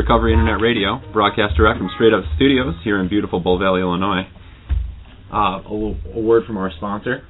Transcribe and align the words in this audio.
Recovery 0.00 0.32
Internet 0.32 0.64
Radio, 0.64 0.96
broadcast 1.12 1.60
direct 1.60 1.76
from 1.76 1.92
Straight 1.92 2.16
Up 2.16 2.24
Studios 2.36 2.72
here 2.82 2.96
in 3.04 3.12
beautiful 3.12 3.38
Bull 3.38 3.58
Valley, 3.60 3.82
Illinois. 3.84 4.24
Uh, 5.28 5.60
a, 5.60 5.68
little, 5.68 5.96
a 6.16 6.20
word 6.24 6.46
from 6.46 6.56
our 6.56 6.72
sponsor. 6.72 7.20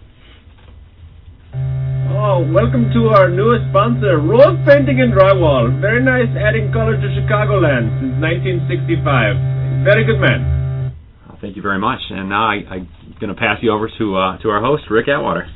Oh, 2.15 2.47
welcome 2.55 2.87
to 2.95 3.11
our 3.11 3.27
newest 3.27 3.67
sponsor, 3.75 4.23
Rose 4.23 4.55
Painting 4.63 5.03
and 5.03 5.11
Drywall. 5.11 5.83
Very 5.83 5.99
nice 5.99 6.31
adding 6.39 6.71
color 6.71 6.95
to 6.95 7.07
Chicagoland 7.19 7.91
since 7.99 8.15
1965. 8.23 9.83
Very 9.83 10.07
good 10.07 10.23
man. 10.23 10.95
Uh, 11.27 11.35
thank 11.43 11.57
you 11.59 11.63
very 11.63 11.83
much. 11.83 11.99
And 12.11 12.29
now 12.31 12.55
I, 12.55 12.63
I'm 12.71 12.87
going 13.19 13.35
to 13.35 13.41
pass 13.41 13.59
you 13.67 13.75
over 13.75 13.91
to 13.99 14.05
uh, 14.15 14.39
to 14.47 14.49
our 14.49 14.63
host, 14.63 14.85
Rick 14.89 15.11
Atwater. 15.11 15.51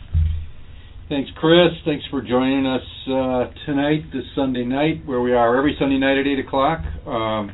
Thanks, 1.08 1.30
Chris. 1.36 1.68
Thanks 1.84 2.04
for 2.10 2.22
joining 2.22 2.64
us 2.64 2.80
uh, 3.08 3.52
tonight, 3.66 4.04
this 4.10 4.24
Sunday 4.34 4.64
night, 4.64 5.04
where 5.04 5.20
we 5.20 5.34
are 5.34 5.58
every 5.58 5.76
Sunday 5.78 5.98
night 5.98 6.16
at 6.16 6.26
8 6.26 6.38
o'clock. 6.46 6.78
Um, 7.06 7.52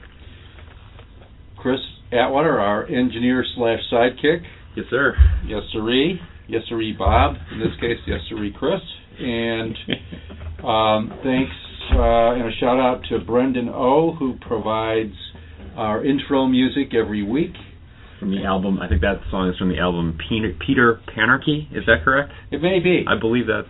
Chris 1.59 1.81
Atwater, 2.13 2.61
our 2.61 2.87
engineer 2.87 3.45
slash 3.57 3.81
sidekick. 3.93 4.43
Yes, 4.77 4.87
sir. 4.89 5.17
Yes, 5.47 5.63
sirree. 5.73 6.21
Yes, 6.47 6.63
sirree, 6.69 6.95
Bob. 6.97 7.35
In 7.53 7.59
this 7.59 7.75
case, 7.81 7.99
yes, 8.07 8.21
sirree, 8.29 8.55
Chris. 8.57 8.81
And 9.19 9.77
um, 10.65 11.19
thanks 11.25 11.53
uh, 11.93 12.35
and 12.35 12.43
a 12.43 12.53
shout 12.61 12.79
out 12.79 13.03
to 13.11 13.19
Brendan 13.19 13.69
O, 13.69 14.15
who 14.17 14.37
provides 14.47 15.15
our 15.77 16.05
intro 16.05 16.47
music 16.47 16.95
every 16.95 17.25
week. 17.25 17.55
From 18.21 18.31
the 18.31 18.45
album, 18.45 18.79
I 18.81 18.87
think 18.89 19.01
that 19.01 19.21
song 19.31 19.49
is 19.49 19.57
from 19.57 19.71
the 19.71 19.79
album 19.79 20.17
Peter, 20.29 20.55
Peter 20.67 21.01
Panarchy. 21.17 21.67
Is 21.77 21.85
that 21.87 22.05
correct? 22.05 22.31
It 22.53 22.61
may 22.63 22.79
be. 22.79 23.05
I 23.09 23.19
believe 23.19 23.47
that's 23.47 23.67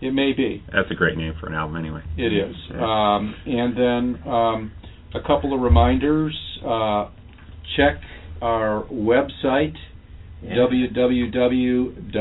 It 0.00 0.12
may 0.14 0.32
be. 0.32 0.62
that's 0.72 0.88
a 0.90 0.94
great 0.94 1.16
name 1.18 1.34
for 1.40 1.48
an 1.48 1.54
album, 1.54 1.76
anyway. 1.76 2.02
It 2.16 2.32
is. 2.32 2.54
Yeah. 2.70 2.76
Um, 2.80 3.34
and 3.44 3.76
then 3.76 4.22
um, 4.32 4.72
a 5.14 5.20
couple 5.26 5.52
of 5.52 5.60
reminders. 5.60 6.32
Uh, 6.64 7.08
check 7.76 8.00
our 8.40 8.84
website, 8.92 9.74
Yeah. 10.42 10.54
www. 10.54 12.12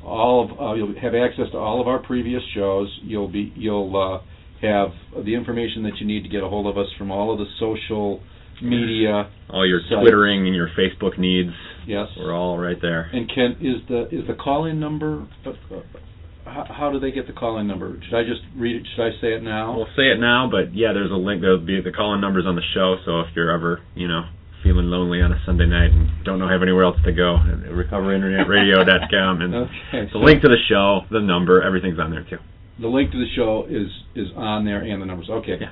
all 0.04 0.44
of, 0.44 0.52
uh, 0.60 0.74
you'll 0.74 0.94
have 1.00 1.14
access 1.14 1.50
to 1.52 1.58
all 1.58 1.80
of 1.80 1.88
our 1.88 1.98
previous 1.98 2.42
shows. 2.54 2.88
You'll 3.02 3.28
be, 3.28 3.52
you'll 3.56 3.96
uh, 3.96 4.20
have 4.62 4.92
the 5.24 5.34
information 5.34 5.82
that 5.84 5.98
you 5.98 6.06
need 6.06 6.22
to 6.22 6.28
get 6.28 6.42
a 6.44 6.48
hold 6.48 6.66
of 6.68 6.76
us 6.78 6.86
from 6.98 7.10
all 7.10 7.32
of 7.32 7.38
the 7.38 7.46
social 7.58 8.20
media. 8.62 9.30
All 9.50 9.66
your 9.66 9.80
Sites. 9.88 10.00
Twittering 10.00 10.46
and 10.46 10.54
your 10.54 10.68
Facebook 10.78 11.18
needs, 11.18 11.50
Yes. 11.86 12.08
we're 12.18 12.32
all 12.34 12.58
right 12.58 12.80
there. 12.80 13.10
And 13.12 13.28
Ken, 13.28 13.56
is 13.60 13.86
the 13.88 14.08
is 14.10 14.26
the 14.26 14.34
call-in 14.34 14.80
number? 14.80 15.26
Uh, 15.46 15.50
uh, 15.50 15.80
how, 16.44 16.64
how 16.68 16.92
do 16.92 17.00
they 17.00 17.10
get 17.10 17.26
the 17.26 17.32
call-in 17.32 17.66
number? 17.66 17.96
Should 18.08 18.16
I 18.16 18.22
just 18.22 18.40
read 18.56 18.76
it? 18.76 18.86
Should 18.94 19.02
I 19.04 19.10
say 19.20 19.34
it 19.34 19.42
now? 19.42 19.76
We'll 19.76 19.86
say 19.96 20.10
it 20.12 20.18
now, 20.20 20.48
but 20.50 20.74
yeah, 20.74 20.92
there's 20.92 21.10
a 21.10 21.14
link. 21.14 21.40
There'll 21.40 21.58
be 21.64 21.80
the 21.80 21.92
call-in 21.92 22.20
numbers 22.20 22.44
on 22.46 22.54
the 22.56 22.62
show. 22.74 22.96
So 23.04 23.20
if 23.20 23.28
you're 23.34 23.50
ever, 23.50 23.80
you 23.94 24.08
know, 24.08 24.24
feeling 24.62 24.86
lonely 24.86 25.20
on 25.20 25.32
a 25.32 25.40
Sunday 25.46 25.66
night 25.66 25.90
and 25.92 26.08
don't 26.24 26.38
know 26.38 26.48
have 26.48 26.62
anywhere 26.62 26.84
else 26.84 26.96
to 27.04 27.12
go, 27.12 27.36
recoveryinternetradio.com 27.68 29.40
and 29.42 29.54
okay. 29.54 30.10
the 30.12 30.18
link 30.18 30.42
to 30.42 30.48
the 30.48 30.56
show, 30.68 31.00
the 31.10 31.20
number, 31.20 31.62
everything's 31.62 31.98
on 31.98 32.10
there 32.10 32.24
too. 32.28 32.38
the 32.80 32.88
link 32.88 33.10
to 33.12 33.18
the 33.18 33.28
show 33.36 33.66
is 33.68 33.88
is 34.14 34.28
on 34.36 34.64
there 34.64 34.80
and 34.80 35.00
the 35.02 35.06
numbers. 35.06 35.28
Okay. 35.30 35.56
Yeah. 35.60 35.68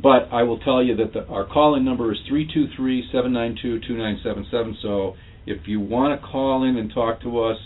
But 0.00 0.28
I 0.32 0.42
will 0.42 0.58
tell 0.58 0.82
you 0.82 0.96
that 0.96 1.12
the, 1.12 1.26
our 1.26 1.44
call-in 1.46 1.84
number 1.84 2.12
is 2.12 2.18
three 2.28 2.48
two 2.52 2.66
three 2.76 3.08
seven 3.12 3.32
nine 3.32 3.56
two 3.60 3.78
two 3.86 3.96
nine 3.96 4.20
seven 4.24 4.46
seven. 4.50 4.76
So 4.80 5.14
if 5.46 5.66
you 5.66 5.80
want 5.80 6.18
to 6.20 6.26
call 6.26 6.64
in 6.64 6.76
and 6.76 6.92
talk 6.92 7.20
to 7.22 7.40
us, 7.40 7.58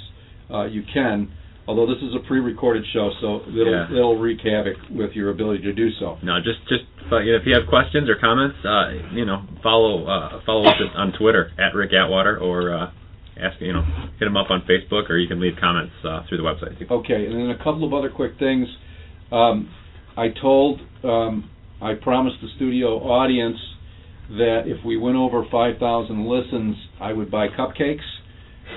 uh, 0.50 0.64
you 0.64 0.82
can. 0.92 1.30
Although 1.68 1.86
this 1.86 2.00
is 2.02 2.14
a 2.14 2.20
pre-recorded 2.28 2.84
show, 2.92 3.10
so 3.20 3.42
it'll 3.48 3.72
Yeah. 3.72 3.90
it'll 3.90 4.18
wreak 4.18 4.40
havoc 4.40 4.76
with 4.90 5.12
your 5.14 5.30
ability 5.30 5.62
to 5.64 5.72
do 5.72 5.90
so. 5.98 6.16
No, 6.22 6.38
just 6.38 6.60
just 6.68 6.84
uh, 7.10 7.16
if 7.18 7.42
you 7.44 7.54
have 7.54 7.66
questions 7.68 8.08
or 8.08 8.14
comments, 8.16 8.56
uh, 8.64 8.92
you 9.12 9.24
know, 9.24 9.42
follow 9.62 10.04
uh, 10.06 10.40
follow 10.46 10.64
us 10.68 10.76
on 10.94 11.12
Twitter 11.12 11.50
at 11.58 11.74
Rick 11.74 11.92
Atwater 11.92 12.38
or 12.38 12.72
uh, 12.72 12.90
ask 13.40 13.60
you 13.60 13.72
know 13.72 13.82
hit 14.18 14.28
him 14.28 14.36
up 14.36 14.50
on 14.50 14.62
Facebook 14.62 15.10
or 15.10 15.18
you 15.18 15.26
can 15.26 15.40
leave 15.40 15.54
comments 15.60 15.92
uh, 16.04 16.22
through 16.28 16.38
the 16.38 16.44
website. 16.44 16.88
Okay, 16.90 17.26
and 17.26 17.34
then 17.34 17.50
a 17.50 17.58
couple 17.58 17.84
of 17.84 17.92
other 17.92 18.10
quick 18.10 18.38
things. 18.38 18.68
Um, 19.32 19.68
I 20.16 20.28
told, 20.28 20.80
um, 21.02 21.50
I 21.80 21.94
promised 21.94 22.36
the 22.42 22.48
studio 22.56 22.98
audience 22.98 23.58
that 24.30 24.62
if 24.66 24.84
we 24.84 24.96
went 24.96 25.16
over 25.16 25.44
5,000 25.50 26.26
listens, 26.26 26.76
I 27.00 27.12
would 27.12 27.30
buy 27.30 27.48
cupcakes. 27.48 28.00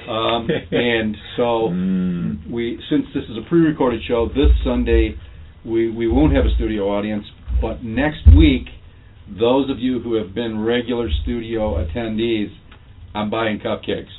Um, 0.08 0.48
and 0.72 1.16
so 1.38 1.70
Mm. 1.72 2.50
we, 2.52 2.80
since 2.90 3.06
this 3.14 3.24
is 3.30 3.38
a 3.38 3.48
pre-recorded 3.50 4.02
show, 4.08 4.28
this 4.28 4.52
Sunday 4.64 5.16
we 5.66 5.90
we 5.92 6.08
won't 6.08 6.34
have 6.36 6.46
a 6.46 6.54
studio 6.56 6.90
audience, 6.90 7.26
but 7.62 7.84
next 7.84 8.26
week, 8.38 8.68
those 9.40 9.70
of 9.70 9.78
you 9.80 10.00
who 10.00 10.14
have 10.16 10.34
been 10.34 10.64
regular 10.64 11.10
studio 11.24 11.84
attendees, 11.84 12.50
I'm 13.14 13.30
buying 13.30 13.60
cupcakes. 13.60 14.14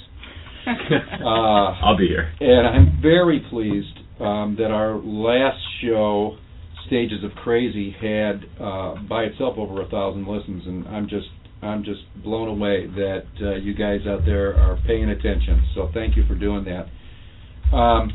Uh, 0.66 1.72
I'll 1.84 1.96
be 1.96 2.06
here. 2.08 2.32
and 2.40 2.66
I'm 2.66 2.98
very 3.00 3.40
pleased 3.50 3.96
um, 4.20 4.56
that 4.58 4.70
our 4.70 4.96
last 4.96 5.58
show, 5.82 6.36
Stages 6.86 7.24
of 7.24 7.32
Crazy, 7.32 7.94
had 8.00 8.44
uh, 8.60 8.94
by 9.08 9.24
itself 9.24 9.56
over 9.58 9.82
a 9.82 9.88
thousand 9.88 10.26
listens, 10.26 10.66
and 10.66 10.86
I'm 10.88 11.08
just 11.08 11.28
I'm 11.62 11.84
just 11.84 12.00
blown 12.22 12.48
away 12.48 12.86
that 12.86 13.24
uh, 13.40 13.56
you 13.56 13.74
guys 13.74 14.00
out 14.06 14.24
there 14.24 14.56
are 14.56 14.78
paying 14.86 15.10
attention. 15.10 15.62
So 15.74 15.90
thank 15.92 16.16
you 16.16 16.24
for 16.26 16.34
doing 16.34 16.64
that. 16.64 17.76
Um, 17.76 18.10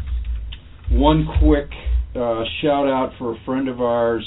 one 0.92 1.28
quick 1.40 1.70
uh, 2.16 2.44
shout 2.62 2.88
out 2.88 3.12
for 3.18 3.36
a 3.36 3.46
friend 3.46 3.68
of 3.68 3.82
ours, 3.82 4.26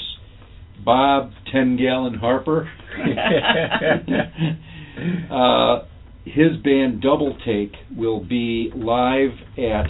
Bob 0.83 1.31
Ten 1.51 1.77
Gallon 1.77 2.13
Harper. 2.13 2.69
uh, 5.31 5.85
his 6.25 6.57
band 6.63 7.01
Double 7.01 7.37
Take 7.45 7.73
will 7.95 8.23
be 8.23 8.71
live 8.75 9.31
at 9.57 9.87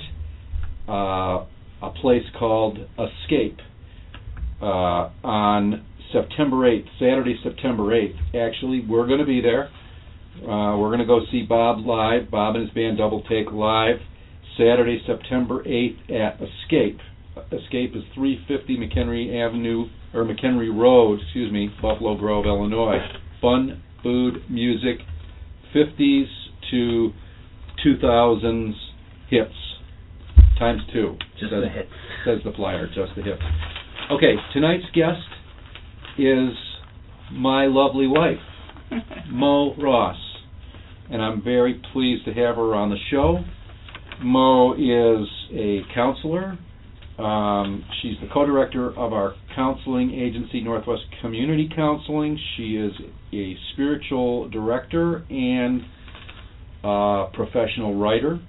uh, 0.87 1.45
a 1.81 1.89
place 2.01 2.23
called 2.37 2.77
Escape 2.97 3.59
uh, 4.61 5.09
on 5.23 5.85
September 6.11 6.57
8th, 6.57 6.87
Saturday, 6.99 7.39
September 7.43 7.83
8th. 7.83 8.35
Actually, 8.35 8.85
we're 8.87 9.07
going 9.07 9.19
to 9.19 9.25
be 9.25 9.41
there. 9.41 9.69
Uh, 10.41 10.77
we're 10.77 10.89
going 10.89 10.99
to 10.99 11.05
go 11.05 11.19
see 11.31 11.43
Bob 11.43 11.85
live, 11.85 12.31
Bob 12.31 12.55
and 12.55 12.65
his 12.65 12.73
band 12.73 12.97
Double 12.97 13.21
Take 13.23 13.51
live, 13.51 13.97
Saturday, 14.57 15.01
September 15.05 15.63
8th 15.63 16.11
at 16.11 16.39
Escape. 16.41 16.99
Escape 17.51 17.95
is 17.95 18.03
350 18.15 18.77
McHenry 18.77 19.45
Avenue, 19.45 19.85
or 20.13 20.23
McHenry 20.23 20.75
Road, 20.75 21.19
excuse 21.21 21.51
me, 21.51 21.69
Buffalo 21.81 22.17
Grove, 22.17 22.45
Illinois. 22.45 22.99
Fun, 23.41 23.81
food, 24.03 24.43
music, 24.49 24.97
50s 25.75 26.25
to 26.71 27.11
2000s 27.85 28.73
hits 29.29 29.53
times 30.59 30.81
two. 30.91 31.15
Just 31.39 31.51
says, 31.51 31.63
the 31.63 31.69
hits. 31.69 31.89
Says 32.25 32.39
the 32.43 32.51
flyer, 32.51 32.87
just 32.87 33.15
the 33.15 33.23
hits. 33.23 33.41
Okay, 34.11 34.33
tonight's 34.53 34.85
guest 34.95 35.21
is 36.17 36.49
my 37.31 37.67
lovely 37.67 38.07
wife, 38.07 38.39
Moe 39.29 39.75
Ross, 39.75 40.17
and 41.11 41.21
I'm 41.21 41.43
very 41.43 41.79
pleased 41.93 42.25
to 42.25 42.31
have 42.33 42.55
her 42.55 42.73
on 42.73 42.89
the 42.89 42.95
show. 43.11 43.37
Moe 44.23 44.73
is 44.73 45.27
a 45.53 45.81
counselor. 45.93 46.57
Um, 47.19 47.85
she's 48.01 48.15
the 48.19 48.27
co-director 48.33 48.89
of 48.97 49.13
our 49.13 49.35
counseling 49.55 50.09
agency, 50.15 50.61
Northwest 50.61 51.03
Community 51.21 51.69
Counseling. 51.75 52.39
She 52.57 52.77
is 52.77 52.93
a 53.31 53.55
spiritual 53.73 54.49
director 54.49 55.23
and 55.29 55.81
uh, 56.83 57.27
professional 57.35 57.95
writer, 57.95 58.39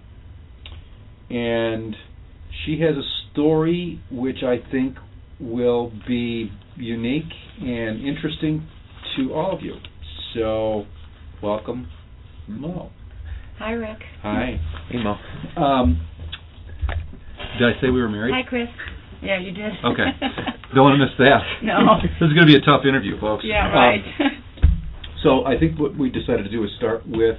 and 1.29 1.95
she 2.65 2.81
has 2.81 2.97
a 2.97 3.05
story 3.33 4.01
which 4.11 4.39
I 4.43 4.57
think 4.71 4.97
will 5.41 5.93
be 6.07 6.51
unique 6.77 7.33
and 7.61 8.05
interesting 8.07 8.67
to 9.17 9.33
all 9.35 9.53
of 9.55 9.63
you. 9.63 9.75
So, 10.35 10.85
welcome, 11.43 11.89
Moe. 12.47 12.91
Hi, 13.59 13.73
Rick. 13.73 13.99
Hi. 14.23 14.61
Hey 14.91 14.99
Moe. 15.03 15.17
Um, 15.63 16.07
did 17.59 17.69
I 17.69 17.81
say 17.81 17.91
we 17.91 18.01
were 18.01 18.09
married? 18.09 18.33
Hi, 18.35 18.43
Chris. 18.49 18.69
Yeah, 19.23 19.39
you 19.39 19.53
did. 19.53 19.73
Okay. 19.85 20.05
Don't 20.75 20.85
want 20.85 20.99
to 20.99 21.05
miss 21.05 21.15
that. 21.19 21.41
No. 21.63 21.97
this 22.03 22.11
is 22.29 22.33
going 22.33 22.47
to 22.47 22.53
be 22.53 22.57
a 22.57 22.61
tough 22.65 22.87
interview, 22.89 23.21
folks. 23.21 23.45
yeah, 23.47 23.67
Um, 23.67 23.73
right. 23.75 24.05
so 25.23 25.45
I 25.45 25.59
think 25.59 25.79
what 25.79 25.97
we 25.99 26.09
decided 26.11 26.45
to 26.45 26.51
do 26.51 26.65
is 26.65 26.71
start 26.79 27.07
with 27.07 27.37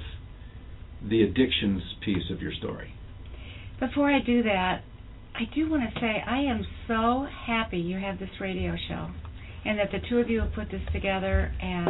the 1.08 1.22
addictions 1.22 1.82
piece 2.04 2.30
of 2.30 2.40
your 2.40 2.52
story. 2.52 2.94
Before 3.80 4.08
I 4.12 4.20
do 4.20 4.44
that, 4.44 4.82
I 5.34 5.44
do 5.54 5.70
want 5.70 5.82
to 5.92 6.00
say 6.00 6.22
I 6.26 6.40
am 6.40 6.64
so 6.86 7.26
happy 7.46 7.78
you 7.78 7.98
have 7.98 8.18
this 8.18 8.28
radio 8.40 8.74
show 8.88 9.08
and 9.64 9.78
that 9.78 9.90
the 9.90 9.98
two 10.08 10.18
of 10.18 10.28
you 10.28 10.40
have 10.40 10.52
put 10.52 10.70
this 10.70 10.82
together 10.92 11.52
and 11.60 11.88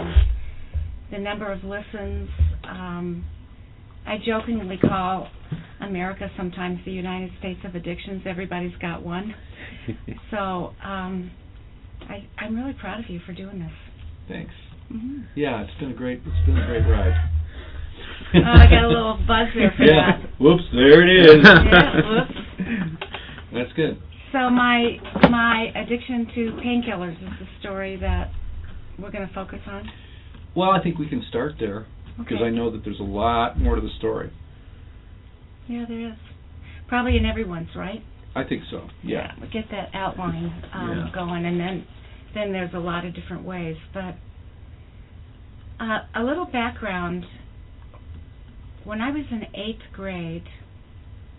the 1.10 1.18
number 1.18 1.50
of 1.50 1.64
listens. 1.64 2.28
Um, 2.64 3.24
I 4.06 4.16
jokingly 4.24 4.78
call 4.78 5.28
America 5.80 6.28
sometimes 6.36 6.78
the 6.84 6.92
United 6.92 7.30
States 7.38 7.60
of 7.64 7.74
Addictions. 7.74 8.22
Everybody's 8.26 8.76
got 8.80 9.02
one. 9.04 9.34
So 10.30 10.72
um, 10.84 11.30
I, 12.08 12.26
I'm 12.38 12.56
really 12.56 12.72
proud 12.72 13.00
of 13.00 13.10
you 13.10 13.20
for 13.26 13.32
doing 13.32 13.58
this. 13.60 13.72
Thanks. 14.28 14.52
hmm 14.88 15.22
Yeah, 15.34 15.62
it's 15.62 15.78
been 15.80 15.90
a 15.90 15.94
great 15.94 16.20
it's 16.24 16.46
been 16.46 16.56
a 16.56 16.66
great 16.66 16.82
ride. 16.88 17.30
Oh, 18.34 18.40
I 18.44 18.64
got 18.70 18.84
a 18.84 18.88
little 18.88 19.18
buzz 19.26 19.48
there 19.54 19.72
for 19.76 19.84
yeah. 19.84 20.18
that. 20.22 20.40
Whoops, 20.40 20.62
there 20.72 21.06
it 21.06 21.26
is. 21.26 21.44
Yeah, 21.44 21.94
whoops. 22.08 22.98
That's 23.52 23.72
good. 23.74 24.00
So 24.32 24.48
my 24.50 24.96
my 25.30 25.66
addiction 25.76 26.26
to 26.34 26.40
painkillers 26.64 27.12
is 27.22 27.30
the 27.38 27.46
story 27.60 27.96
that 27.98 28.30
we're 28.98 29.10
going 29.10 29.26
to 29.28 29.34
focus 29.34 29.60
on. 29.66 29.88
Well, 30.56 30.70
I 30.70 30.82
think 30.82 30.98
we 30.98 31.08
can 31.08 31.22
start 31.28 31.54
there 31.58 31.86
because 32.18 32.36
Okay. 32.36 32.44
I 32.44 32.50
know 32.50 32.70
that 32.70 32.82
there's 32.84 33.00
a 33.00 33.04
lot 33.04 33.58
more 33.58 33.74
to 33.74 33.80
the 33.80 33.90
story. 33.98 34.30
Yeah, 35.68 35.84
there 35.88 36.08
is. 36.12 36.18
Probably 36.88 37.16
in 37.16 37.24
everyone's, 37.26 37.68
right? 37.76 38.02
I 38.34 38.44
think 38.44 38.62
so. 38.70 38.88
Yeah. 39.02 39.32
we 39.40 39.48
get 39.48 39.66
that 39.70 39.90
outline 39.94 40.62
um, 40.74 40.88
Yeah. 40.88 41.14
going, 41.14 41.44
and 41.44 41.60
then 41.60 41.86
then 42.34 42.52
there's 42.52 42.72
a 42.74 42.78
lot 42.78 43.04
of 43.04 43.14
different 43.14 43.44
ways. 43.44 43.76
But 43.92 44.14
uh, 45.78 46.00
a 46.16 46.22
little 46.24 46.46
background. 46.46 47.24
When 48.84 49.00
I 49.00 49.10
was 49.10 49.24
in 49.30 49.42
eighth 49.54 49.82
grade, 49.92 50.44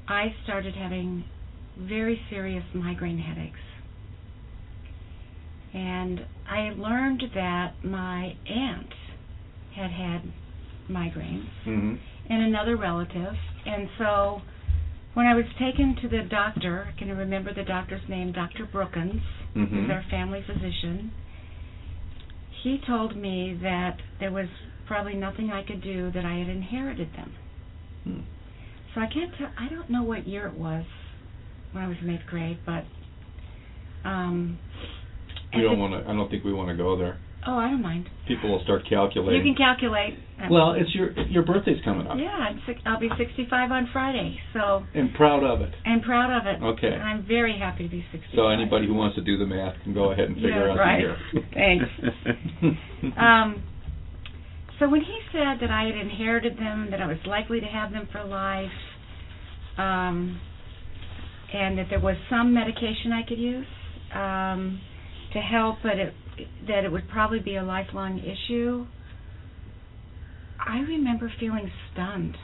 I 0.08 0.34
started 0.44 0.76
having 0.76 1.26
very 1.78 2.20
serious 2.30 2.64
migraine 2.74 3.18
headaches. 3.18 3.60
And 5.74 6.26
I 6.48 6.70
learned 6.78 7.24
that 7.34 7.84
my 7.84 8.36
aunt 8.48 8.94
had 9.76 9.90
had 9.90 10.22
migraines 10.90 11.50
Mhm. 11.66 11.98
and 12.30 12.44
another 12.44 12.76
relative. 12.76 13.38
And 13.66 13.90
so 13.98 14.42
when 15.14 15.26
I 15.26 15.34
was 15.34 15.46
taken 15.58 15.96
to 15.96 16.08
the 16.08 16.22
doctor, 16.24 16.88
I 16.90 16.92
can 17.00 17.16
remember 17.16 17.54
the 17.54 17.64
doctor's 17.64 18.08
name, 18.08 18.32
Dr. 18.32 18.66
Brookins, 18.66 19.22
Mhm. 19.56 19.70
who's 19.70 19.90
our 19.90 20.04
family 20.04 20.42
physician. 20.42 21.12
He 22.52 22.78
told 22.78 23.16
me 23.16 23.56
that 23.56 24.00
there 24.20 24.32
was 24.32 24.48
probably 24.86 25.16
nothing 25.16 25.52
I 25.52 25.64
could 25.64 25.82
do, 25.82 26.12
that 26.12 26.26
I 26.26 26.36
had 26.36 26.50
inherited 26.50 27.14
them. 27.14 27.32
Hmm. 28.04 28.20
So 28.94 29.02
I 29.02 29.08
can't 29.08 29.34
tell, 29.36 29.50
I 29.58 29.68
don't 29.70 29.90
know 29.90 30.04
what 30.04 30.28
year 30.28 30.46
it 30.48 30.54
was 30.54 30.86
when 31.74 31.84
I 31.84 31.88
was 31.88 31.98
in 32.02 32.10
eighth 32.10 32.26
grade, 32.30 32.60
but. 32.66 32.84
Um, 34.08 34.58
We 35.56 35.62
don't 35.62 35.80
want 35.80 35.94
to. 35.94 36.10
I 36.10 36.14
don't 36.14 36.30
think 36.30 36.44
we 36.44 36.54
want 36.54 36.70
to 36.70 36.76
go 36.76 36.98
there. 36.98 37.20
Oh, 37.46 37.58
I 37.58 37.70
don't 37.70 37.82
mind. 37.82 38.10
People 38.28 38.50
will 38.52 38.64
start 38.64 38.84
calculating. 38.88 39.46
You 39.46 39.54
can 39.54 39.56
calculate. 39.58 40.18
Well, 40.50 40.74
it's 40.74 40.94
your 40.96 41.12
your 41.28 41.44
birthday's 41.44 41.82
coming 41.84 42.08
up. 42.08 42.18
yeah, 42.18 42.30
I'm 42.30 42.62
six, 42.66 42.80
I'll 42.86 43.00
be 43.00 43.10
65 43.18 43.72
on 43.72 43.90
Friday, 43.94 44.40
so 44.54 44.84
And 44.94 45.14
proud 45.14 45.44
of 45.44 45.62
it. 45.62 45.74
I'm 45.86 46.02
proud 46.02 46.32
of 46.32 46.48
it. 46.48 46.64
Okay. 46.64 46.96
I'm 46.96 47.26
very 47.28 47.58
happy 47.58 47.84
to 47.84 47.90
be 47.90 48.04
65. 48.12 48.36
So 48.36 48.48
anybody 48.50 48.88
who 48.88 48.94
wants 48.94 49.16
to 49.16 49.22
do 49.22 49.38
the 49.38 49.46
math 49.46 49.76
can 49.84 49.94
go 49.94 50.12
ahead 50.12 50.26
and 50.26 50.36
figure 50.36 50.68
Yeah, 50.68 50.72
out 50.72 50.78
right. 50.78 51.02
the 51.02 51.42
year. 51.42 51.50
Thanks. 51.54 52.78
Um, 53.18 53.62
so 54.80 54.88
when 54.90 55.02
he 55.02 55.20
said 55.34 55.58
that 55.62 55.70
I 55.70 55.84
had 55.84 55.96
inherited 55.96 56.58
them, 56.58 56.88
that 56.92 57.02
I 57.02 57.06
was 57.06 57.18
likely 57.26 57.60
to 57.60 57.66
have 57.68 57.92
them 57.92 58.08
for 58.14 58.24
life, 58.24 58.72
um, 59.78 60.40
and 61.54 61.78
that 61.78 61.88
there 61.90 62.00
was 62.00 62.16
some 62.30 62.54
medication 62.54 63.12
I 63.14 63.24
could 63.28 63.38
use 63.40 63.66
um, 64.14 64.82
to 65.34 65.40
help, 65.40 65.78
but 65.84 65.98
it, 66.00 66.14
that 66.68 66.84
it 66.84 66.92
would 66.92 67.08
probably 67.10 67.40
be 67.40 67.56
a 67.58 67.64
lifelong 67.64 68.20
issue, 68.20 68.86
I 70.66 70.80
remember 70.80 71.32
feeling 71.40 71.70
stunned. 71.92 72.36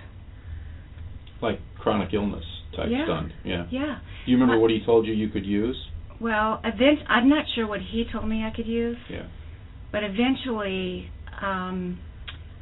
like 1.42 1.60
chronic 1.80 2.14
illness 2.14 2.44
type 2.76 2.88
Yeah. 2.92 3.06
stunned. 3.06 3.34
Yeah. 3.46 3.66
Yeah. 3.72 4.00
Do 4.26 4.32
you 4.32 4.36
remember 4.38 4.56
Uh, 4.56 4.60
what 4.60 4.72
he 4.72 4.82
told 4.86 5.08
you 5.08 5.14
you 5.14 5.30
could 5.30 5.46
use? 5.46 5.78
Well, 6.20 6.60
event- 6.66 7.00
I'm 7.08 7.30
not 7.30 7.46
sure 7.56 7.66
what 7.66 7.80
he 7.80 8.04
told 8.12 8.28
me 8.28 8.44
I 8.44 8.50
could 8.50 8.68
use. 8.68 8.98
Yeah. 9.10 9.24
But 9.94 10.04
eventually, 10.04 11.10
um, 11.42 11.98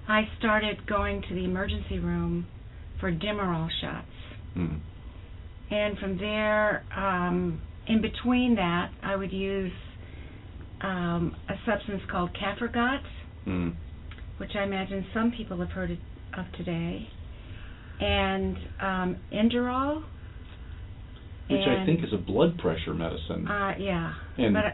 I 0.08 0.30
started 0.38 0.86
going 0.86 1.24
to 1.24 1.34
the 1.34 1.44
emergency 1.44 1.98
room 1.98 2.46
for 3.00 3.12
Demerol 3.12 3.68
shots. 3.82 4.06
Mm. 4.56 4.78
And 5.70 5.98
from 6.00 6.18
there, 6.18 6.84
um, 6.96 7.62
in 7.88 8.02
between 8.02 8.56
that, 8.56 8.92
I 9.04 9.16
would 9.16 9.32
use 9.32 9.72
um, 10.82 11.36
a 11.50 11.54
substance 11.66 12.02
called 12.10 12.32
Cafergot, 12.42 13.02
Mm. 13.48 13.74
which 14.38 14.52
I 14.56 14.64
imagine 14.64 15.06
some 15.14 15.32
people 15.32 15.58
have 15.60 15.70
heard 15.72 15.92
of 16.38 16.46
today, 16.58 17.08
and 18.02 18.58
um, 18.82 19.18
Inderal. 19.32 20.04
Which 21.50 21.62
I 21.66 21.86
think 21.86 22.04
is 22.04 22.12
a 22.12 22.18
blood 22.18 22.58
pressure 22.58 22.94
medicine. 22.94 23.48
Uh, 23.48 23.74
yeah. 23.80 24.14
and 24.38 24.54
but 24.54 24.66
I- 24.66 24.74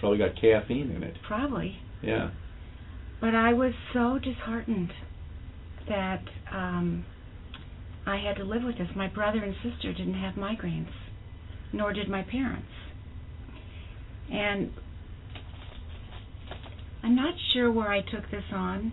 probably 0.00 0.18
got 0.18 0.36
caffeine 0.40 0.92
in 0.92 1.02
it. 1.02 1.16
probably. 1.26 1.76
Yeah. 2.00 2.30
But 3.20 3.34
I 3.34 3.52
was 3.54 3.72
so 3.92 4.18
disheartened 4.22 4.92
that 5.88 6.22
um, 6.52 7.04
I 8.06 8.18
had 8.18 8.36
to 8.36 8.44
live 8.44 8.62
with 8.62 8.78
this. 8.78 8.88
My 8.94 9.08
brother 9.08 9.42
and 9.42 9.54
sister 9.62 9.92
didn't 9.92 10.14
have 10.14 10.34
migraines, 10.34 10.92
nor 11.72 11.92
did 11.92 12.08
my 12.08 12.22
parents. 12.22 12.68
And 14.32 14.70
I'm 17.02 17.16
not 17.16 17.34
sure 17.52 17.70
where 17.70 17.90
I 17.90 18.00
took 18.00 18.30
this 18.30 18.44
on, 18.52 18.92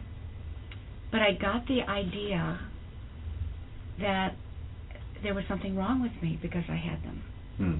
but 1.11 1.21
I 1.21 1.33
got 1.39 1.67
the 1.67 1.81
idea 1.81 2.59
that 3.99 4.35
there 5.21 5.33
was 5.33 5.43
something 5.47 5.75
wrong 5.75 6.01
with 6.01 6.11
me 6.21 6.37
because 6.41 6.63
I 6.69 6.75
had 6.75 7.03
them. 7.03 7.23
Hmm. 7.57 7.75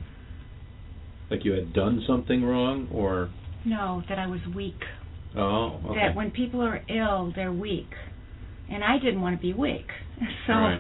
Like 1.32 1.44
you 1.46 1.54
had 1.54 1.74
done 1.74 2.04
something 2.08 2.44
wrong, 2.44 2.88
or 2.94 3.30
No, 3.66 4.04
that 4.08 4.20
I 4.20 4.28
was 4.28 4.40
weak. 4.56 4.80
oh, 5.36 5.80
okay. 5.86 6.00
that 6.00 6.16
when 6.16 6.32
people 6.32 6.62
are 6.62 6.84
ill, 6.90 7.34
they're 7.36 7.52
weak. 7.52 7.90
And 8.70 8.84
I 8.84 8.98
didn't 9.00 9.22
want 9.22 9.36
to 9.36 9.42
be 9.42 9.54
weak. 9.54 9.88
So 10.48 10.54
Right. 10.54 10.80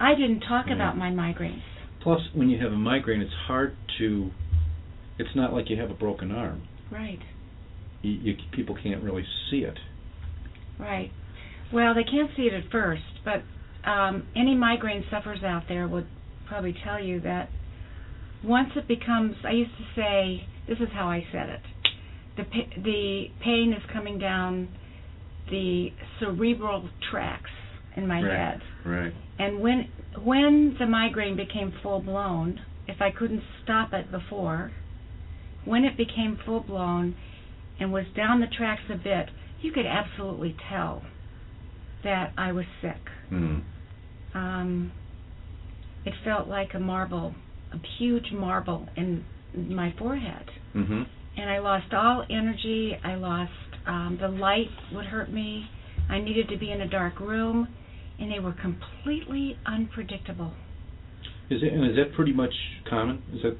I 0.00 0.14
didn't 0.14 0.40
talk 0.40 0.66
Yeah. 0.66 0.74
about 0.74 0.96
my 0.96 1.10
migraines. 1.10 1.62
Plus, 2.00 2.20
when 2.34 2.48
you 2.50 2.58
have 2.58 2.72
a 2.72 2.76
migraine, 2.76 3.20
it's 3.20 3.32
hard 3.46 3.76
to. 3.98 4.30
It's 5.18 5.34
not 5.36 5.52
like 5.52 5.70
you 5.70 5.76
have 5.76 5.90
a 5.90 5.94
broken 5.94 6.32
arm. 6.32 6.62
Right, 6.90 7.20
You, 8.02 8.10
you 8.12 8.36
people 8.52 8.74
can't 8.74 9.02
really 9.02 9.24
see 9.50 9.58
it. 9.64 9.78
right. 10.78 11.10
Well, 11.72 11.94
they 11.94 12.04
can't 12.04 12.30
see 12.36 12.42
it 12.42 12.52
at 12.52 12.70
first, 12.70 13.02
but 13.24 13.42
um, 13.88 14.26
any 14.36 14.54
migraine 14.54 15.04
sufferers 15.10 15.42
out 15.42 15.62
there 15.68 15.88
would 15.88 16.06
probably 16.46 16.74
tell 16.84 17.02
you 17.02 17.20
that 17.20 17.48
once 18.44 18.70
it 18.76 18.86
becomes, 18.88 19.36
I 19.44 19.52
used 19.52 19.70
to 19.78 19.84
say, 19.96 20.46
this 20.68 20.78
is 20.80 20.88
how 20.92 21.08
I 21.08 21.24
said 21.32 21.48
it, 21.48 21.60
the 22.36 22.44
the 22.82 23.26
pain 23.42 23.72
is 23.72 23.82
coming 23.92 24.18
down 24.18 24.68
the 25.50 25.88
cerebral 26.18 26.88
tracts 27.10 27.50
in 27.96 28.06
my 28.06 28.22
Right. 28.22 28.36
head. 28.38 28.60
Right. 28.84 29.12
And 29.38 29.60
when 29.60 29.88
when 30.22 30.76
the 30.78 30.86
migraine 30.86 31.36
became 31.36 31.72
full 31.82 32.00
blown, 32.00 32.60
if 32.86 33.00
I 33.00 33.10
couldn't 33.10 33.42
stop 33.62 33.92
it 33.94 34.10
before, 34.10 34.70
when 35.64 35.84
it 35.84 35.96
became 35.96 36.36
full 36.44 36.60
blown 36.60 37.14
and 37.80 37.92
was 37.92 38.04
down 38.14 38.40
the 38.40 38.46
tracks 38.46 38.82
a 38.90 38.96
bit, 38.96 39.30
you 39.62 39.72
could 39.72 39.86
absolutely 39.86 40.54
tell 40.68 41.02
that 42.04 42.32
I 42.36 42.52
was 42.52 42.66
sick. 42.82 43.00
Hmm. 43.30 43.60
Um, 44.34 44.92
it 46.04 46.14
felt 46.24 46.48
like 46.48 46.74
a 46.74 46.80
marble, 46.80 47.34
a 47.72 47.78
huge 47.98 48.32
marble 48.32 48.88
in 48.96 49.24
my 49.54 49.92
forehead, 49.98 50.50
Mm-hmm. 50.74 51.02
and 51.36 51.50
I 51.50 51.58
lost 51.58 51.92
all 51.94 52.24
energy. 52.30 52.96
I 53.04 53.14
lost 53.14 53.52
um, 53.86 54.18
the 54.20 54.28
light 54.28 54.70
would 54.92 55.06
hurt 55.06 55.30
me. 55.32 55.64
I 56.10 56.18
needed 56.20 56.48
to 56.48 56.56
be 56.58 56.70
in 56.72 56.80
a 56.80 56.88
dark 56.88 57.20
room, 57.20 57.68
and 58.22 58.30
they 58.30 58.38
were 58.38 58.52
completely 58.52 59.58
unpredictable. 59.66 60.52
Is 61.50 61.60
it 61.62 61.72
and 61.72 61.90
is 61.90 61.96
that 61.96 62.14
pretty 62.14 62.32
much 62.32 62.54
common? 62.88 63.22
Is 63.34 63.42
that 63.42 63.56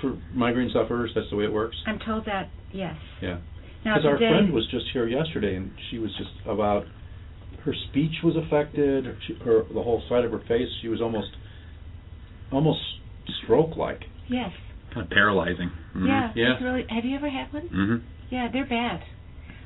for 0.00 0.18
migraine 0.34 0.70
sufferers? 0.72 1.10
That's 1.14 1.28
the 1.30 1.36
way 1.36 1.44
it 1.44 1.52
works. 1.52 1.76
I'm 1.86 1.98
told 2.04 2.24
that 2.26 2.48
yes. 2.72 2.96
Yeah. 3.22 3.38
Because 3.84 4.04
our 4.04 4.18
friend 4.18 4.52
was 4.52 4.66
just 4.70 4.86
here 4.92 5.06
yesterday, 5.08 5.56
and 5.56 5.70
she 5.90 5.98
was 5.98 6.10
just 6.18 6.30
about 6.46 6.84
her 7.64 7.74
speech 7.90 8.12
was 8.22 8.36
affected, 8.36 9.04
her, 9.06 9.16
she, 9.26 9.34
her 9.44 9.64
the 9.72 9.82
whole 9.82 10.02
side 10.08 10.24
of 10.24 10.32
her 10.32 10.40
face. 10.48 10.68
She 10.82 10.88
was 10.88 11.00
almost 11.00 11.28
almost 12.52 12.80
stroke 13.44 13.76
like. 13.76 14.00
yes, 14.28 14.50
Kind 14.92 15.06
of 15.06 15.10
paralyzing. 15.10 15.70
Mhm. 15.94 16.08
yeah, 16.08 16.32
Yeah. 16.34 16.64
Really. 16.64 16.84
Have 16.88 17.04
you 17.04 17.16
ever 17.16 17.28
had 17.30 17.52
one? 17.52 17.68
Mm-hmm. 17.68 17.96
Yeah, 18.34 18.48
they're 18.52 18.66
bad. 18.66 19.00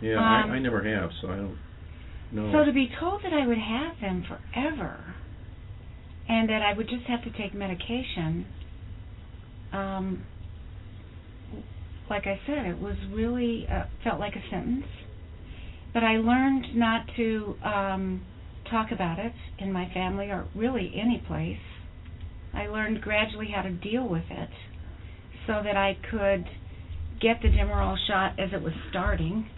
Yeah, 0.03 0.17
Um, 0.17 0.51
I, 0.51 0.55
I 0.57 0.59
never 0.59 0.83
have, 0.83 1.11
so 1.23 1.29
I 1.29 1.37
don't 1.37 1.57
know. 2.35 2.53
So 2.53 2.65
to 2.65 2.73
be 2.73 2.91
told 3.01 3.23
that 3.23 3.33
I 3.33 3.47
would 3.47 3.59
have 3.59 4.01
them 4.01 4.25
forever, 4.27 5.15
and 6.29 6.49
that 6.49 6.63
I 6.63 6.77
would 6.77 6.89
just 6.89 7.05
have 7.05 7.23
to 7.25 7.31
take 7.39 7.55
medication, 7.55 8.47
um, 9.73 10.25
like 12.09 12.27
I 12.27 12.41
said, 12.47 12.67
it 12.67 12.79
was 12.79 12.97
really 13.13 13.67
uh, 13.71 13.85
felt 14.03 14.21
like 14.21 14.35
a 14.35 14.51
sentence. 14.51 14.87
But 15.93 16.03
I 16.03 16.17
learned 16.17 16.75
not 16.75 17.07
to 17.17 17.57
um, 17.65 18.27
talk 18.71 18.91
about 18.91 19.19
it 19.19 19.33
in 19.59 19.73
my 19.73 19.89
family 19.95 20.27
or 20.27 20.47
really 20.55 20.93
any 20.95 21.23
place. 21.27 21.59
I 22.53 22.67
learned 22.67 23.01
gradually 23.01 23.49
how 23.55 23.63
to 23.63 23.71
deal 23.71 24.09
with 24.09 24.25
it 24.31 24.51
so 25.47 25.61
that 25.63 25.77
I 25.77 25.97
could 26.11 26.45
get 27.21 27.41
the 27.43 27.49
Demerol 27.49 27.97
shot 28.09 28.39
as 28.39 28.51
it 28.53 28.63
was 28.63 28.73
starting 28.91 29.49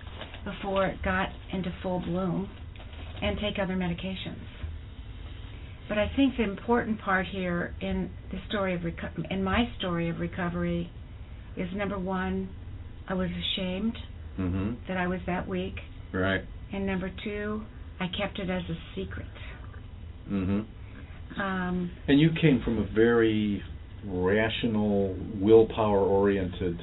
before 0.44 0.86
it 0.86 1.02
got 1.02 1.28
into 1.52 1.72
full 1.82 2.00
bloom 2.00 2.48
and 3.22 3.38
take 3.38 3.58
other 3.60 3.74
medications. 3.76 4.42
But 5.88 5.98
I 5.98 6.10
think 6.16 6.36
the 6.36 6.42
important 6.42 7.00
part 7.00 7.26
here 7.26 7.74
in 7.80 8.10
the 8.32 8.38
story 8.48 8.74
of 8.74 8.80
reco- 8.80 9.30
in 9.30 9.42
my 9.44 9.68
story 9.78 10.08
of 10.08 10.18
recovery 10.18 10.90
is 11.56 11.68
number 11.74 11.98
one, 11.98 12.48
I 13.08 13.14
was 13.14 13.28
ashamed 13.30 13.96
hmm 14.36 14.74
that 14.88 14.96
I 14.98 15.06
was 15.06 15.20
that 15.26 15.48
weak, 15.48 15.74
Right. 16.12 16.42
and 16.72 16.84
number 16.86 17.10
two, 17.24 17.62
I 18.00 18.06
kept 18.08 18.38
it 18.38 18.50
as 18.50 18.62
a 18.68 18.76
secret. 18.94 19.26
Mm-hmm. 20.30 21.40
Um, 21.40 21.90
And 22.08 22.20
you 22.20 22.30
came 22.40 22.60
from 22.62 22.78
a 22.78 22.84
very 22.94 23.62
rational, 24.04 25.16
willpower-oriented 25.40 26.78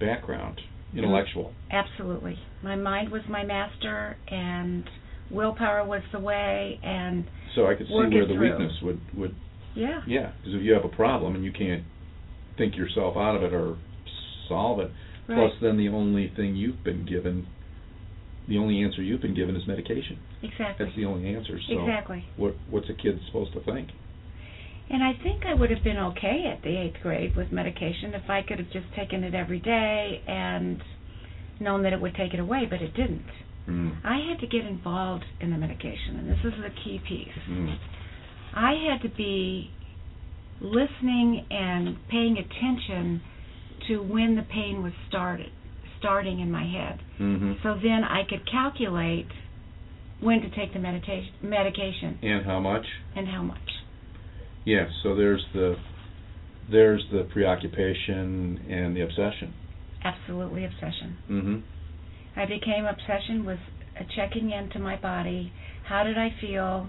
background, 0.00 0.60
intellectual. 0.96 1.52
absolutely, 1.70 2.36
my 2.62 2.74
mind 2.76 3.10
was 3.10 3.22
my 3.28 3.44
master, 3.44 4.16
and 4.28 4.84
willpower 5.32 5.84
was 5.84 6.02
the 6.12 6.18
way. 6.20 6.78
And 6.82 7.24
So 7.54 7.66
I 7.66 7.74
could 7.74 7.86
see 7.88 7.94
where 7.94 8.08
the 8.26 8.34
through. 8.34 8.50
weakness 8.50 8.72
would 8.82 9.00
would 9.16 9.34
yeah, 9.74 10.00
yeah, 10.06 10.32
because 10.38 10.54
if 10.54 10.62
you 10.62 10.72
have 10.74 10.84
a 10.84 10.94
problem 10.94 11.34
and 11.34 11.42
you 11.44 11.52
can't 11.52 11.82
think 12.58 12.76
yourself 12.76 13.16
out 13.16 13.34
of 13.36 13.42
it 13.42 13.54
or 13.54 13.78
solve 14.48 14.80
it, 14.80 14.90
right, 15.28 15.36
plus 15.36 15.52
then 15.62 15.78
the 15.78 15.88
only 15.88 16.30
thing 16.36 16.54
you've 16.56 16.84
been 16.84 17.06
given, 17.06 17.46
the 18.48 18.58
only 18.58 18.82
answer 18.82 19.02
you've 19.02 19.22
been 19.22 19.34
given 19.34 19.56
is 19.56 19.62
medication. 19.66 20.18
exactly, 20.42 20.84
That's 20.84 20.96
the 20.96 21.06
only 21.06 21.34
answer. 21.34 21.58
So 21.68 21.80
exactly. 21.80 22.24
what 22.36 22.54
what's 22.68 22.90
a 22.90 22.94
kid 22.94 23.18
supposed 23.26 23.54
to 23.54 23.60
think? 23.64 23.88
And 24.90 25.02
I 25.02 25.12
think 25.22 25.44
I 25.46 25.54
would 25.54 25.70
have 25.70 25.82
been 25.82 25.96
okay 25.96 26.44
at 26.54 26.62
the 26.62 26.76
eighth 26.76 26.96
grade 27.02 27.34
with 27.34 27.50
medication 27.50 28.12
if 28.12 28.28
I 28.28 28.42
could 28.42 28.58
have 28.58 28.70
just 28.72 28.86
taken 28.94 29.24
it 29.24 29.32
every 29.34 29.60
day 29.60 30.20
and 30.26 30.82
known 31.60 31.82
that 31.84 31.94
it 31.94 32.00
would 32.00 32.14
take 32.14 32.34
it 32.34 32.40
away, 32.40 32.66
but 32.68 32.82
it 32.82 32.92
didn't. 32.94 33.24
Mm. 33.68 34.00
I 34.04 34.18
had 34.28 34.40
to 34.40 34.46
get 34.46 34.66
involved 34.66 35.24
in 35.40 35.50
the 35.50 35.56
medication, 35.56 36.16
and 36.18 36.28
this 36.28 36.38
is 36.44 36.52
the 36.60 36.70
key 36.84 37.00
piece. 37.08 37.28
Mm. 37.48 37.76
I 38.54 38.72
had 38.90 39.02
to 39.08 39.14
be 39.14 39.70
listening 40.60 41.46
and 41.50 41.96
paying 42.08 42.36
attention 42.38 43.20
to 43.88 43.98
when 44.02 44.36
the 44.36 44.42
pain 44.42 44.82
was 44.82 44.92
started, 45.08 45.50
starting 45.98 46.40
in 46.40 46.50
my 46.50 46.64
head. 46.64 47.00
hmm 47.18 47.52
So 47.62 47.74
then 47.82 48.04
I 48.04 48.22
could 48.28 48.48
calculate 48.50 49.26
when 50.20 50.40
to 50.40 50.50
take 50.50 50.72
the 50.72 50.78
meditation, 50.78 51.32
medication 51.42 52.18
And 52.22 52.44
how 52.44 52.60
much? 52.60 52.86
and 53.16 53.26
how 53.26 53.42
much. 53.42 53.58
Yeah. 54.64 54.86
So 55.02 55.16
there's 55.16 55.44
the 55.52 55.76
there's 56.70 57.04
the 57.12 57.24
preoccupation 57.32 58.64
and 58.70 58.96
the 58.96 59.00
obsession. 59.02 59.52
Absolutely 60.04 60.64
obsession. 60.64 61.16
hmm 61.26 61.56
I 62.36 62.46
became 62.46 62.86
obsession 62.86 63.44
with 63.44 63.58
checking 64.16 64.50
into 64.50 64.78
my 64.78 64.96
body. 64.96 65.52
How 65.84 66.02
did 66.02 66.18
I 66.18 66.30
feel? 66.40 66.88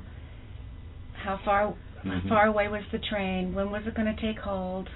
How 1.13 1.38
far 1.45 1.73
Mhm. 2.05 2.23
how 2.23 2.29
far 2.29 2.47
away 2.47 2.67
was 2.67 2.83
the 2.91 3.00
train? 3.00 3.53
When 3.53 3.71
was 3.71 3.85
it 3.88 3.93
going 3.95 4.13
to 4.13 4.21
take 4.21 4.39
hold? 4.39 4.89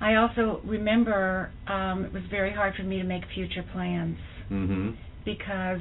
I 0.00 0.16
also 0.16 0.60
remember 0.64 1.50
um, 1.68 2.04
it 2.04 2.12
was 2.12 2.24
very 2.24 2.52
hard 2.52 2.74
for 2.74 2.82
me 2.82 2.98
to 2.98 3.04
make 3.04 3.24
future 3.34 3.62
plans 3.62 4.18
hmm 4.48 4.90
because 5.24 5.80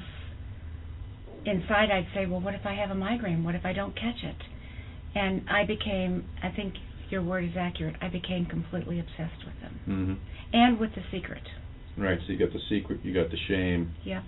inside 1.46 1.90
I'd 1.90 2.08
say, 2.14 2.26
well, 2.28 2.40
what 2.40 2.54
if 2.54 2.66
I 2.66 2.74
have 2.74 2.92
a 2.92 2.96
migraine? 2.96 3.44
What 3.44 3.56
if 3.56 3.66
I 3.66 3.74
don't 3.74 3.96
catch 3.96 4.24
it? 4.24 4.36
And 5.16 5.42
I 5.50 5.66
became, 5.66 6.30
I 6.44 6.50
think 6.50 6.76
your 7.10 7.24
word 7.24 7.44
is 7.44 7.58
accurate, 7.58 7.96
I 8.02 8.08
became 8.10 8.46
completely 8.46 9.00
obsessed 9.00 9.44
with 9.46 9.60
them. 9.62 9.80
hmm 9.86 10.14
And 10.54 10.80
with 10.80 10.92
the 10.96 11.02
secret. 11.12 11.44
Right. 11.98 12.20
So 12.26 12.34
you 12.34 12.40
got 12.40 12.54
the 12.54 12.60
secret, 12.70 13.00
you 13.04 13.14
got 13.14 13.30
the 13.32 13.38
shame, 13.48 13.92
Yeah. 14.04 14.22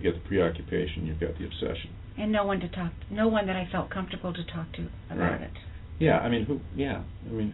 you 0.00 0.10
got 0.10 0.22
the 0.22 0.26
preoccupation, 0.28 1.06
you've 1.06 1.20
got 1.20 1.38
the 1.38 1.44
obsession. 1.44 1.90
And 2.18 2.32
no 2.32 2.44
one 2.44 2.60
to 2.60 2.68
talk, 2.68 2.92
no 3.10 3.28
one 3.28 3.46
that 3.46 3.56
I 3.56 3.66
felt 3.70 3.90
comfortable 3.90 4.32
to 4.32 4.44
talk 4.44 4.72
to 4.72 4.86
about 5.10 5.32
Right. 5.32 5.40
it. 5.42 5.50
Yeah. 5.98 6.18
I 6.18 6.28
mean, 6.28 6.44
who? 6.46 6.60
Yeah. 6.74 7.02
I 7.28 7.32
mean, 7.32 7.52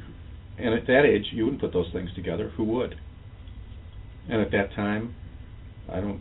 and 0.59 0.75
at 0.75 0.87
that 0.87 1.05
age, 1.05 1.27
you 1.33 1.45
wouldn't 1.45 1.61
put 1.61 1.73
those 1.73 1.91
things 1.93 2.13
together. 2.15 2.51
Who 2.57 2.65
would? 2.65 2.97
And 4.29 4.41
at 4.41 4.51
that 4.53 4.73
time, 4.75 5.15
I 5.93 6.01
don't. 6.01 6.21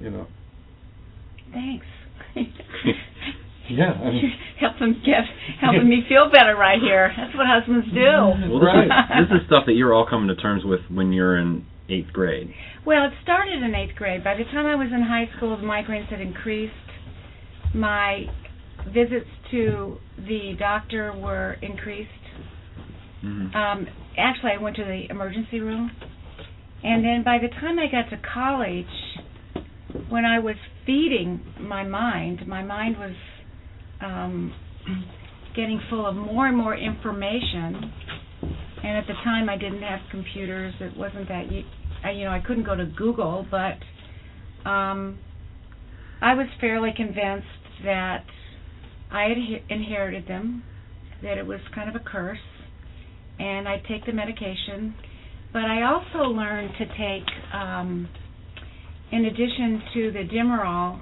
You 0.00 0.10
know. 0.10 0.26
Thanks. 1.52 1.86
Yeah. 3.68 3.90
I 3.98 4.10
mean, 4.10 4.32
helping 4.60 4.92
get 5.04 5.24
helping 5.60 5.88
me 5.88 6.04
feel 6.08 6.30
better 6.30 6.54
right 6.56 6.78
here. 6.80 7.12
That's 7.16 7.34
what 7.34 7.46
husbands 7.48 7.86
do. 7.92 7.98
Well, 8.00 8.36
this, 8.38 8.62
Right. 8.62 8.86
is, 8.86 9.28
this 9.30 9.40
is 9.40 9.46
stuff 9.48 9.64
that 9.66 9.72
you're 9.72 9.92
all 9.92 10.06
coming 10.08 10.28
to 10.28 10.36
terms 10.36 10.62
with 10.64 10.80
when 10.88 11.12
you're 11.12 11.36
in 11.36 11.66
eighth 11.88 12.12
grade. 12.12 12.52
Well, 12.84 13.04
it 13.06 13.12
started 13.22 13.62
in 13.62 13.74
eighth 13.74 13.96
grade. 13.96 14.24
By 14.24 14.34
the 14.34 14.44
time 14.44 14.66
I 14.66 14.74
was 14.74 14.88
in 14.92 15.02
high 15.02 15.28
school, 15.36 15.56
the 15.56 15.62
migraines 15.62 16.08
had 16.08 16.20
increased. 16.20 16.72
My 17.74 18.24
visits 18.92 19.28
to 19.50 19.98
the 20.16 20.54
doctor 20.58 21.12
were 21.16 21.56
increased. 21.62 22.10
Mm-hmm. 23.24 23.56
Um, 23.56 23.86
actually, 24.18 24.52
I 24.58 24.62
went 24.62 24.76
to 24.76 24.84
the 24.84 25.04
emergency 25.10 25.60
room, 25.60 25.90
and 26.82 27.04
then 27.04 27.22
by 27.24 27.38
the 27.38 27.48
time 27.48 27.78
I 27.78 27.86
got 27.90 28.10
to 28.10 28.22
college, 28.32 28.86
when 30.08 30.24
I 30.24 30.38
was 30.38 30.56
feeding 30.84 31.40
my 31.60 31.84
mind, 31.84 32.46
my 32.46 32.62
mind 32.62 32.96
was 32.98 33.14
um, 34.00 34.54
getting 35.56 35.80
full 35.90 36.06
of 36.06 36.14
more 36.14 36.46
and 36.46 36.56
more 36.56 36.76
information. 36.76 37.92
And 38.82 38.96
at 38.98 39.06
the 39.06 39.14
time, 39.24 39.48
I 39.48 39.56
didn't 39.56 39.82
have 39.82 40.00
computers. 40.10 40.74
It 40.80 40.96
wasn't 40.96 41.28
that 41.28 41.50
you, 41.50 41.62
I, 42.04 42.10
you 42.10 42.24
know, 42.24 42.30
I 42.30 42.40
couldn't 42.40 42.64
go 42.64 42.76
to 42.76 42.86
Google, 42.86 43.46
but 43.50 43.78
um, 44.68 45.18
I 46.20 46.34
was 46.34 46.46
fairly 46.60 46.92
convinced 46.96 47.46
that 47.84 48.24
I 49.10 49.22
had 49.24 49.38
inherited 49.70 50.26
them, 50.28 50.62
that 51.22 51.38
it 51.38 51.46
was 51.46 51.60
kind 51.74 51.88
of 51.88 51.96
a 51.96 52.04
curse, 52.04 52.38
and 53.38 53.68
I'd 53.68 53.84
take 53.88 54.04
the 54.06 54.12
medication. 54.12 54.94
But 55.52 55.64
I 55.64 55.82
also 55.82 56.28
learned 56.28 56.70
to 56.78 56.86
take, 56.86 57.26
um, 57.54 58.08
in 59.12 59.24
addition 59.24 59.82
to 59.94 60.10
the 60.12 60.28
Demerol 60.32 61.00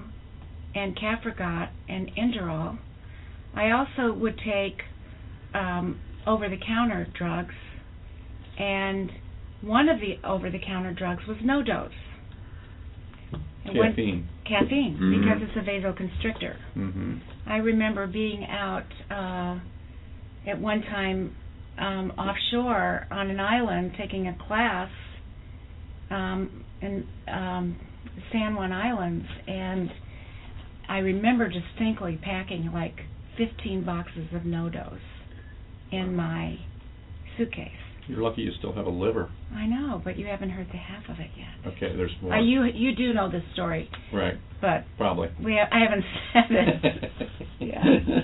and 0.74 0.96
Cafergot 0.96 1.70
and 1.88 2.10
Inderal, 2.16 2.78
I 3.54 3.70
also 3.70 4.12
would 4.12 4.38
take 4.38 4.78
um, 5.54 6.00
over-the-counter 6.26 7.08
drugs, 7.16 7.54
and 8.58 9.10
one 9.62 9.88
of 9.88 9.98
the 10.00 10.16
over-the-counter 10.26 10.94
drugs 10.94 11.22
was 11.26 11.36
NoDoz. 11.38 11.90
It 13.66 13.72
caffeine. 13.72 14.28
caffeine 14.44 14.98
Mhm. 14.98 15.20
because 15.20 15.42
it's 15.42 15.56
a 15.56 15.60
vasoconstrictor. 15.60 16.56
hmm 16.74 17.14
I 17.46 17.56
remember 17.58 18.06
being 18.06 18.44
out 18.46 18.84
uh, 19.10 19.58
at 20.46 20.58
one 20.60 20.82
time 20.82 21.34
um, 21.78 22.10
offshore 22.12 23.06
on 23.10 23.30
an 23.30 23.40
island 23.40 23.92
taking 23.98 24.28
a 24.28 24.34
class 24.34 24.90
um, 26.10 26.64
in 26.82 27.06
um, 27.26 27.76
San 28.32 28.54
Juan 28.54 28.72
Islands, 28.72 29.26
and 29.48 29.90
I 30.88 30.98
remember 30.98 31.48
distinctly 31.48 32.18
packing 32.22 32.70
like 32.72 33.00
15 33.36 33.82
boxes 33.84 34.28
of 34.34 34.42
NoDoz 34.42 34.98
in 35.92 36.14
my 36.16 36.56
suitcase. 37.36 37.70
You're 38.06 38.20
lucky 38.22 38.42
you 38.42 38.52
still 38.58 38.72
have 38.74 38.86
a 38.86 38.90
liver. 38.90 39.30
I 39.54 39.66
know, 39.66 40.00
but 40.04 40.18
you 40.18 40.26
haven't 40.26 40.50
heard 40.50 40.66
the 40.68 40.76
half 40.76 41.04
of 41.08 41.20
it 41.20 41.30
yet. 41.38 41.72
Okay, 41.72 41.96
there's 41.96 42.12
more. 42.20 42.34
Uh, 42.34 42.40
you 42.42 42.64
you 42.64 42.94
do 42.94 43.14
know 43.14 43.30
this 43.30 43.42
story, 43.54 43.88
Right. 44.12 44.34
but 44.60 44.84
Probably. 44.98 45.28
we 45.42 45.54
ha- 45.54 45.68
I 45.72 45.80
haven't 45.80 46.04
said 46.32 46.44
it. 46.50 47.10
Yeah. 47.60 48.20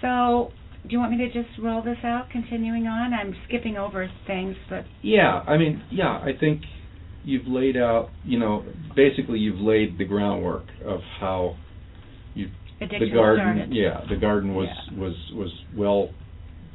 So, 0.00 0.50
do 0.82 0.90
you 0.90 0.98
want 0.98 1.12
me 1.12 1.18
to 1.18 1.32
just 1.32 1.48
roll 1.58 1.82
this 1.82 1.96
out, 2.04 2.28
continuing 2.30 2.86
on? 2.86 3.14
I'm 3.14 3.34
skipping 3.48 3.76
over 3.76 4.10
things, 4.26 4.56
but 4.68 4.84
Yeah, 5.02 5.42
I 5.46 5.56
mean, 5.56 5.82
yeah, 5.90 6.18
I 6.18 6.32
think 6.38 6.60
you've 7.24 7.46
laid 7.46 7.76
out, 7.76 8.10
you 8.22 8.38
know, 8.38 8.64
basically 8.94 9.38
you've 9.38 9.60
laid 9.60 9.96
the 9.96 10.04
groundwork 10.04 10.64
of 10.84 11.00
how 11.20 11.56
addiction 12.80 13.08
the 13.08 13.14
garden, 13.14 13.56
started. 13.56 13.74
yeah, 13.74 14.00
the 14.08 14.16
garden 14.16 14.54
was 14.54 14.68
Yeah. 14.68 14.98
was 14.98 15.14
was 15.34 15.50
well 15.76 16.10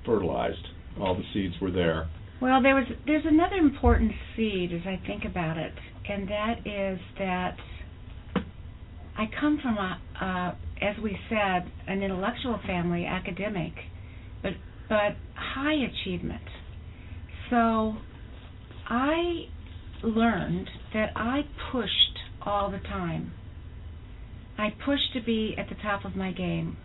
fertilized. 0.05 0.67
All 0.99 1.15
the 1.15 1.23
seeds 1.33 1.55
were 1.61 1.71
there. 1.71 2.07
Well, 2.41 2.61
there 2.61 2.75
was 2.75 2.85
there's 3.05 3.25
another 3.25 3.57
important 3.57 4.11
seed 4.35 4.71
as 4.73 4.81
I 4.85 4.99
think 5.05 5.25
about 5.25 5.57
it, 5.57 5.73
and 6.07 6.27
that 6.29 6.65
is 6.65 6.99
that 7.17 7.57
I 9.17 9.25
come 9.39 9.59
from 9.61 9.77
a, 9.77 9.99
uh, 10.21 10.55
as 10.85 10.97
we 11.03 11.17
said, 11.29 11.69
an 11.87 12.01
intellectual 12.01 12.57
family, 12.65 13.05
academic, 13.05 13.73
but 14.41 14.53
but 14.87 15.15
high 15.35 15.75
achievement. 15.75 16.41
so 17.49 17.95
I 18.87 19.47
learned 20.03 20.69
that 20.93 21.11
I 21.15 21.41
pushed 21.71 22.17
all 22.41 22.71
the 22.71 22.79
time. 22.79 23.33
I 24.59 24.73
pushed 24.85 25.13
to 25.13 25.21
be 25.21 25.55
at 25.57 25.69
the 25.69 25.75
top 25.81 26.03
of 26.03 26.15
my 26.17 26.31
game. 26.33 26.75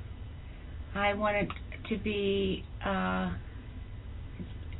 I 0.95 1.13
wanted 1.15 1.51
to 1.89 1.99
be 1.99 2.65
uh, 2.85 3.33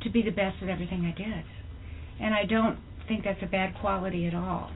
to 0.01 0.09
be 0.09 0.21
the 0.21 0.31
best 0.31 0.63
at 0.63 0.69
everything 0.69 1.05
I 1.05 1.17
did, 1.17 1.45
and 2.21 2.33
I 2.33 2.45
don't 2.45 2.79
think 3.07 3.25
that's 3.25 3.41
a 3.43 3.47
bad 3.47 3.75
quality 3.81 4.27
at 4.27 4.33
all. 4.33 4.71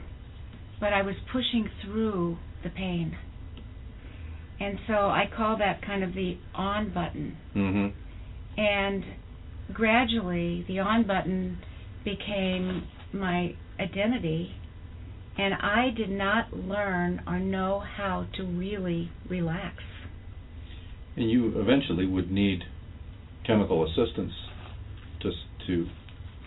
But 0.82 0.92
I 0.92 1.02
was 1.02 1.16
pushing 1.32 1.70
through 1.82 2.38
the 2.64 2.70
pain, 2.70 3.16
and 4.60 4.78
so 4.86 4.94
I 4.94 5.24
call 5.36 5.58
that 5.60 5.82
kind 5.82 6.04
of 6.04 6.14
the 6.14 6.38
on 6.54 6.90
button. 6.94 7.38
Mhm. 7.56 7.94
And 8.58 9.06
gradually, 9.72 10.66
the 10.68 10.80
on 10.80 11.04
button 11.04 11.60
became 12.04 12.84
my 13.14 13.56
identity, 13.80 14.56
and 15.40 15.54
I 15.54 15.90
did 15.96 16.10
not 16.10 16.54
learn 16.54 17.22
or 17.26 17.40
know 17.40 17.80
how 17.80 18.26
to 18.36 18.44
really 18.44 19.10
relax. 19.30 19.76
And 21.16 21.32
you 21.32 21.60
eventually 21.60 22.06
would 22.06 22.30
need 22.30 22.64
chemical 23.48 23.86
assistance 23.86 24.34
to 25.22 25.32
to 25.68 25.86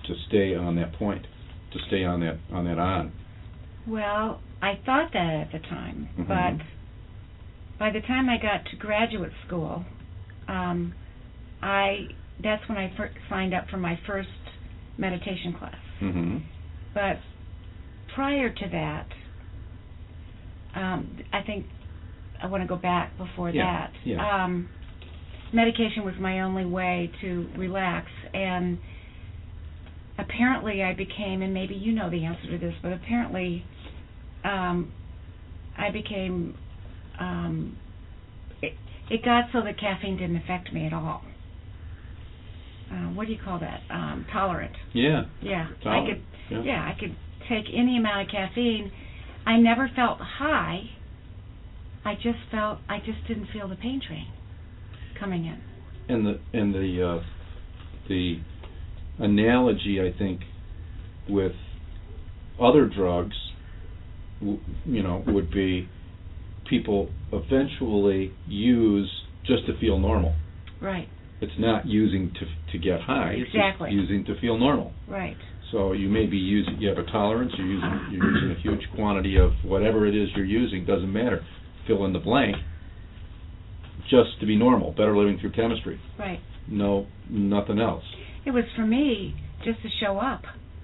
to 0.07 0.15
stay 0.29 0.55
on 0.55 0.77
that 0.77 0.93
point, 0.95 1.27
to 1.73 1.79
stay 1.89 2.05
on 2.05 2.21
that 2.21 2.39
on 2.53 2.65
that 2.67 2.79
on. 2.79 3.13
Well, 3.87 4.41
I 4.61 4.79
thought 4.85 5.11
that 5.15 5.35
at 5.35 5.53
the 5.53 5.59
time, 5.59 6.09
Mhm. 6.19 6.29
but 6.29 6.67
by 7.79 7.91
the 7.91 8.01
time 8.03 8.29
I 8.29 8.37
got 8.37 8.67
to 8.67 8.77
graduate 8.77 9.33
school, 9.47 9.85
um, 10.49 10.93
I 11.63 12.09
that's 12.41 12.69
when 12.69 12.77
I 12.77 12.89
fir- 12.91 13.13
signed 13.31 13.55
up 13.55 13.71
for 13.71 13.79
my 13.79 13.97
first 14.07 14.29
meditation 14.99 15.55
class. 15.55 15.77
Mhm. 16.01 16.43
But 16.93 17.21
prior 18.14 18.50
to 18.50 18.69
that, 18.73 19.07
um, 20.75 21.19
I 21.33 21.42
think 21.42 21.66
I 22.42 22.47
want 22.47 22.62
to 22.62 22.66
go 22.66 22.76
back 22.76 23.16
before 23.19 23.50
Yeah, 23.50 23.64
that. 23.64 23.92
yeah. 24.04 24.45
Um, 24.45 24.69
medication 25.52 26.04
was 26.04 26.14
my 26.19 26.40
only 26.40 26.64
way 26.64 27.11
to 27.21 27.47
relax, 27.57 28.07
and 28.35 28.78
apparently 30.19 30.83
I 30.83 30.95
became, 30.95 31.42
and 31.42 31.52
maybe 31.52 31.75
you 31.75 31.92
know 31.92 32.11
the 32.11 32.25
answer 32.25 32.50
to 32.50 32.59
this, 32.59 32.75
but 32.83 32.92
apparently 32.92 33.64
um, 34.45 34.92
I 35.76 35.90
became. 35.90 36.57
Um, 37.21 37.76
it, 38.62 38.73
it 39.11 39.25
got 39.25 39.45
so 39.52 39.62
that 39.62 39.78
caffeine 39.78 40.16
didn't 40.16 40.37
affect 40.37 40.73
me 40.73 40.87
at 40.87 40.92
all. 40.92 41.23
Uh, 42.90 43.09
what 43.14 43.26
do 43.26 43.33
you 43.33 43.38
call 43.42 43.59
that? 43.59 43.83
Um, 43.90 44.26
tolerant. 44.33 44.73
Yeah. 44.92 45.25
Yeah, 45.40 45.69
I 45.87 46.00
could. 46.07 46.23
yeah. 46.50 46.62
Yeah. 46.64 46.83
I 46.83 46.99
could 46.99 47.16
take 47.49 47.65
any 47.75 47.97
amount 47.97 48.27
of 48.27 48.33
caffeine. 48.33 48.91
I 49.47 49.57
never 49.57 49.91
felt 49.95 50.19
high. 50.21 50.83
I 52.05 52.15
just 52.15 52.39
felt 52.51 52.79
I 52.89 52.99
just 52.99 53.27
didn't 53.29 53.49
feel 53.53 53.69
the 53.69 53.77
pain 53.77 54.01
train 54.07 54.27
coming 55.19 55.45
in. 55.47 55.61
And 56.09 56.27
the 56.27 56.41
and 56.53 56.75
the 56.75 57.21
uh, 57.21 57.25
the 58.09 58.37
analogy 59.19 60.01
I 60.01 60.17
think 60.19 60.41
with 61.29 61.53
other 62.61 62.87
drugs, 62.87 63.37
w- 64.41 64.61
you 64.85 65.02
know, 65.02 65.23
would 65.26 65.50
be 65.52 65.89
people 66.69 67.11
eventually 67.33 68.33
use 68.47 69.11
just 69.47 69.67
to 69.67 69.78
feel 69.78 69.99
normal. 69.99 70.35
Right. 70.81 71.09
It's 71.41 71.52
not 71.59 71.87
using 71.87 72.33
to 72.35 72.73
to 72.73 72.78
get 72.78 73.00
high. 73.00 73.35
It's 73.39 73.50
Exactly. 73.55 73.91
just 73.91 74.00
using 74.11 74.25
to 74.26 74.41
feel 74.41 74.59
normal. 74.59 74.93
Right. 75.09 75.37
So 75.73 75.93
you 75.93 76.08
may 76.11 76.26
be 76.26 76.37
using, 76.37 76.76
you 76.80 76.89
have 76.91 76.99
a 76.99 77.11
tolerance, 77.11 77.50
you're 77.56 77.67
using, 77.67 78.06
you're 78.13 78.23
using 78.23 78.50
a 78.50 78.61
huge 78.61 78.87
quantity 78.95 79.39
of 79.39 79.52
whatever 79.65 80.06
it 80.06 80.15
is 80.15 80.28
you're 80.37 80.45
using, 80.45 80.85
doesn't 80.85 81.11
matter. 81.13 81.45
Fill 81.87 82.04
in 82.04 82.13
the 82.13 82.19
blank, 82.19 82.56
just 84.11 84.39
to 84.41 84.47
be 84.47 84.54
normal, 84.54 84.93
better 84.93 85.17
living 85.17 85.39
through 85.41 85.52
chemistry. 85.52 85.99
Right. 86.19 86.41
No, 86.69 87.06
nothing 87.28 87.80
else. 87.80 88.04
It 88.45 88.50
was 88.50 88.65
for 88.76 88.85
me 88.85 89.35
just 89.65 89.80
to 89.82 89.89
show 90.00 90.19
up, 90.19 90.43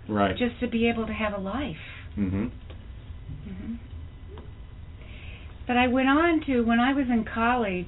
Right. 0.09 0.37
just 0.38 0.59
to 0.61 0.68
be 0.68 0.88
able 0.88 1.07
to 1.07 1.12
have 1.12 1.35
a 1.35 1.38
life. 1.38 1.77
hmm 2.14 2.46
hmm 3.44 3.74
But 5.66 5.77
I 5.77 5.88
went 5.88 6.09
on 6.09 6.40
to 6.46 6.62
when 6.62 6.81
I 6.81 6.94
was 6.94 7.07
in 7.11 7.27
college. 7.33 7.87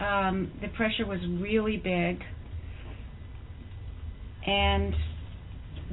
Um, 0.00 0.50
the 0.62 0.68
pressure 0.68 1.04
was 1.06 1.18
really 1.40 1.76
big, 1.76 2.22
and 4.46 4.94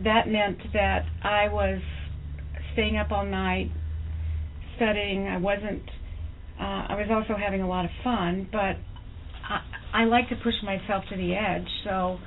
that 0.04 0.28
meant 0.28 0.58
that 0.74 1.06
I 1.24 1.48
was 1.48 1.82
staying 2.74 2.98
up 2.98 3.12
all 3.12 3.26
night 3.26 3.72
studying. 4.76 5.28
I 5.28 5.38
wasn't. 5.38 5.84
Uh, 6.60 6.88
I 6.90 6.96
was 6.96 7.08
also 7.12 7.40
having 7.40 7.62
a 7.62 7.68
lot 7.68 7.86
of 7.86 7.92
fun, 8.04 8.48
but 8.52 8.76
I, 9.50 9.62
I 9.94 10.04
like 10.06 10.30
to 10.30 10.36
push 10.36 10.54
myself 10.64 11.04
to 11.10 11.18
the 11.18 11.34
edge. 11.34 11.68
So 11.84 12.18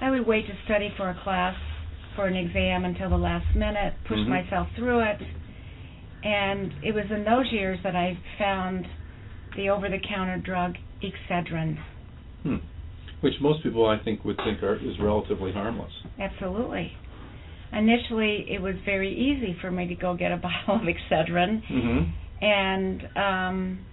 I 0.00 0.10
would 0.10 0.26
wait 0.26 0.46
to 0.46 0.52
study 0.64 0.92
for 0.96 1.10
a 1.10 1.20
class 1.22 1.56
for 2.16 2.26
an 2.26 2.36
exam 2.36 2.84
until 2.84 3.10
the 3.10 3.16
last 3.16 3.46
minute, 3.56 3.94
push 4.06 4.18
Mhm. 4.18 4.28
myself 4.28 4.68
through 4.76 5.00
it, 5.00 5.20
and 6.22 6.72
it 6.82 6.94
was 6.94 7.04
in 7.10 7.24
those 7.24 7.50
years 7.50 7.78
that 7.82 7.96
I 7.96 8.16
found 8.38 8.86
the 9.56 9.70
over-the-counter 9.70 10.38
drug 10.38 10.76
Excedrin. 11.02 11.76
Hmm. 12.42 12.56
Which 13.20 13.34
most 13.40 13.62
people, 13.62 13.86
I 13.86 13.98
think, 13.98 14.24
would 14.24 14.36
think 14.38 14.62
are, 14.62 14.76
is 14.76 14.98
relatively 15.00 15.52
harmless. 15.52 15.92
Absolutely. 16.18 16.92
Initially, 17.76 18.46
it 18.48 18.60
was 18.62 18.74
very 18.84 19.12
easy 19.12 19.56
for 19.60 19.70
me 19.70 19.86
to 19.88 19.94
go 19.94 20.14
get 20.14 20.30
a 20.32 20.36
bottle 20.48 20.76
of 20.76 20.82
Excedrin, 20.82 21.62
Mm-hmm. 21.70 22.44
and 22.44 23.02
um, 23.16 23.86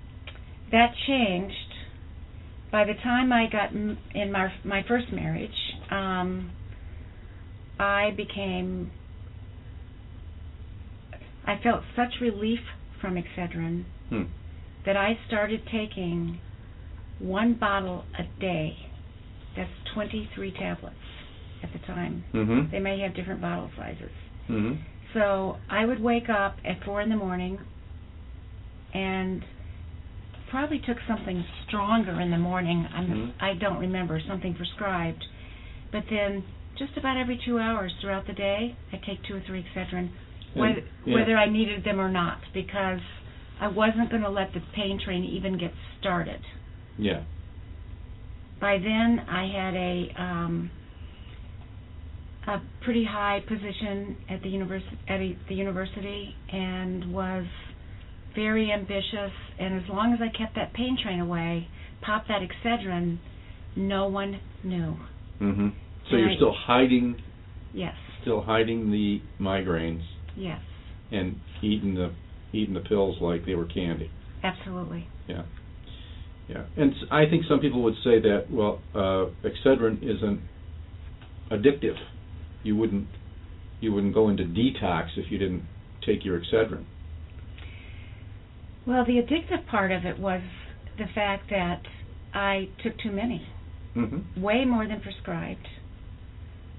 that 0.72 0.92
changed. 1.08 1.56
By 2.72 2.86
the 2.86 2.94
time 3.04 3.34
I 3.34 3.48
got 3.52 3.70
m- 3.76 3.98
in 4.16 4.32
my 4.32 4.52
my 4.64 4.84
first 4.88 5.12
marriage, 5.12 5.52
um, 5.90 6.52
I 7.80 8.12
became. 8.16 8.92
I 11.46 11.60
felt 11.64 11.82
such 11.96 12.14
relief 12.22 12.60
from 13.02 13.16
Excedrin 13.16 13.86
Hmm. 14.10 14.24
that 14.86 14.96
I 14.96 15.18
started 15.28 15.62
taking 15.72 16.40
one 17.20 17.56
bottle 17.56 18.06
a 18.18 18.24
day. 18.40 18.78
That's 19.58 19.70
23 19.94 20.52
tablets 20.54 20.96
at 21.64 21.72
the 21.74 21.80
time. 21.88 22.24
Mm-hmm. 22.34 22.72
They 22.72 22.80
may 22.80 23.00
have 23.02 23.16
different 23.16 23.42
bottle 23.42 23.70
sizes. 23.78 24.12
Mm-hmm. 24.50 24.82
So 25.14 25.58
I 25.70 25.86
would 25.86 26.02
wake 26.02 26.30
up 26.30 26.58
at 26.66 26.84
four 26.84 27.02
in 27.02 27.10
the 27.10 27.16
morning 27.16 27.60
and 28.94 29.44
probably 30.50 30.80
took 30.80 30.98
something 31.08 31.44
stronger 31.68 32.20
in 32.20 32.32
the 32.32 32.38
morning. 32.38 32.86
I'm, 32.94 33.08
Mhm. 33.08 33.32
I 33.40 33.54
don't 33.54 33.80
remember 33.80 34.20
something 34.28 34.54
prescribed, 34.54 35.24
but 35.92 36.04
then 36.10 36.44
just 36.78 36.98
about 36.98 37.18
every 37.18 37.38
two 37.38 37.58
hours 37.60 37.94
throughout 38.02 38.26
the 38.28 38.34
day, 38.34 38.76
I 38.92 38.98
take 38.98 39.24
two 39.24 39.36
or 39.36 39.42
three 39.42 39.64
Excedrin, 39.64 40.10
whether, 40.54 40.84
yeah. 41.06 41.16
whether 41.16 41.38
I 41.38 41.48
needed 41.48 41.84
them 41.84 42.02
or 42.02 42.10
not, 42.10 42.40
because 42.54 43.00
I 43.62 43.68
wasn't 43.68 44.10
going 44.10 44.24
to 44.24 44.30
let 44.30 44.54
the 44.54 44.62
pain 44.74 45.00
train 45.00 45.24
even 45.24 45.58
get 45.58 45.72
started. 46.00 46.42
Yeah. 46.98 47.22
By 48.60 48.78
then, 48.78 49.20
I 49.30 49.48
had 49.48 49.74
a 49.76 50.14
um, 50.22 50.72
a 52.48 52.58
pretty 52.84 53.06
high 53.06 53.40
position 53.48 54.18
at 54.30 54.42
the 54.42 54.50
university 54.50 54.98
at 55.08 55.20
the 55.48 55.56
university 55.56 56.36
and 56.52 57.14
was 57.14 57.46
very 58.36 58.72
ambitious. 58.72 59.32
And 59.60 59.76
as 59.82 59.88
long 59.90 60.14
as 60.14 60.20
I 60.22 60.36
kept 60.36 60.56
that 60.56 60.74
pain 60.74 60.98
train 61.02 61.20
away, 61.20 61.68
popped 62.02 62.30
that 62.30 62.42
Excedrin, 62.42 63.20
no 63.76 64.08
one 64.08 64.40
knew. 64.64 64.96
Mm-hmm. 65.42 65.68
So 66.10 66.16
you're 66.18 66.28
Right. 66.28 66.38
still 66.38 66.54
hiding, 66.54 67.22
Yes, 67.74 67.94
still 68.22 68.42
hiding 68.42 68.92
the 68.92 69.22
migraines 69.40 70.04
yes, 70.36 70.60
and 71.12 71.40
eating 71.62 71.94
the 71.96 72.12
eating 72.54 72.74
the 72.74 72.82
pills 72.82 73.18
like 73.22 73.46
they 73.46 73.56
were 73.56 73.66
candy. 73.66 74.10
absolutely. 74.44 75.08
Yeah. 75.28 75.44
Yeah. 76.50 76.64
And 76.76 76.94
I 77.12 77.28
think 77.30 77.46
some 77.48 77.60
people 77.62 77.82
would 77.84 77.96
say 78.04 78.20
that, 78.20 78.48
well, 78.52 78.82
uh, 78.94 79.28
Excedrin 79.48 80.04
isn't 80.04 80.42
addictive. 81.50 81.96
You 82.64 82.76
wouldn't 82.76 83.08
you 83.80 83.92
wouldn't 83.92 84.14
go 84.14 84.30
into 84.30 84.44
detox 84.44 85.08
if 85.18 85.32
you 85.32 85.38
didn't 85.40 85.64
take 86.06 86.24
your 86.24 86.40
Excedrin. 86.40 86.86
Well, 88.86 89.06
the 89.06 89.14
addictive 89.14 89.66
part 89.68 89.92
of 89.92 90.06
it 90.06 90.20
was 90.20 90.42
the 90.98 91.06
fact 91.16 91.50
that 91.50 91.82
I 92.34 92.70
took 92.84 92.98
too 93.00 93.12
many, 93.12 93.48
Mm-hmm. 93.96 94.42
way 94.42 94.64
more 94.66 94.88
than 94.88 95.02
prescribed. 95.02 95.68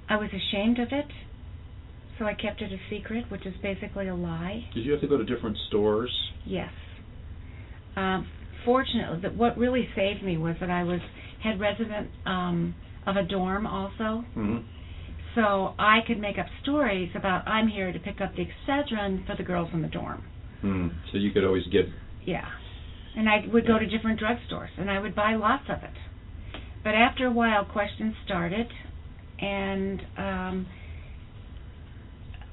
I 0.08 0.16
was 0.16 0.30
ashamed 0.30 0.78
of 0.78 0.88
it, 0.92 1.04
so 2.18 2.24
I 2.24 2.34
kept 2.34 2.62
it 2.62 2.72
a 2.72 2.78
secret, 2.88 3.30
which 3.30 3.44
is 3.46 3.54
basically 3.62 4.08
a 4.08 4.14
lie. 4.14 4.64
Did 4.74 4.84
you 4.84 4.92
have 4.92 5.00
to 5.02 5.08
go 5.08 5.16
to 5.16 5.24
different 5.24 5.56
stores? 5.68 6.10
Yes. 6.46 6.70
Um, 7.96 8.26
fortunately, 8.64 9.20
that 9.22 9.36
what 9.36 9.58
really 9.58 9.88
saved 9.94 10.22
me 10.22 10.38
was 10.38 10.56
that 10.60 10.70
I 10.70 10.84
was 10.84 11.00
head 11.42 11.60
resident 11.60 12.08
um, 12.26 12.74
of 13.06 13.16
a 13.16 13.22
dorm 13.24 13.66
also. 13.66 14.24
Mm-hmm. 14.36 14.58
So 15.34 15.74
I 15.78 16.00
could 16.06 16.18
make 16.18 16.38
up 16.38 16.46
stories 16.62 17.10
about 17.14 17.46
I'm 17.48 17.68
here 17.68 17.92
to 17.92 17.98
pick 17.98 18.20
up 18.20 18.34
the 18.36 18.44
Excedrin 18.44 19.26
for 19.26 19.34
the 19.36 19.42
girls 19.42 19.70
in 19.72 19.82
the 19.82 19.88
dorm. 19.88 20.22
Hmm. 20.60 20.88
So 21.10 21.18
you 21.18 21.30
could 21.30 21.44
always 21.44 21.66
get. 21.72 21.86
Yeah. 22.24 22.44
And 23.16 23.28
I 23.28 23.44
would 23.52 23.66
go 23.66 23.78
to 23.78 23.86
different 23.86 24.20
drugstores 24.20 24.68
and 24.78 24.90
I 24.90 24.98
would 24.98 25.14
buy 25.14 25.34
lots 25.34 25.64
of 25.68 25.82
it. 25.82 25.96
But 26.84 26.94
after 26.94 27.26
a 27.26 27.30
while, 27.32 27.64
questions 27.64 28.14
started, 28.24 28.66
and 29.40 30.00
um, 30.18 30.66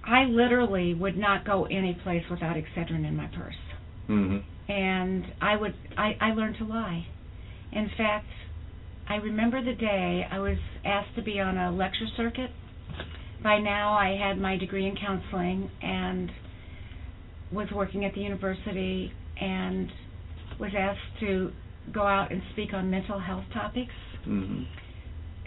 I 0.06 0.26
literally 0.26 0.94
would 0.94 1.18
not 1.18 1.46
go 1.46 1.66
any 1.66 1.98
place 2.04 2.24
without 2.30 2.56
Excedrin 2.56 3.08
in 3.08 3.16
my 3.16 3.28
purse. 3.28 3.56
hmm 4.08 4.38
And 4.68 5.26
I 5.42 5.56
would, 5.56 5.74
I, 5.98 6.12
I 6.22 6.34
learned 6.34 6.58
to 6.60 6.66
lie. 6.66 7.08
In 7.72 7.90
fact, 7.98 8.28
I 9.08 9.16
remember 9.16 9.64
the 9.64 9.74
day 9.74 10.26
I 10.32 10.40
was 10.40 10.58
asked 10.86 11.16
to 11.16 11.24
be 11.24 11.40
on 11.40 11.58
a 11.58 11.72
lecture 11.72 12.06
circuit. 12.16 12.52
By 13.44 13.60
now, 13.60 13.94
I 13.94 14.18
had 14.18 14.38
my 14.38 14.58
degree 14.58 14.86
in 14.86 14.96
counseling 14.96 15.70
and 15.82 16.30
was 17.52 17.68
working 17.74 18.06
at 18.06 18.14
the 18.14 18.22
university 18.22 19.12
and 19.40 19.90
was 20.60 20.72
asked 20.78 21.20
to 21.22 21.52
go 21.94 22.02
out 22.02 22.32
and 22.32 22.42
speak 22.54 22.74
on 22.74 22.90
mental 22.90 23.20
health 23.20 23.46
topics. 23.54 23.94
hmm 24.26 24.64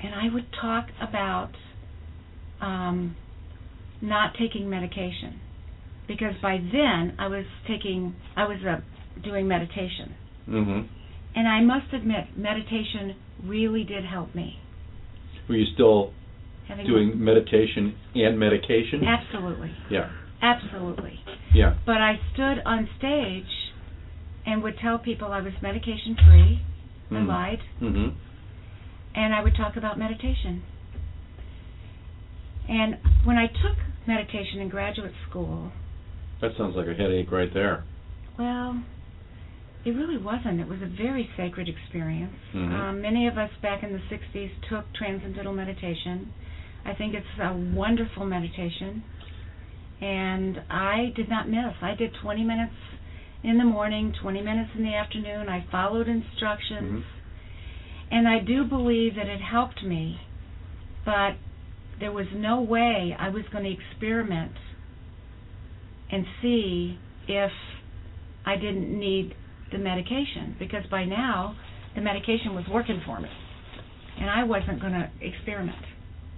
And 0.03 0.15
I 0.15 0.33
would 0.33 0.47
talk 0.61 0.87
about 1.01 1.53
um, 2.61 3.17
not 4.01 4.33
taking 4.39 4.69
medication 4.69 5.41
because 6.09 6.35
by 6.41 6.57
then 6.73 7.15
I 7.19 7.29
was 7.29 7.45
taking, 7.69 8.15
I 8.37 8.45
was 8.45 8.59
uh, 8.69 8.81
doing 9.23 9.47
meditation. 9.47 10.15
hmm 10.47 10.81
And 11.35 11.47
I 11.47 11.61
must 11.61 11.93
admit, 11.93 12.37
meditation 12.37 13.17
really 13.45 13.85
did 13.85 14.05
help 14.05 14.35
me. 14.35 14.59
Were 15.49 15.57
you 15.57 15.67
still 15.75 16.13
doing 16.87 17.23
meditation 17.23 17.95
and 18.15 18.39
medication? 18.39 19.05
absolutely, 19.05 19.73
Yeah. 19.91 20.09
absolutely. 20.41 21.21
Yeah. 21.55 21.75
But 21.85 22.01
I 22.01 22.19
stood 22.33 22.63
on 22.65 22.89
stage 22.99 23.45
and 24.47 24.63
would 24.63 24.79
tell 24.79 24.99
people 24.99 25.29
I 25.33 25.41
was 25.41 25.53
medication 25.63 26.17
free. 26.27 26.61
I 27.11 27.15
Mm. 27.15 27.27
lied, 27.29 27.61
hmm 27.79 28.09
and 29.15 29.35
I 29.35 29.43
would 29.43 29.55
talk 29.55 29.77
about 29.77 29.99
meditation. 29.99 30.63
And 32.69 32.97
when 33.25 33.37
I 33.37 33.47
took 33.47 33.77
meditation 34.07 34.61
in 34.61 34.69
graduate 34.69 35.13
school, 35.29 35.73
That 36.41 36.57
sounds 36.57 36.75
like 36.75 36.87
a 36.89 36.95
headache 36.95 37.31
right 37.31 37.53
there. 37.53 37.85
well, 38.39 38.83
it 39.85 39.91
really 39.95 40.17
wasn't. 40.17 40.61
It 40.61 40.67
was 40.69 40.81
a 40.81 40.87
very 40.87 41.29
sacred 41.37 41.69
experience. 41.69 42.35
Mhm. 42.55 42.73
Um, 42.73 43.01
many 43.03 43.27
of 43.27 43.37
us 43.37 43.51
back 43.61 43.83
in 43.83 43.93
the 43.93 44.01
60s 44.09 44.51
took 44.69 44.91
transcendental 44.95 45.53
meditation. 45.53 46.33
I 46.85 46.95
think 46.95 47.15
it's 47.15 47.27
a 47.41 47.55
wonderful 47.75 48.27
meditation. 48.27 49.03
And 50.01 50.59
I 50.69 51.13
did 51.15 51.29
not 51.29 51.49
miss. 51.49 51.75
I 51.81 51.95
did 51.95 52.11
20 52.23 52.43
minutes 52.43 52.73
in 53.45 53.59
the 53.59 53.65
morning, 53.65 54.13
20 54.21 54.41
minutes 54.43 54.71
in 54.77 54.83
the 54.83 54.95
afternoon. 54.95 55.49
I 55.49 55.65
followed 55.71 56.09
instructions. 56.09 57.05
Mm-hmm. 57.05 58.15
And 58.15 58.29
I 58.29 58.41
do 58.41 58.65
believe 58.65 59.15
that 59.15 59.27
it 59.27 59.41
helped 59.41 59.83
me, 59.83 60.19
but 61.05 61.33
there 61.99 62.13
was 62.13 62.27
no 62.35 62.61
way 62.61 63.17
I 63.19 63.29
was 63.31 63.45
going 63.53 63.65
to 63.65 63.71
experiment 63.71 64.53
and 66.11 66.27
see 66.43 66.99
if 67.29 67.51
I 68.45 68.57
didn't 68.57 68.99
need 68.99 69.35
the 69.71 69.79
medication 69.79 70.57
because 70.59 70.85
by 70.91 71.05
now 71.05 71.57
the 71.95 72.03
medication 72.03 72.55
was 72.55 72.65
working 72.71 73.01
for 73.07 73.21
me 73.21 73.29
and 74.21 74.29
I 74.29 74.45
wasn't 74.45 74.81
going 74.81 74.93
to 74.93 75.11
experiment. 75.21 75.79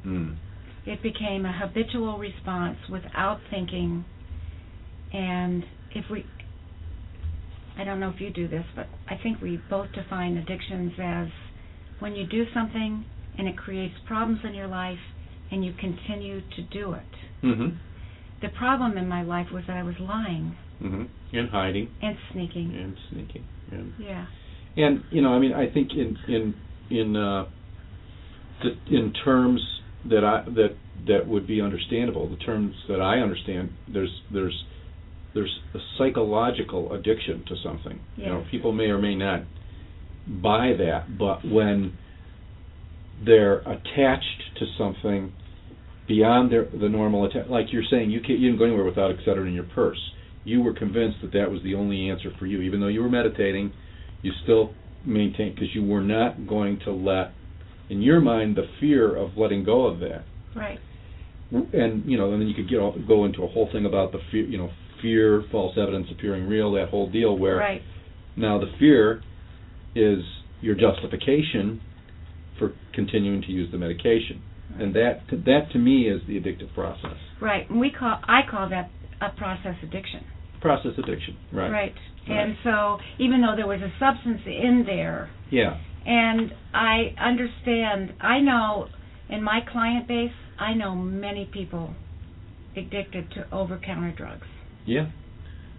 Mm. 0.06 0.36
It 0.86 1.02
became 1.02 1.46
a 1.46 1.52
habitual 1.52 2.18
response 2.18 2.76
without 2.90 3.40
thinking 3.50 4.04
and 5.12 5.64
if 5.94 6.04
we 6.10 6.26
I 7.76 7.84
don't 7.84 7.98
know 7.98 8.10
if 8.10 8.20
you 8.20 8.30
do 8.30 8.46
this, 8.46 8.64
but 8.76 8.86
I 9.08 9.16
think 9.20 9.40
we 9.40 9.56
both 9.68 9.90
define 9.92 10.36
addictions 10.36 10.92
as 11.02 11.26
when 11.98 12.14
you 12.14 12.24
do 12.26 12.44
something 12.54 13.04
and 13.36 13.48
it 13.48 13.56
creates 13.58 13.94
problems 14.06 14.40
in 14.44 14.54
your 14.54 14.68
life 14.68 14.98
and 15.50 15.64
you 15.64 15.72
continue 15.80 16.40
to 16.40 16.62
do 16.72 16.92
it. 16.94 17.02
hmm 17.40 17.68
The 18.42 18.48
problem 18.50 18.96
in 18.98 19.08
my 19.08 19.22
life 19.22 19.48
was 19.52 19.64
that 19.66 19.76
I 19.76 19.82
was 19.82 19.94
lying 19.98 20.56
hmm 20.80 21.04
And 21.32 21.48
hiding 21.50 21.88
and 22.02 22.16
sneaking. 22.32 22.74
and 22.76 22.96
sneaking. 23.10 23.44
And 23.72 23.92
Yeah. 23.98 24.26
and 24.76 25.02
you 25.10 25.22
know, 25.22 25.32
I 25.34 25.38
mean, 25.38 25.52
I 25.52 25.66
think 25.72 25.90
in 25.92 26.16
in 26.28 26.54
in 26.90 27.16
uh, 27.16 27.46
the, 28.62 28.96
in 28.96 29.12
terms 29.24 29.60
that 30.10 30.24
I 30.24 30.44
that 30.50 30.76
that 31.06 31.26
would 31.26 31.46
be 31.46 31.60
understandable, 31.60 32.28
the 32.28 32.36
terms 32.36 32.74
that 32.88 33.00
I 33.00 33.18
understand, 33.18 33.70
there's 33.92 34.22
there's 34.32 34.64
there's 35.34 35.60
a 35.74 35.78
psychological 35.98 36.92
addiction 36.92 37.44
to 37.48 37.54
something. 37.62 38.00
You 38.16 38.26
know, 38.26 38.44
people 38.50 38.72
may 38.72 38.84
or 38.84 38.98
may 38.98 39.14
not 39.14 39.42
buy 40.26 40.74
that, 40.78 41.18
but 41.18 41.44
when 41.44 41.96
they're 43.24 43.58
attached 43.58 44.42
to 44.58 44.66
something 44.78 45.32
beyond 46.06 46.52
their 46.52 46.66
the 46.66 46.88
normal 46.88 47.26
atta- 47.26 47.50
like 47.50 47.72
you're 47.72 47.84
saying, 47.90 48.10
you 48.10 48.20
can't 48.20 48.38
you 48.38 48.48
didn't 48.48 48.58
go 48.58 48.64
anywhere 48.64 48.84
without 48.84 49.10
Excedrin 49.10 49.48
in 49.48 49.54
your 49.54 49.64
purse. 49.64 50.00
You 50.44 50.62
were 50.62 50.74
convinced 50.74 51.18
that 51.22 51.32
that 51.32 51.50
was 51.50 51.62
the 51.62 51.74
only 51.74 52.10
answer 52.10 52.30
for 52.38 52.46
you, 52.46 52.60
even 52.60 52.80
though 52.80 52.88
you 52.88 53.02
were 53.02 53.08
meditating. 53.08 53.72
You 54.22 54.32
still 54.42 54.72
maintain 55.06 55.54
because 55.54 55.74
you 55.74 55.84
were 55.84 56.02
not 56.02 56.46
going 56.46 56.80
to 56.84 56.92
let, 56.92 57.32
in 57.90 58.02
your 58.02 58.20
mind, 58.20 58.56
the 58.56 58.66
fear 58.80 59.14
of 59.14 59.36
letting 59.36 59.64
go 59.64 59.86
of 59.86 60.00
that 60.00 60.24
Right. 60.54 60.78
and 61.72 62.04
you 62.06 62.16
know, 62.16 62.32
and 62.32 62.40
then 62.40 62.48
you 62.48 62.54
could 62.54 62.68
get 62.68 62.78
all, 62.78 62.92
go 63.06 63.24
into 63.24 63.42
a 63.42 63.48
whole 63.48 63.68
thing 63.72 63.86
about 63.86 64.12
the 64.12 64.18
fear, 64.30 64.44
you 64.44 64.58
know, 64.58 64.70
fear, 65.02 65.42
false 65.52 65.76
evidence 65.76 66.06
appearing 66.10 66.48
real, 66.48 66.72
that 66.72 66.88
whole 66.88 67.10
deal. 67.10 67.36
Where 67.36 67.56
Right. 67.56 67.82
now 68.36 68.58
the 68.58 68.68
fear 68.78 69.22
is 69.94 70.24
your 70.60 70.74
justification 70.74 71.80
for 72.58 72.72
continuing 72.92 73.42
to 73.42 73.52
use 73.52 73.70
the 73.70 73.78
medication, 73.78 74.40
and 74.78 74.94
that 74.94 75.20
that 75.44 75.70
to 75.72 75.78
me 75.78 76.08
is 76.08 76.22
the 76.26 76.40
addictive 76.40 76.72
process. 76.74 77.16
Right. 77.40 77.68
And 77.68 77.78
we 77.80 77.90
call 77.90 78.18
I 78.24 78.40
call 78.48 78.68
that 78.70 78.90
a 79.20 79.30
process 79.30 79.76
addiction. 79.82 80.24
Process 80.60 80.92
addiction, 80.96 81.36
right? 81.52 81.70
Right. 81.70 81.94
Right. 82.26 82.38
And 82.40 82.56
so 82.64 82.98
even 83.18 83.42
though 83.42 83.54
there 83.54 83.66
was 83.66 83.80
a 83.82 83.92
substance 83.98 84.40
in 84.46 84.84
there 84.86 85.28
Yeah. 85.50 85.76
And 86.06 86.52
I 86.72 87.14
understand 87.20 88.14
I 88.20 88.40
know 88.40 88.88
in 89.28 89.42
my 89.42 89.60
client 89.70 90.08
base 90.08 90.32
I 90.58 90.74
know 90.74 90.94
many 90.94 91.46
people 91.52 91.94
addicted 92.76 93.30
to 93.32 93.54
over 93.54 93.78
counter 93.78 94.12
drugs. 94.16 94.46
Yeah. 94.86 95.06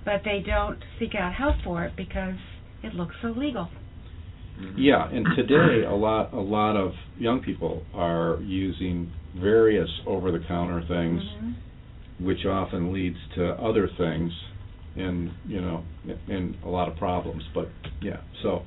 But 0.04 0.22
they 0.24 0.44
don't 0.46 0.80
seek 1.00 1.16
out 1.16 1.34
help 1.34 1.56
for 1.64 1.84
it 1.86 1.94
because 1.98 2.36
it 2.84 2.94
looks 2.94 3.16
so 3.22 3.30
legal. 3.30 3.70
Yeah, 4.78 5.10
and 5.12 5.26
today 5.36 5.86
a 5.86 5.94
lot 5.94 6.34
a 6.34 6.40
lot 6.40 6.78
of 6.78 6.94
young 7.18 7.42
people 7.42 7.84
are 7.94 8.40
using 8.42 9.12
various 9.36 9.90
over-the-counter 10.08 10.84
things. 10.88 11.22
Mhm. 11.22 11.56
which 12.20 12.46
often 12.46 12.94
leads 12.94 13.18
to 13.36 13.50
other 13.62 13.90
things 13.98 14.32
and 14.96 15.30
you 15.46 15.60
know 15.60 15.84
and 16.30 16.56
a 16.64 16.70
lot 16.70 16.88
of 16.88 16.96
problems 16.96 17.44
but 17.54 17.68
yeah 18.02 18.22
so 18.42 18.62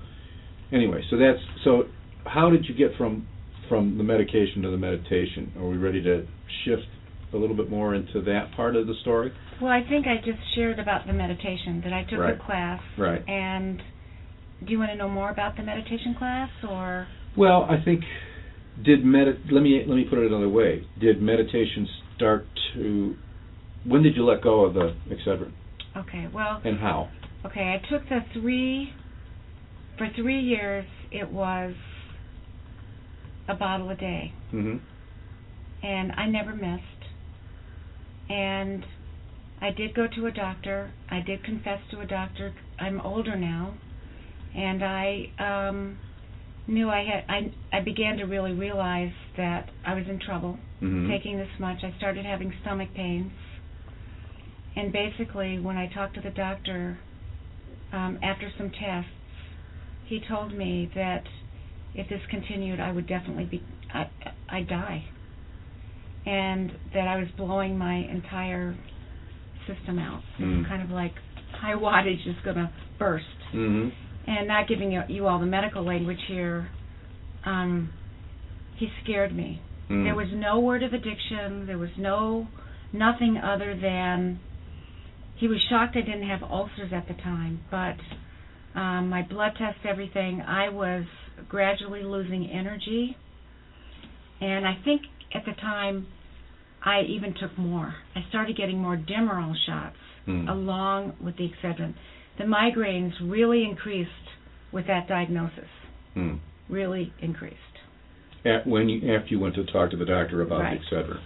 anyway 0.72 1.02
so 1.10 1.16
that's 1.16 1.38
so 1.64 1.84
how 2.24 2.50
did 2.50 2.66
you 2.68 2.74
get 2.74 2.96
from 2.96 3.26
from 3.68 3.98
the 3.98 4.04
medication 4.04 4.62
to 4.62 4.70
the 4.70 4.76
meditation? 4.78 5.52
Are 5.58 5.68
we 5.68 5.76
ready 5.76 6.02
to 6.02 6.26
shift 6.64 6.86
a 7.34 7.36
little 7.36 7.54
bit 7.56 7.68
more 7.68 7.94
into 7.94 8.22
that 8.22 8.50
part 8.56 8.76
of 8.76 8.86
the 8.86 8.94
story? 9.02 9.30
Well, 9.60 9.70
I 9.70 9.82
think 9.86 10.06
I 10.06 10.16
just 10.24 10.38
shared 10.54 10.78
about 10.78 11.06
the 11.06 11.12
meditation 11.12 11.82
that 11.84 11.92
I 11.92 12.04
took 12.04 12.18
Right. 12.18 12.34
a 12.34 12.38
class. 12.38 12.80
Right. 12.96 13.22
And 13.28 13.82
do 14.64 14.72
you 14.72 14.78
want 14.78 14.90
to 14.90 14.96
know 14.96 15.08
more 15.08 15.30
about 15.30 15.56
the 15.56 15.62
meditation 15.62 16.14
class 16.18 16.50
or? 16.68 17.06
Well 17.36 17.66
i 17.70 17.76
think 17.84 18.02
did 18.84 19.04
med 19.04 19.26
let 19.50 19.60
me 19.62 19.84
let 19.86 19.94
me 19.96 20.04
put 20.08 20.18
it 20.18 20.26
another 20.26 20.48
way. 20.48 20.84
Did 21.00 21.20
meditation 21.20 21.86
start 22.16 22.46
to 22.74 23.14
when 23.84 24.02
did 24.02 24.16
you 24.16 24.24
let 24.24 24.42
go 24.42 24.64
of 24.64 24.74
the 24.74 24.96
excedrin 25.10 25.52
okay, 25.96 26.28
well, 26.32 26.60
and 26.64 26.78
how? 26.78 27.10
okay, 27.46 27.78
I 27.78 27.88
took 27.90 28.08
the 28.08 28.20
3 28.40 28.92
for 29.98 30.08
3 30.16 30.40
years 30.40 30.86
it 31.10 31.30
was 31.30 31.74
a 33.48 33.54
bottle 33.54 33.90
a 33.90 33.96
day 33.96 34.32
mhm 34.52 34.80
and 35.82 36.12
I 36.16 36.26
never 36.26 36.54
missed. 36.54 36.82
And 38.28 38.84
I 39.60 39.70
did 39.70 39.94
go 39.94 40.06
to 40.16 40.26
a 40.26 40.30
doctor. 40.30 40.90
I 41.10 41.20
did 41.20 41.42
confess 41.44 41.78
to 41.90 42.00
a 42.00 42.06
doctor. 42.06 42.52
I'm 42.78 43.00
older 43.00 43.36
now, 43.36 43.74
and 44.54 44.82
I 44.82 45.28
um, 45.38 45.98
knew 46.66 46.88
I 46.90 47.02
had. 47.02 47.24
I 47.28 47.52
I 47.72 47.80
began 47.80 48.16
to 48.18 48.24
really 48.24 48.52
realize 48.52 49.12
that 49.36 49.70
I 49.84 49.94
was 49.94 50.04
in 50.08 50.18
trouble 50.18 50.58
mhm 50.82 51.08
taking 51.08 51.36
this 51.38 51.48
much. 51.58 51.78
I 51.82 51.92
started 51.96 52.24
having 52.24 52.52
stomach 52.60 52.88
pains, 52.94 53.32
and 54.76 54.92
basically, 54.92 55.58
when 55.58 55.76
I 55.76 55.86
talked 55.86 56.14
to 56.14 56.20
the 56.20 56.30
doctor 56.30 56.98
um, 57.92 58.18
after 58.22 58.50
some 58.58 58.70
tests, 58.70 59.10
he 60.08 60.20
told 60.28 60.54
me 60.54 60.90
that 60.94 61.24
if 61.94 62.08
this 62.08 62.20
continued, 62.30 62.80
I 62.80 62.92
would 62.92 63.06
definitely 63.06 63.44
be. 63.44 63.62
I 63.92 64.10
I'd 64.50 64.68
die 64.68 65.04
and 66.28 66.72
that 66.92 67.08
I 67.08 67.16
was 67.16 67.28
blowing 67.36 67.78
my 67.78 67.94
entire 67.94 68.76
system 69.66 69.98
out. 69.98 70.22
Mm. 70.40 70.68
kind 70.68 70.82
of 70.82 70.90
like 70.90 71.12
high 71.60 71.74
wattage 71.74 72.26
is 72.26 72.36
going 72.44 72.56
to 72.56 72.70
burst. 72.98 73.24
Mhm. 73.54 73.92
And 74.26 74.46
not 74.46 74.68
giving 74.68 74.92
you, 74.92 75.02
you 75.08 75.26
all 75.26 75.38
the 75.38 75.46
medical 75.46 75.82
language 75.82 76.20
here, 76.26 76.68
um, 77.44 77.90
he 78.76 78.90
scared 79.02 79.34
me. 79.34 79.60
Mm. 79.88 80.04
There 80.04 80.14
was 80.14 80.28
no 80.34 80.60
word 80.60 80.82
of 80.82 80.92
addiction. 80.92 81.66
There 81.66 81.78
was 81.78 81.96
no 81.96 82.46
nothing 82.92 83.38
other 83.38 83.74
than 83.74 84.38
he 85.36 85.48
was 85.48 85.60
shocked 85.70 85.96
I 85.96 86.02
didn't 86.02 86.28
have 86.28 86.42
ulcers 86.42 86.92
at 86.92 87.08
the 87.08 87.14
time, 87.14 87.60
but 87.70 87.96
um, 88.74 89.08
my 89.08 89.22
blood 89.22 89.52
test, 89.58 89.78
everything, 89.84 90.42
I 90.42 90.68
was 90.68 91.04
gradually 91.48 92.02
losing 92.02 92.50
energy, 92.50 93.16
and 94.40 94.66
I 94.66 94.78
think 94.84 95.02
at 95.34 95.44
the 95.44 95.52
time 95.60 96.06
I 96.84 97.02
even 97.02 97.34
took 97.40 97.56
more. 97.58 97.94
I 98.14 98.20
started 98.28 98.56
getting 98.56 98.78
more 98.80 98.96
Demerol 98.96 99.54
shots 99.66 99.96
Mm. 100.28 100.46
along 100.46 101.14
with 101.24 101.38
the 101.38 101.48
Excedrin. 101.48 101.94
The 102.36 102.44
migraines 102.44 103.14
really 103.22 103.64
increased 103.64 104.10
with 104.72 104.86
that 104.86 105.08
diagnosis. 105.08 105.70
Mm. 106.14 106.38
Really 106.68 107.14
increased. 107.22 107.56
At, 108.44 108.66
when 108.66 108.90
you, 108.90 109.14
after 109.14 109.28
you 109.28 109.40
went 109.40 109.54
to 109.54 109.64
talk 109.64 109.90
to 109.90 109.96
the 109.96 110.04
doctor 110.04 110.42
about 110.42 110.60
Right. 110.60 110.74
it, 110.74 110.82
et 110.84 110.90
cetera. 110.90 111.18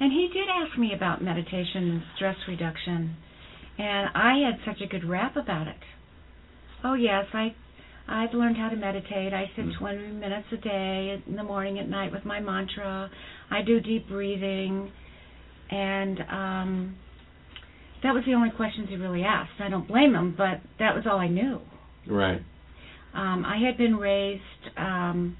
And 0.00 0.12
he 0.12 0.28
did 0.32 0.48
ask 0.48 0.76
me 0.76 0.92
about 0.92 1.22
meditation 1.22 1.88
and 1.90 2.02
stress 2.16 2.36
reduction, 2.48 3.14
and 3.78 4.10
I 4.14 4.38
had 4.38 4.58
such 4.64 4.80
a 4.80 4.86
good 4.86 5.04
rap 5.04 5.36
about 5.36 5.68
it. 5.68 5.76
Oh 6.84 6.94
yes, 6.94 7.26
I 7.32 7.54
I've 8.10 8.32
learned 8.32 8.56
how 8.56 8.70
to 8.70 8.76
meditate. 8.76 9.34
I 9.34 9.50
sit 9.54 9.66
Mm. 9.66 9.78
20 9.78 9.98
minutes 10.12 10.46
a 10.52 10.56
day 10.56 11.22
in 11.26 11.36
the 11.36 11.42
morning 11.42 11.78
at 11.78 11.88
night 11.88 12.10
with 12.10 12.24
my 12.24 12.40
mantra. 12.40 13.10
I 13.50 13.60
do 13.62 13.80
deep 13.80 14.08
breathing, 14.08 14.90
and 15.70 16.20
um, 16.30 16.96
that 18.02 18.14
was 18.14 18.24
the 18.24 18.32
only 18.32 18.50
questions 18.50 18.88
he 18.88 18.96
really 18.96 19.24
asked. 19.24 19.60
I 19.60 19.68
don't 19.68 19.86
blame 19.86 20.14
him, 20.14 20.34
but 20.38 20.60
that 20.78 20.94
was 20.94 21.04
all 21.06 21.18
I 21.18 21.28
knew. 21.28 21.60
Right. 22.06 22.40
Um, 23.12 23.44
I 23.44 23.58
had 23.58 23.76
been 23.76 23.96
raised 23.96 24.42
um, 24.78 25.36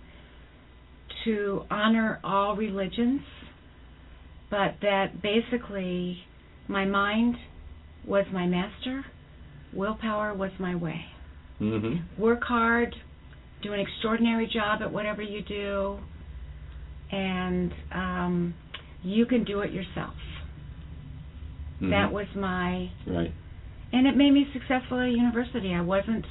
to 1.25 1.63
honor 1.71 2.21
all 2.23 2.55
religions, 2.55 3.23
but 4.51 4.75
that 4.83 5.23
basically 5.23 6.19
my 6.69 6.85
mind 6.85 7.37
was 8.07 8.27
my 8.33 8.47
master, 8.47 9.05
willpower 9.73 10.35
was 10.35 10.51
my 10.59 10.75
way. 10.75 11.07
Mm-hmm. 11.61 12.21
Work 12.23 12.43
hard, 12.45 12.95
do 13.63 13.73
an 13.73 13.81
extraordinary 13.81 14.47
job 14.53 14.81
at 14.83 14.93
whatever 14.93 15.23
you 15.23 15.43
do, 15.43 15.99
and 17.11 17.73
um, 17.93 18.55
you 19.03 19.27
can 19.27 19.45
do 19.45 19.61
it 19.61 19.73
yourself. 19.73 20.15
That 21.81 22.13
was 22.13 22.27
my 22.35 22.91
Mm-hmm. 23.07 23.17
right. 23.17 23.33
and 23.93 24.07
it 24.09 24.17
made 24.17 24.33
me 24.33 24.47
successful 24.53 25.01
at 25.01 25.11
university. 25.13 25.73
I 25.73 25.81
wasn't 25.81 26.25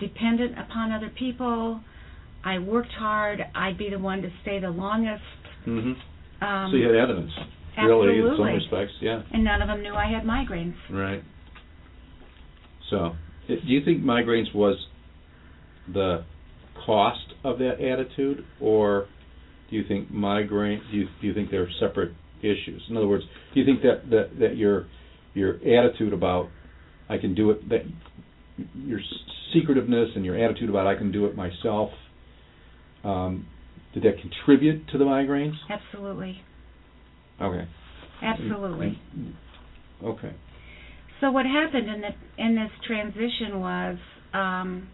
dependent 0.00 0.58
upon 0.58 0.90
other 0.90 1.10
people. 1.16 1.80
I 2.44 2.58
worked 2.58 2.90
hard. 2.98 3.40
I'd 3.54 3.78
be 3.78 3.88
the 3.90 3.98
one 4.00 4.20
to 4.22 4.30
stay 4.42 4.58
the 4.58 4.70
longest. 4.70 5.22
Mm-hmm. 5.66 6.44
Um, 6.44 6.70
so 6.72 6.76
you 6.76 6.86
had 6.86 6.96
evidence, 6.96 7.30
really, 7.78 8.18
in 8.18 8.34
some 8.36 8.46
respects. 8.46 8.92
Yeah. 9.00 9.22
and 9.32 9.44
none 9.44 9.62
of 9.62 9.68
them 9.68 9.82
knew 9.82 9.94
I 9.94 10.10
had 10.10 10.24
migraines. 10.24 10.74
Right. 10.90 11.22
So, 12.90 13.12
do 13.56 13.72
you 13.72 13.84
think 13.84 14.02
migraines 14.02 14.54
was 14.54 14.76
the 15.92 16.24
cost 16.86 17.18
of 17.44 17.58
that 17.58 17.80
attitude, 17.80 18.44
or 18.60 19.06
do 19.70 19.76
you 19.76 19.86
think 19.86 20.10
migraine? 20.10 20.80
Do 20.90 20.96
you 20.96 21.04
do 21.20 21.26
you 21.26 21.34
think 21.34 21.50
they're 21.50 21.70
separate 21.78 22.12
issues? 22.40 22.82
In 22.88 22.96
other 22.96 23.06
words, 23.06 23.24
do 23.54 23.60
you 23.60 23.66
think 23.66 23.82
that 23.82 24.10
that, 24.10 24.38
that 24.38 24.56
your 24.56 24.86
your 25.34 25.56
attitude 25.56 26.12
about 26.12 26.48
I 27.08 27.18
can 27.18 27.34
do 27.34 27.50
it 27.50 27.68
that 27.68 27.82
your 28.74 29.00
secretiveness 29.54 30.08
and 30.14 30.24
your 30.24 30.36
attitude 30.36 30.68
about 30.68 30.86
I 30.86 30.94
can 30.94 31.12
do 31.12 31.26
it 31.26 31.34
myself 31.34 31.90
um, 33.04 33.46
did 33.94 34.02
that 34.04 34.20
contribute 34.20 34.86
to 34.88 34.98
the 34.98 35.04
migraines? 35.04 35.54
Absolutely, 35.68 36.40
Okay. 37.40 37.66
absolutely. 38.22 38.98
Okay. 40.04 40.32
So 41.20 41.30
what 41.30 41.44
happened 41.44 41.88
in 41.88 42.00
the 42.00 42.42
in 42.42 42.54
this 42.54 42.70
transition 42.86 43.60
was 43.60 43.98
um, 44.32 44.88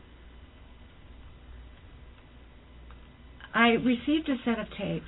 I 3.54 3.68
received 3.70 4.28
a 4.28 4.36
set 4.44 4.58
of 4.58 4.66
tapes 4.76 5.06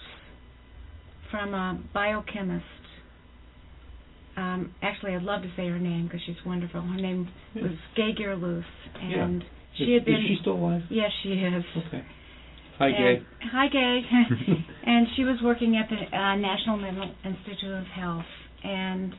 from 1.31 1.55
a 1.55 1.83
biochemist. 1.93 2.65
Um, 4.37 4.73
actually, 4.83 5.15
I'd 5.17 5.23
love 5.23 5.43
to 5.43 5.51
say 5.57 5.67
her 5.67 5.79
name 5.81 6.05
because 6.07 6.21
she's 6.25 6.37
wonderful. 6.47 6.81
Her 6.81 6.97
name 6.97 7.29
was 7.57 7.73
Gay 7.97 8.13
Gaer 8.17 8.37
Luce, 8.37 8.65
and 9.01 9.45
she 9.77 9.93
had 9.95 10.05
been. 10.05 10.15
Is 10.15 10.21
she 10.29 10.37
still 10.41 10.55
alive? 10.55 10.83
Yes, 10.89 11.11
she 11.25 11.31
is. 11.31 11.65
Okay. 11.89 12.05
Hi, 12.79 12.87
And- 12.87 12.97
Gay. 12.97 13.27
Hi, 13.53 13.69
Gay. 13.69 14.01
and 14.87 15.09
she 15.17 15.25
was 15.25 15.39
working 15.43 15.77
at 15.77 15.89
the 15.91 16.17
uh, 16.17 16.37
National 16.37 16.77
Mental 16.77 17.13
Institute 17.25 17.73
of 17.73 17.87
Health, 17.87 18.25
and 18.63 19.13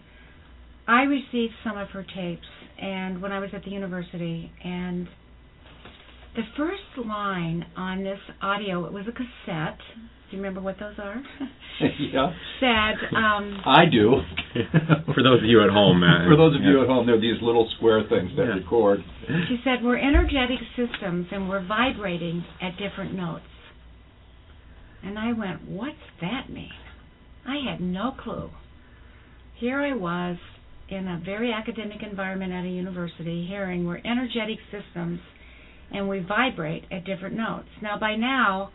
I 0.90 1.04
received 1.04 1.54
some 1.64 1.78
of 1.78 1.90
her 1.90 2.04
tapes. 2.04 2.48
And 2.82 3.22
when 3.22 3.32
I 3.32 3.40
was 3.40 3.50
at 3.54 3.64
the 3.64 3.70
university, 3.72 4.52
and 4.64 5.08
the 6.36 6.44
first 6.58 7.06
line 7.08 7.66
on 7.76 8.04
this 8.04 8.20
audio, 8.42 8.86
it 8.86 8.94
was 8.94 9.06
a 9.08 9.12
cassette. 9.12 9.78
Do 10.30 10.38
you 10.38 10.42
remember 10.42 10.62
what 10.62 10.80
those 10.80 10.96
are? 10.98 11.22
yeah. 12.00 12.32
Said, 12.60 13.16
um, 13.16 13.62
I 13.66 13.86
do. 13.92 14.22
For 15.14 15.22
those 15.24 15.40
of 15.44 15.46
you 15.46 15.64
at 15.64 15.70
home, 15.70 16.02
uh, 16.04 16.26
For 16.28 16.38
those 16.38 16.56
of 16.56 16.62
you 16.64 16.82
at 16.82 16.88
home, 16.88 17.06
they're 17.06 17.20
these 17.20 17.42
little 17.42 17.70
square 17.78 18.04
things 18.10 18.32
that 18.38 18.46
Yeah. 18.48 18.54
record. 18.64 19.04
She 19.48 19.60
said, 19.64 19.84
We're 19.84 19.98
energetic 19.98 20.60
systems 20.76 21.28
and 21.32 21.50
we're 21.50 21.66
vibrating 21.66 22.44
at 22.62 22.78
different 22.78 23.14
notes. 23.14 23.44
And 25.04 25.20
I 25.20 25.34
went, 25.34 25.68
What's 25.68 25.96
that 26.22 26.50
mean? 26.50 26.72
I 27.48 27.58
had 27.70 27.82
no 27.82 28.12
clue. 28.18 28.50
Here 29.60 29.82
I 29.82 29.94
was 29.94 30.38
in 30.92 31.08
a 31.08 31.22
very 31.24 31.52
academic 31.52 32.02
environment 32.04 32.52
at 32.52 32.66
a 32.66 32.70
university 32.70 33.46
hearing 33.48 33.86
we're 33.86 33.98
energetic 33.98 34.58
systems 34.72 35.20
and 35.92 36.08
we 36.08 36.20
vibrate 36.20 36.86
at 36.92 37.06
different 37.06 37.36
notes. 37.36 37.68
Now, 37.82 38.00
by 38.00 38.16
now, 38.16 38.72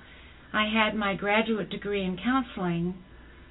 I 0.53 0.67
had 0.73 0.95
my 0.95 1.15
graduate 1.15 1.71
degree 1.71 2.05
in 2.05 2.17
counseling 2.17 2.95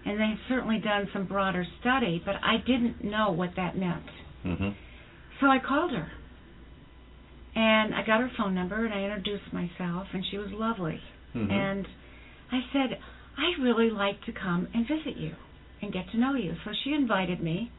and 0.06 0.20
they 0.20 0.28
had 0.28 0.38
certainly 0.50 0.80
done 0.80 1.08
some 1.14 1.26
broader 1.26 1.66
study, 1.80 2.22
but 2.26 2.36
I 2.36 2.58
didn't 2.58 3.04
know 3.04 3.32
what 3.32 3.52
that 3.56 3.78
meant. 3.78 4.06
Mm-hmm. 4.46 4.70
So 5.40 5.48
I 5.48 5.60
called 5.66 5.92
her. 5.92 6.12
And 7.56 7.94
I 7.94 8.04
got 8.06 8.20
her 8.20 8.32
phone 8.38 8.56
number 8.56 8.84
and 8.84 8.94
I 8.94 9.04
introduced 9.04 9.54
myself 9.54 10.08
and 10.14 10.24
she 10.30 10.38
was 10.38 10.50
lovely. 10.52 11.00
Mm-hmm. 11.36 11.52
And 11.52 11.88
I 12.52 12.60
said, 12.74 12.98
I'd 13.38 13.62
really 13.62 13.90
like 13.90 14.22
to 14.26 14.32
come 14.32 14.68
and 14.74 14.88
visit 14.88 15.18
you 15.18 15.34
and 15.82 15.94
get 15.94 16.10
to 16.12 16.18
know 16.18 16.36
you. 16.36 16.54
So 16.66 16.72
she 16.84 16.94
invited 16.94 17.42
me 17.42 17.72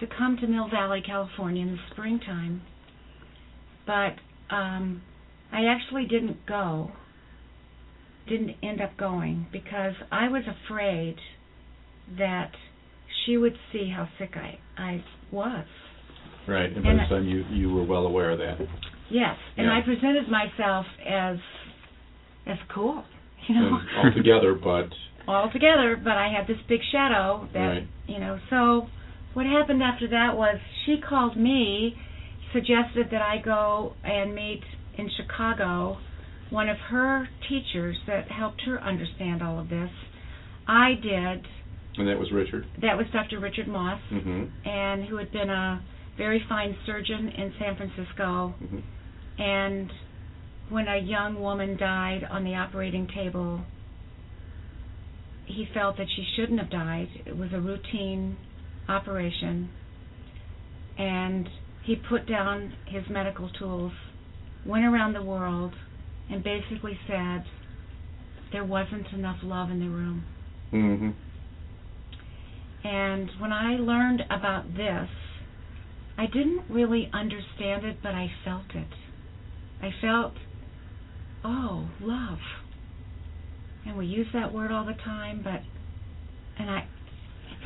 to 0.00 0.06
come 0.06 0.36
to 0.40 0.46
Mill 0.46 0.68
Valley, 0.68 1.02
California 1.04 1.62
in 1.62 1.72
the 1.72 1.78
springtime. 1.92 2.62
But 3.86 4.14
um 4.54 5.02
I 5.52 5.64
actually 5.66 6.06
didn't 6.06 6.44
go. 6.46 6.90
Didn't 8.28 8.56
end 8.62 8.80
up 8.80 8.96
going 8.96 9.46
because 9.52 9.94
I 10.10 10.28
was 10.28 10.42
afraid 10.66 11.16
that 12.18 12.50
she 13.24 13.36
would 13.36 13.56
see 13.72 13.92
how 13.94 14.08
sick 14.18 14.32
I 14.36 14.58
I 14.76 15.04
was. 15.30 15.66
Right, 16.48 16.72
and 16.72 16.82
by 16.82 16.90
And 16.90 16.98
this 17.00 17.06
I- 17.06 17.14
time 17.14 17.26
you 17.28 17.44
you 17.50 17.72
were 17.72 17.84
well 17.84 18.06
aware 18.06 18.30
of 18.30 18.38
that. 18.38 18.58
Yes, 19.08 19.36
and 19.56 19.66
Yeah. 19.66 19.76
I 19.78 19.80
presented 19.82 20.28
myself 20.28 20.86
as 21.06 21.38
as 22.46 22.58
cool, 22.68 23.04
you 23.48 23.54
know, 23.54 23.76
And 23.76 23.88
all 23.98 24.12
together, 24.12 24.54
but 24.54 24.88
all 25.28 25.50
together. 25.50 25.96
But 25.96 26.12
I 26.16 26.28
had 26.28 26.46
this 26.48 26.58
big 26.68 26.80
shadow 26.90 27.48
that 27.52 27.66
Right. 27.68 27.86
you 28.08 28.18
know. 28.18 28.38
So 28.50 28.88
what 29.36 29.44
happened 29.44 29.82
after 29.82 30.08
that 30.08 30.34
was 30.34 30.56
she 30.86 30.96
called 31.06 31.36
me, 31.36 31.94
suggested 32.54 33.08
that 33.10 33.20
I 33.20 33.36
go 33.44 33.92
and 34.02 34.34
meet 34.34 34.62
in 34.96 35.10
Chicago 35.14 35.98
one 36.48 36.70
of 36.70 36.78
her 36.88 37.28
teachers 37.46 37.96
that 38.06 38.30
helped 38.30 38.62
her 38.62 38.80
understand 38.80 39.42
all 39.42 39.60
of 39.60 39.68
this. 39.68 39.90
I 40.66 40.94
did. 41.02 41.46
and 41.98 42.08
that 42.08 42.18
was 42.18 42.30
Richard. 42.32 42.64
That 42.80 42.96
was 42.96 43.06
Dr. 43.12 43.38
Richard 43.38 43.68
Moss, 43.68 44.00
Mm-hmm. 44.10 44.68
and 44.68 45.04
who 45.04 45.16
had 45.16 45.30
been 45.32 45.50
a 45.50 45.82
very 46.16 46.42
fine 46.48 46.74
surgeon 46.86 47.28
in 47.28 47.52
San 47.60 47.76
Francisco. 47.76 48.54
Mm-hmm. 48.62 48.78
and 49.42 49.90
when 50.70 50.88
a 50.88 50.96
young 50.98 51.38
woman 51.40 51.76
died 51.76 52.22
on 52.30 52.42
the 52.42 52.54
operating 52.54 53.06
table, 53.14 53.60
he 55.44 55.66
felt 55.74 55.96
that 55.98 56.06
she 56.16 56.24
shouldn't 56.36 56.58
have 56.58 56.70
died. 56.70 57.08
It 57.26 57.36
was 57.36 57.50
a 57.52 57.60
routine 57.60 58.36
operation. 58.88 59.70
And 60.98 61.48
he 61.84 61.96
put 61.96 62.28
down 62.28 62.72
his 62.86 63.04
medical 63.10 63.50
tools, 63.58 63.92
went 64.64 64.84
around 64.84 65.12
the 65.12 65.22
world, 65.22 65.72
and 66.30 66.42
basically 66.42 66.98
said 67.06 67.44
there 68.52 68.64
wasn't 68.64 69.06
enough 69.12 69.38
love 69.42 69.70
in 69.70 69.80
the 69.80 69.88
room. 69.88 70.24
Mm-hmm. 70.72 71.10
And 72.86 73.30
when 73.40 73.52
I 73.52 73.76
learned 73.76 74.22
about 74.30 74.74
this, 74.76 75.08
I 76.18 76.26
didn't 76.26 76.62
really 76.70 77.10
understand 77.12 77.84
it, 77.84 77.98
but 78.02 78.14
I 78.14 78.28
felt 78.44 78.70
it. 78.74 78.88
I 79.82 79.90
felt, 80.00 80.32
oh, 81.44 81.90
love. 82.00 82.38
And 83.84 83.96
we 83.96 84.06
use 84.06 84.26
that 84.32 84.52
word 84.52 84.72
all 84.72 84.84
the 84.84 84.94
time, 84.94 85.42
but, 85.44 85.60
and 86.58 86.70
I 86.70 86.88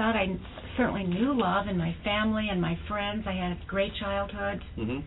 thought 0.00 0.16
I 0.16 0.34
certainly 0.78 1.04
knew 1.04 1.38
love 1.38 1.68
in 1.68 1.76
my 1.76 1.94
family 2.04 2.48
and 2.50 2.58
my 2.58 2.74
friends. 2.88 3.24
I 3.26 3.32
had 3.34 3.52
a 3.52 3.58
great 3.66 3.92
childhood 4.00 4.64
Mhm. 4.78 5.02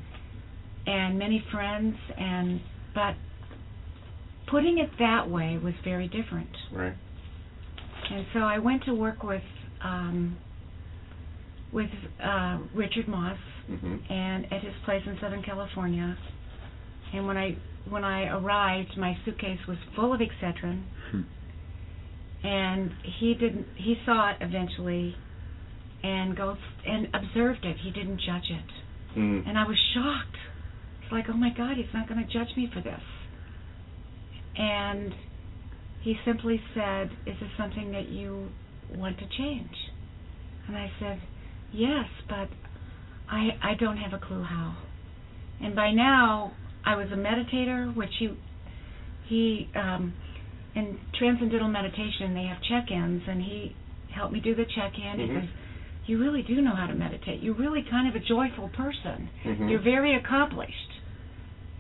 and 0.86 1.18
many 1.18 1.40
friends, 1.52 1.96
and, 2.16 2.62
but 2.94 3.16
putting 4.46 4.78
it 4.78 4.96
that 5.00 5.28
way 5.28 5.58
was 5.58 5.74
very 5.84 6.08
different. 6.08 6.56
Right. 6.72 6.94
And 8.12 8.28
so 8.34 8.42
I 8.42 8.60
went 8.60 8.84
to 8.84 8.94
work 8.94 9.24
with 9.24 9.42
um, 9.82 10.38
with 11.72 11.90
uh, 12.22 12.60
Richard 12.76 13.08
Moss 13.08 13.38
Mhm. 13.72 14.12
and 14.12 14.46
at 14.54 14.62
his 14.62 14.76
place 14.86 15.02
in 15.08 15.18
Southern 15.20 15.42
California. 15.42 16.16
And 17.14 17.26
when 17.26 17.36
I 17.38 17.56
when 17.90 18.04
I 18.04 18.28
arrived, 18.28 18.96
my 18.96 19.18
suitcase 19.26 19.66
was 19.68 19.78
full 19.96 20.14
of 20.14 20.22
Excedrin, 20.22 20.84
Hmm. 21.12 21.22
And 22.44 22.92
he 23.20 23.34
didn't. 23.34 23.66
He 23.76 23.96
saw 24.06 24.32
it 24.32 24.38
eventually, 24.42 25.16
and 26.04 26.36
goes 26.36 26.58
and 26.86 27.08
observed 27.14 27.66
it. 27.66 27.78
He 27.84 27.92
didn't 27.92 28.20
judge 28.20 28.50
it, 28.50 29.18
Mm. 29.18 29.48
and 29.48 29.58
I 29.58 29.64
was 29.66 29.78
shocked. 29.94 30.38
It's 31.02 31.12
like, 31.12 31.26
oh 31.30 31.38
my 31.38 31.50
God, 31.50 31.78
he's 31.78 31.94
not 31.94 32.08
going 32.08 32.26
to 32.26 32.32
judge 32.32 32.56
me 32.58 32.68
for 32.74 32.82
this. 32.82 33.02
And 34.56 35.14
he 36.02 36.16
simply 36.26 36.62
said, 36.74 37.10
"Is 37.26 37.36
this 37.40 37.50
something 37.58 37.92
that 37.92 38.10
you 38.10 38.50
want 38.96 39.18
to 39.20 39.26
change?" 39.38 39.76
And 40.68 40.78
I 40.78 40.92
said, 41.00 41.20
"Yes, 41.72 42.06
but 42.28 42.50
I 43.30 43.58
I 43.62 43.74
don't 43.76 43.98
have 43.98 44.14
a 44.14 44.20
clue 44.20 44.44
how." 44.44 44.76
And 45.62 45.76
by 45.76 45.92
now, 45.92 46.52
I 46.86 46.96
was 46.96 47.08
a 47.12 47.16
meditator, 47.16 47.96
which 47.96 48.12
he 48.20 48.30
he 49.28 49.70
um, 49.76 50.14
in 50.76 50.98
transcendental 51.14 51.68
meditation 51.68 52.34
they 52.34 52.46
have 52.46 52.62
check-ins, 52.62 53.22
and 53.28 53.42
he 53.42 53.76
helped 54.12 54.34
me 54.34 54.40
do 54.40 54.56
the 54.56 54.66
check-in. 54.66 55.20
He 55.20 55.28
Mhm. 55.28 55.42
says, 55.42 55.50
"You 56.06 56.18
really 56.20 56.42
do 56.42 56.62
know 56.62 56.76
how 56.76 56.88
to 56.88 56.96
meditate. 56.96 57.42
You're 57.42 57.54
really 57.56 57.84
kind 57.84 58.08
of 58.08 58.16
a 58.16 58.20
joyful 58.20 58.70
person. 58.70 59.30
Mhm. 59.44 59.70
You're 59.70 59.80
very 59.80 60.14
accomplished, 60.16 60.92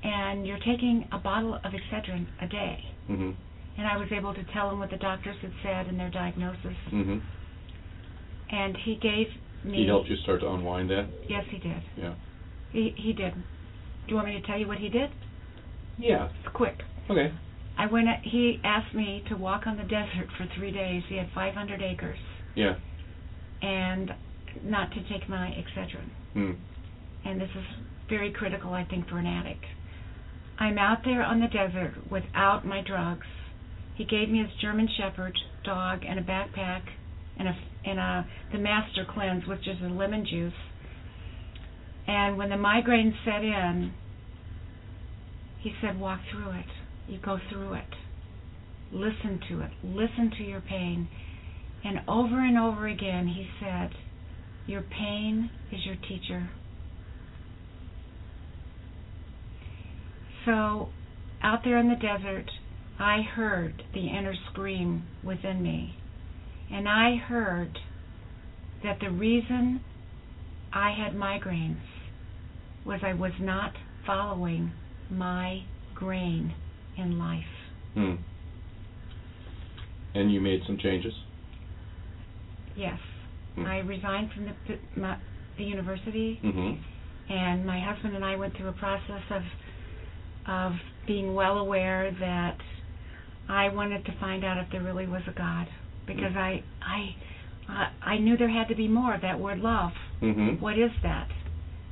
and 0.03 0.45
you're 0.47 0.59
taking 0.59 1.07
a 1.11 1.17
bottle 1.17 1.55
of 1.55 1.73
Excedrin 1.73 2.27
a 2.39 2.47
day." 2.47 2.85
Mhm. 3.09 3.35
And 3.77 3.87
I 3.87 3.97
was 3.97 4.11
able 4.11 4.33
to 4.33 4.43
tell 4.43 4.69
him 4.71 4.79
what 4.79 4.91
the 4.91 4.97
doctors 4.97 5.37
had 5.41 5.51
said 5.63 5.87
and 5.87 5.99
their 5.99 6.09
diagnosis, 6.09 6.77
Mhm. 6.91 7.21
and 8.49 8.77
he 8.77 8.95
gave 8.95 9.33
me. 9.63 9.77
He 9.77 9.85
helped 9.87 10.09
you 10.09 10.15
start 10.17 10.41
to 10.41 10.51
unwind 10.51 10.89
that. 10.91 11.07
Yes, 11.27 11.45
he 11.49 11.57
did. 11.57 11.81
Yeah. 11.97 12.13
He 12.71 12.89
he 12.89 13.13
did. 13.13 13.33
Do 13.33 14.09
you 14.09 14.15
want 14.15 14.27
me 14.27 14.33
to 14.33 14.41
tell 14.41 14.59
you 14.59 14.67
what 14.67 14.77
he 14.77 14.89
did? 14.89 15.09
Yeah. 15.97 16.29
It's 16.39 16.53
quick. 16.53 16.83
Okay. 17.09 17.31
I 17.77 17.87
went. 17.87 18.07
He 18.23 18.59
asked 18.63 18.93
me 18.93 19.23
to 19.29 19.35
walk 19.35 19.65
on 19.67 19.77
the 19.77 19.83
desert 19.83 20.27
for 20.37 20.45
three 20.55 20.71
days. 20.71 21.03
He 21.09 21.17
had 21.17 21.29
500 21.33 21.81
acres, 21.81 22.19
Yeah. 22.55 22.75
and 23.61 24.13
not 24.63 24.91
to 24.91 25.01
take 25.09 25.27
my 25.27 25.47
Excedrin. 25.57 26.09
Mm. 26.35 26.55
And 27.25 27.41
this 27.41 27.49
is 27.55 27.65
very 28.09 28.31
critical, 28.31 28.73
I 28.73 28.83
think, 28.83 29.07
for 29.09 29.17
an 29.17 29.25
addict. 29.25 29.65
I'm 30.59 30.77
out 30.77 31.03
there 31.03 31.23
on 31.23 31.39
the 31.39 31.47
desert 31.47 31.93
without 32.11 32.65
my 32.65 32.81
drugs. 32.81 33.25
He 33.95 34.05
gave 34.05 34.29
me 34.29 34.39
his 34.39 34.51
German 34.61 34.87
Shepherd 34.97 35.37
dog 35.63 36.03
and 36.07 36.19
a 36.19 36.23
backpack 36.23 36.81
and 37.37 37.47
a 37.47 37.55
and 37.85 37.99
a 37.99 38.25
the 38.51 38.59
Master 38.59 39.05
Cleanse, 39.05 39.45
which 39.47 39.67
is 39.67 39.81
a 39.81 39.89
lemon 39.89 40.25
juice. 40.25 40.53
And 42.07 42.37
when 42.37 42.49
the 42.49 42.57
migraine 42.57 43.15
set 43.25 43.43
in, 43.43 43.93
he 45.59 45.73
said, 45.81 45.99
"Walk 45.99 46.19
through 46.31 46.51
it. 46.51 46.65
You 47.07 47.17
go 47.19 47.39
through 47.49 47.73
it. 47.73 47.95
Listen 48.91 49.39
to 49.49 49.61
it. 49.61 49.71
Listen 49.83 50.31
to 50.31 50.43
your 50.43 50.61
pain." 50.61 51.07
And 51.83 52.01
over 52.07 52.39
and 52.39 52.57
over 52.57 52.87
again, 52.87 53.27
he 53.27 53.49
said, 53.59 53.95
"Your 54.65 54.81
pain 54.81 55.49
is 55.71 55.85
your 55.85 55.95
teacher." 55.95 56.49
So, 60.45 60.89
out 61.41 61.63
there 61.63 61.77
in 61.77 61.89
the 61.89 61.95
desert, 61.95 62.49
I 62.99 63.21
heard 63.21 63.83
the 63.93 64.07
inner 64.07 64.35
scream 64.51 65.03
within 65.23 65.61
me. 65.61 65.95
And 66.71 66.87
I 66.87 67.15
heard 67.15 67.79
that 68.81 68.99
the 68.99 69.09
reason 69.09 69.81
I 70.71 70.91
had 70.91 71.13
migraines 71.13 71.81
was 72.85 73.03
I 73.03 73.13
was 73.13 73.33
not 73.39 73.73
following 74.05 74.71
my 75.09 75.63
grain 75.93 76.53
in 76.97 77.17
life. 77.19 77.43
Mm. 77.95 78.17
And 80.15 80.31
you 80.33 80.39
made 80.41 80.61
some 80.67 80.77
changes. 80.77 81.13
Yes. 82.75 82.99
Hmm. 83.55 83.65
I 83.65 83.79
resigned 83.79 84.31
from 84.33 84.45
the, 84.45 84.99
my, 84.99 85.17
the 85.57 85.63
university, 85.63 86.39
Mhm. 86.43 86.77
and 87.29 87.65
my 87.65 87.79
husband 87.79 88.15
and 88.15 88.25
I 88.25 88.35
went 88.35 88.55
through 88.57 88.69
a 88.69 88.73
process 88.73 89.21
of 89.29 89.43
of 90.45 90.73
being 91.07 91.33
well 91.35 91.57
aware 91.59 92.11
that 92.19 92.57
I 93.47 93.69
wanted 93.69 94.03
to 94.05 94.11
find 94.19 94.43
out 94.43 94.57
if 94.57 94.69
there 94.71 94.81
really 94.81 95.07
was 95.07 95.21
a 95.27 95.31
God 95.31 95.67
because 96.05 96.35
I 96.35 96.63
I 96.81 97.15
I, 97.69 97.87
I 98.01 98.17
knew 98.17 98.35
there 98.35 98.49
had 98.49 98.67
to 98.67 98.75
be 98.75 98.87
more 98.89 99.13
of 99.15 99.21
that 99.21 99.39
word 99.39 99.59
love. 99.59 99.91
Mhm. 100.21 100.59
What 100.59 100.77
is 100.77 100.91
that 101.03 101.29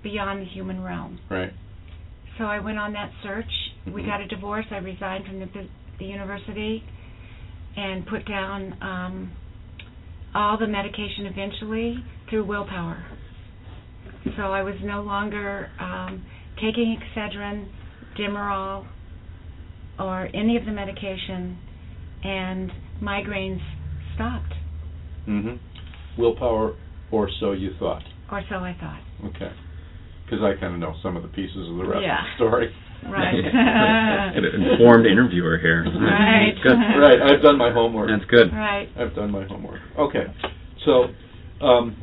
beyond 0.04 0.42
the 0.42 0.46
human 0.46 0.84
realm? 0.84 1.20
Right. 1.30 1.54
So 2.38 2.46
I 2.46 2.60
went 2.60 2.78
on 2.78 2.92
that 2.94 3.12
search. 3.24 3.71
We 3.86 4.02
Mhm. 4.04 4.06
got 4.06 4.22
a 4.22 4.28
divorce. 4.28 4.66
I 4.72 4.78
resigned 4.78 5.26
from 5.26 5.40
the 5.40 5.48
the 6.00 6.06
university 6.06 6.84
and 7.76 8.06
put 8.08 8.26
down 8.26 8.76
um, 8.82 9.32
all 10.34 10.58
the 10.58 10.66
medication 10.68 11.28
eventually 11.28 12.04
through 12.28 12.44
willpower. 12.46 12.98
So 14.36 14.52
I 14.52 14.64
was 14.64 14.76
no 14.82 15.02
longer 15.02 15.70
um, 15.80 16.24
taking 16.60 16.98
Excedrin, 16.98 17.68
Demerol, 18.18 18.86
or 20.00 20.28
any 20.34 20.58
of 20.58 20.66
the 20.66 20.72
medication, 20.72 21.58
and 22.24 22.72
migraines 23.02 23.62
stopped, 24.16 24.54
Mm-hmm. 25.28 25.56
Willpower, 26.22 26.74
or 27.12 27.30
so 27.40 27.52
you 27.52 27.74
thought. 27.80 28.04
or 28.32 28.42
so 28.50 28.56
I 28.56 28.74
thought. 28.80 29.02
Okay. 29.26 29.52
Because 30.26 30.42
I 30.44 30.54
kind 30.60 30.74
of 30.74 30.80
know 30.80 30.96
some 31.04 31.16
of 31.16 31.22
the 31.24 31.30
pieces 31.30 31.70
of 31.70 31.76
the 31.78 31.86
rest 31.86 32.02
Yeah. 32.04 32.20
of 32.22 32.26
the 32.26 32.36
story. 32.46 32.76
Right. 33.10 33.34
An 34.36 34.46
informed 34.46 35.06
interviewer 35.06 35.58
here. 35.58 35.84
Right. 35.84 36.54
Good. 36.64 36.78
right. 37.00 37.22
I've 37.22 37.42
done 37.42 37.58
my 37.58 37.72
homework. 37.72 38.10
That's 38.10 38.30
good. 38.30 38.52
right. 38.54 38.88
I've 38.98 39.16
done 39.16 39.32
my 39.32 39.46
homework. 39.46 39.80
Okay. 39.98 40.26
So, 40.86 41.06
um, 41.66 41.96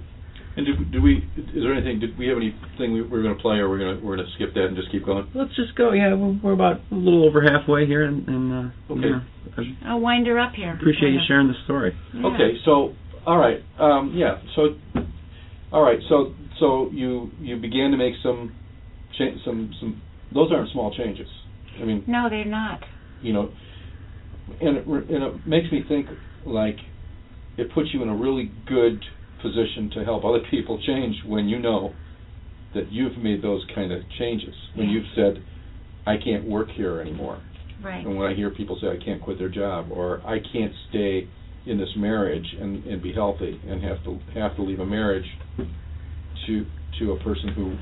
and 0.56 0.66
do, 0.66 0.84
do 0.90 1.00
we? 1.02 1.18
Is 1.36 1.62
there 1.62 1.72
anything? 1.72 2.00
Did 2.00 2.18
we 2.18 2.26
have 2.28 2.36
anything 2.36 2.92
we, 2.92 3.02
we're 3.02 3.22
going 3.22 3.36
to 3.36 3.40
play, 3.40 3.56
or 3.56 3.68
we're 3.68 3.78
going 3.78 3.98
to 3.98 4.04
we're 4.04 4.16
going 4.16 4.26
to 4.26 4.32
skip 4.34 4.54
that 4.54 4.64
and 4.66 4.76
just 4.76 4.90
keep 4.90 5.06
going? 5.06 5.28
Let's 5.34 5.54
just 5.54 5.74
go. 5.76 5.92
Yeah, 5.92 6.14
we're, 6.14 6.38
we're 6.42 6.52
about 6.52 6.80
a 6.90 6.94
little 6.94 7.24
over 7.26 7.42
halfway 7.42 7.86
here, 7.86 8.04
and, 8.04 8.26
and 8.28 8.52
uh, 8.52 8.92
Okay. 8.92 9.08
yeah, 9.08 9.20
I 9.86 9.90
I'll 9.92 10.00
wind 10.00 10.26
her 10.26 10.38
up 10.38 10.52
here. 10.54 10.74
appreciate 10.74 11.10
you 11.12 11.20
sharing 11.28 11.46
the 11.48 11.54
story. 11.64 11.94
Yeah. 12.12 12.26
Okay. 12.26 12.58
So, 12.64 12.94
all 13.24 13.38
right. 13.38 13.62
Um, 13.78 14.12
yeah. 14.16 14.40
So, 14.56 14.74
all 15.72 15.82
right. 15.82 16.00
So, 16.08 16.34
so 16.58 16.90
you 16.92 17.30
you 17.38 17.56
began 17.56 17.92
to 17.92 17.96
make 17.96 18.14
some 18.22 18.52
cha- 19.16 19.38
some 19.44 19.70
some. 19.78 20.02
Those 20.32 20.50
aren't 20.52 20.70
small 20.72 20.94
changes. 20.94 21.28
I 21.80 21.84
mean, 21.84 22.04
No, 22.06 22.28
they're 22.28 22.44
not. 22.44 22.80
you 23.20 23.32
know, 23.32 23.50
and 24.60 24.76
it, 24.78 24.86
and 24.86 25.22
it 25.22 25.46
makes 25.46 25.70
me 25.72 25.84
think 25.88 26.08
like 26.44 26.76
it 27.56 27.72
puts 27.72 27.88
you 27.92 28.02
in 28.02 28.08
a 28.08 28.14
really 28.16 28.50
good 28.66 29.02
position 29.42 29.90
to 29.94 30.04
help 30.04 30.24
other 30.24 30.40
people 30.50 30.80
change 30.86 31.16
when 31.26 31.48
you 31.48 31.58
know 31.58 31.94
that 32.74 32.90
you've 32.90 33.16
made 33.18 33.42
those 33.42 33.64
kind 33.74 33.92
of 33.92 34.00
changes. 34.18 34.54
When 34.74 34.88
Yeah. 34.88 34.94
you've 34.94 35.06
said, 35.14 35.42
"I 36.06 36.16
can't 36.16 36.44
work 36.44 36.70
here 36.70 37.00
anymore," 37.00 37.38
Right. 37.82 38.04
and 38.04 38.16
when 38.16 38.30
I 38.30 38.34
hear 38.34 38.50
people 38.50 38.78
say, 38.80 38.88
"I 38.88 38.96
can't 38.96 39.20
quit 39.20 39.38
their 39.38 39.48
job," 39.48 39.86
or 39.90 40.20
"I 40.26 40.38
can't 40.40 40.72
stay 40.88 41.28
in 41.66 41.78
this 41.78 41.94
marriage 41.96 42.54
and, 42.60 42.84
and 42.84 43.00
be 43.02 43.12
healthy," 43.12 43.60
and 43.66 43.82
have 43.82 44.02
to 44.04 44.20
have 44.34 44.54
to 44.56 44.62
leave 44.62 44.80
a 44.80 44.86
marriage 44.86 45.28
to 46.46 46.66
to 46.98 47.12
a 47.12 47.16
person 47.18 47.48
who. 47.50 47.76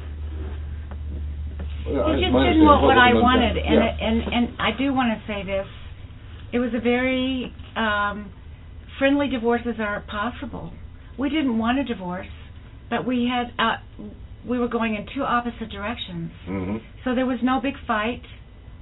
He 1.87 1.93
just 1.95 2.35
didn't 2.35 2.65
want 2.65 2.83
what 2.83 2.99
I 2.99 3.15
wanted, 3.15 3.57
and 3.57 3.79
it, 3.83 3.95
and 4.01 4.17
and 4.35 4.45
I 4.61 4.71
do 4.77 4.93
want 4.93 5.17
to 5.19 5.33
say 5.33 5.45
this. 5.45 5.67
It 6.53 6.59
was 6.59 6.73
a 6.75 6.81
very 6.81 7.53
um, 7.77 8.33
friendly 8.99 9.29
divorces 9.29 9.77
are 9.79 10.01
possible. 10.09 10.73
We 11.19 11.29
didn't 11.29 11.59
want 11.59 11.79
a 11.79 11.85
divorce, 11.85 12.27
but 12.91 13.07
we 13.07 13.31
had 13.31 13.53
uh, 13.59 13.77
we 14.49 14.59
were 14.59 14.69
going 14.69 14.95
in 14.95 15.07
two 15.15 15.23
opposite 15.23 15.71
directions. 15.71 16.31
hmm 16.45 16.77
So 17.05 17.15
there 17.15 17.27
was 17.27 17.39
no 17.43 17.61
big 17.61 17.75
fight. 17.87 18.23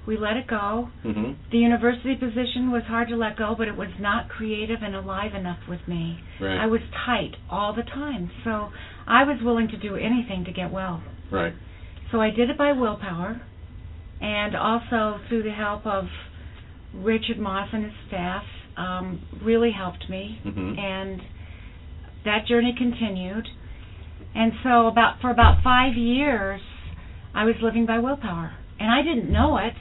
We 0.07 0.19
let 0.19 0.37
it 0.37 0.47
go. 0.47 0.89
hmm 1.03 1.33
The 1.51 1.59
university 1.59 2.15
position 2.15 2.71
was 2.71 2.83
hard 2.87 3.09
to 3.09 3.17
let 3.17 3.37
go, 3.37 3.55
but 3.57 3.69
it 3.69 3.77
was 3.77 3.89
not 4.01 4.29
creative 4.29 4.81
and 4.83 4.95
alive 4.95 5.35
enough 5.35 5.61
with 5.69 5.81
me. 5.89 6.19
Right. 6.41 6.59
I 6.59 6.67
was 6.67 6.81
tight 7.07 7.37
all 7.51 7.75
the 7.75 7.83
time, 7.85 8.31
so 8.45 8.71
I 9.07 9.25
was 9.25 9.39
willing 9.43 9.69
to 9.69 9.77
do 9.79 9.97
anything 9.97 10.45
to 10.45 10.53
get 10.53 10.71
well. 10.71 11.03
Right. 11.31 11.55
So 12.15 12.21
I 12.21 12.31
did 12.31 12.49
it 12.49 12.57
by 12.57 12.71
willpower, 12.71 13.43
and 14.21 14.55
also 14.55 15.19
through 15.29 15.43
the 15.43 15.51
help 15.51 15.85
of 15.85 16.05
Richard 16.95 17.41
Moss 17.41 17.69
and 17.73 17.83
his 17.87 17.93
staff, 18.07 18.45
um, 18.77 19.21
really 19.43 19.73
helped 19.73 20.09
me, 20.09 20.39
Mhm. 20.45 20.79
and 20.79 21.21
that 22.23 22.47
journey 22.47 22.73
continued. 22.73 23.49
And 24.33 24.53
so, 24.63 24.87
about 24.87 25.21
for 25.21 25.31
about 25.31 25.61
five 25.63 25.97
years, 25.97 26.61
I 27.35 27.45
was 27.47 27.61
living 27.61 27.85
by 27.85 27.99
willpower, 27.99 28.53
and 28.79 28.93
I 28.93 29.03
didn't 29.03 29.29
know 29.29 29.57
it, 29.57 29.75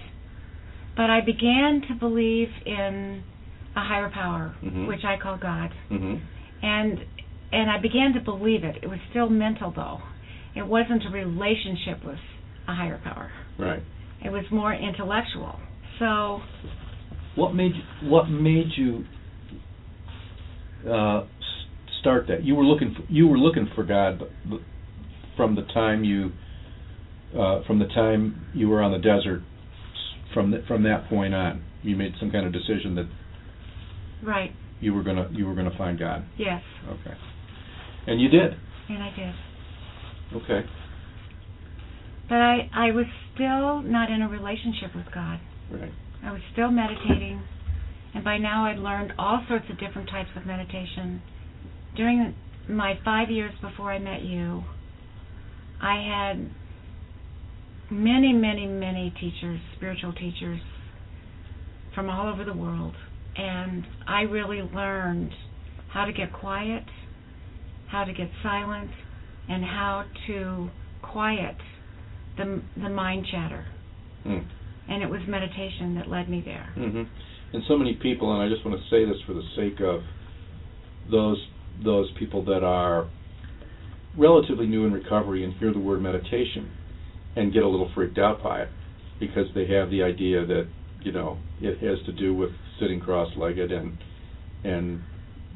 but 0.95 1.11
I 1.11 1.21
began 1.21 1.81
to 1.81 1.93
believe 1.93 2.49
in 2.65 3.23
a 3.75 3.81
higher 3.81 4.09
power, 4.09 4.55
Mhm. 4.63 4.87
which 4.87 5.05
I 5.05 5.17
call 5.17 5.37
God 5.37 5.71
hmm 5.89 6.15
and 6.63 7.05
and 7.51 7.69
I 7.69 7.77
began 7.77 8.13
to 8.13 8.19
believe 8.21 8.63
it. 8.63 8.79
It 8.81 8.89
was 8.89 8.99
still 9.11 9.29
mental 9.29 9.69
though. 9.69 10.01
It 10.55 10.65
wasn't 10.67 11.03
a 11.05 11.09
relationship 11.09 12.05
with 12.05 12.19
a 12.67 12.73
higher 12.75 12.99
power. 13.03 13.31
Right. 13.57 13.81
It 14.23 14.29
was 14.29 14.43
more 14.51 14.73
intellectual. 14.73 15.59
So 15.99 16.39
What 17.35 17.53
made 17.55 17.71
you, 17.75 18.09
what 18.09 18.29
made 18.29 18.67
you 18.77 19.05
uh, 20.89 21.25
start 21.99 22.27
that? 22.27 22.43
You 22.43 22.55
were 22.55 22.65
looking 22.65 22.95
for, 22.95 23.11
you 23.11 23.27
were 23.27 23.37
looking 23.37 23.69
for 23.75 23.83
God 23.83 24.21
from 25.35 25.55
the 25.55 25.63
time 25.73 26.03
you 26.03 26.31
uh, 27.37 27.63
from 27.65 27.79
the 27.79 27.87
time 27.87 28.45
you 28.53 28.69
were 28.69 28.81
on 28.81 28.91
the 28.91 28.99
desert. 28.99 29.41
From 30.33 30.51
th- 30.51 30.65
from 30.67 30.83
that 30.83 31.09
point 31.09 31.33
on, 31.33 31.63
you 31.83 31.95
made 31.95 32.13
some 32.19 32.31
kind 32.31 32.45
of 32.45 32.53
decision 32.53 32.95
that 32.95 33.07
right, 34.23 34.51
you 34.79 34.93
were 34.93 35.03
gonna 35.03 35.29
you 35.31 35.45
were 35.45 35.53
gonna 35.55 35.75
find 35.77 35.97
God. 35.99 36.25
yes, 36.37 36.61
Okay. 36.87 37.15
And 38.07 38.19
you 38.21 38.29
did. 38.29 38.53
and 38.89 39.01
I 39.03 39.09
did. 39.15 39.33
Okay. 40.31 40.61
But 42.29 42.35
I 42.35 42.69
I 42.73 42.91
was 42.91 43.05
still 43.33 43.81
not 43.81 44.09
in 44.09 44.21
a 44.21 44.29
relationship 44.29 44.95
with 44.95 45.05
God. 45.13 45.39
Right. 45.71 45.91
I 46.23 46.31
was 46.31 46.41
still 46.53 46.71
meditating, 46.71 47.41
and 48.15 48.23
by 48.23 48.37
now 48.37 48.65
I'd 48.65 48.79
learned 48.79 49.13
all 49.17 49.43
sorts 49.47 49.65
of 49.69 49.79
different 49.79 50.09
types 50.09 50.29
of 50.35 50.45
meditation. 50.45 51.21
During 51.95 52.33
my 52.69 52.97
five 53.03 53.29
years 53.29 53.53
before 53.61 53.91
I 53.91 53.99
met 53.99 54.21
you, 54.21 54.63
I 55.81 56.31
had 56.31 56.49
many, 57.91 58.33
many, 58.33 58.65
many 58.65 59.13
teachers, 59.19 59.59
spiritual 59.75 60.13
teachers 60.13 60.61
from 61.93 62.09
all 62.09 62.31
over 62.31 62.43
the 62.45 62.53
world, 62.53 62.95
and 63.35 63.85
I 64.07 64.21
really 64.21 64.61
learned 64.61 65.31
how 65.89 66.05
to 66.05 66.13
get 66.13 66.33
quiet, 66.33 66.83
how 67.89 68.05
to 68.05 68.13
get 68.13 68.29
silent, 68.41 68.89
and 69.49 69.63
how 69.63 70.05
to 70.27 70.69
quiet 71.01 71.55
the 72.37 72.61
the 72.81 72.89
mind 72.89 73.25
chatter 73.31 73.65
Mm. 74.25 74.45
and 74.87 75.03
it 75.03 75.09
was 75.09 75.19
meditation 75.27 75.95
that 75.95 76.09
led 76.09 76.29
me 76.29 76.41
there. 76.45 76.71
hmm 76.75 77.03
And 77.51 77.61
so 77.67 77.75
many 77.75 77.95
people, 77.95 78.31
and 78.33 78.41
I 78.41 78.47
just 78.53 78.65
want 78.65 78.79
to 78.79 78.89
say 78.89 79.03
this 79.03 79.21
for 79.27 79.33
the 79.33 79.43
sake 79.55 79.81
of 79.81 80.01
those 81.11 81.37
those 81.83 82.09
people 82.17 82.45
that 82.45 82.63
are 82.63 83.09
relatively 84.17 84.65
new 84.67 84.85
in 84.85 84.93
recovery 84.93 85.43
and 85.43 85.53
hear 85.55 85.73
the 85.73 85.79
word 85.79 86.01
meditation 86.01 86.71
and 87.35 87.51
get 87.51 87.63
a 87.63 87.67
little 87.67 87.89
freaked 87.95 88.17
out 88.19 88.43
by 88.43 88.61
it 88.61 88.69
because 89.19 89.47
they 89.55 89.67
have 89.67 89.89
the 89.89 90.03
idea 90.03 90.45
that 90.45 90.67
you 91.01 91.11
know 91.11 91.37
it 91.61 91.79
has 91.79 91.97
to 92.05 92.11
do 92.13 92.33
with 92.33 92.51
sitting 92.79 92.99
cross-legged 92.99 93.71
and 93.71 93.97
and 94.63 95.01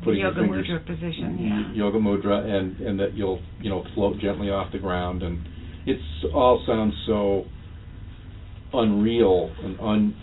putting 0.04 0.22
Yoga 0.22 0.36
your 0.42 0.46
fingers 0.46 0.68
mudra 0.68 0.86
position, 0.86 1.38
yeah. 1.40 1.74
yoga 1.74 2.00
mudra 2.00 2.46
and 2.46 2.80
and 2.80 3.00
that 3.00 3.16
you'll 3.16 3.42
you 3.62 3.70
know 3.70 3.84
float 3.96 4.20
gently 4.20 4.50
off 4.50 4.72
the 4.72 4.80
ground 4.80 5.24
and 5.24 5.40
it 5.86 5.98
all 6.34 6.64
sounds 6.68 6.94
so 7.06 7.46
unreal 8.74 9.52
and 9.64 9.80
un 9.80 10.16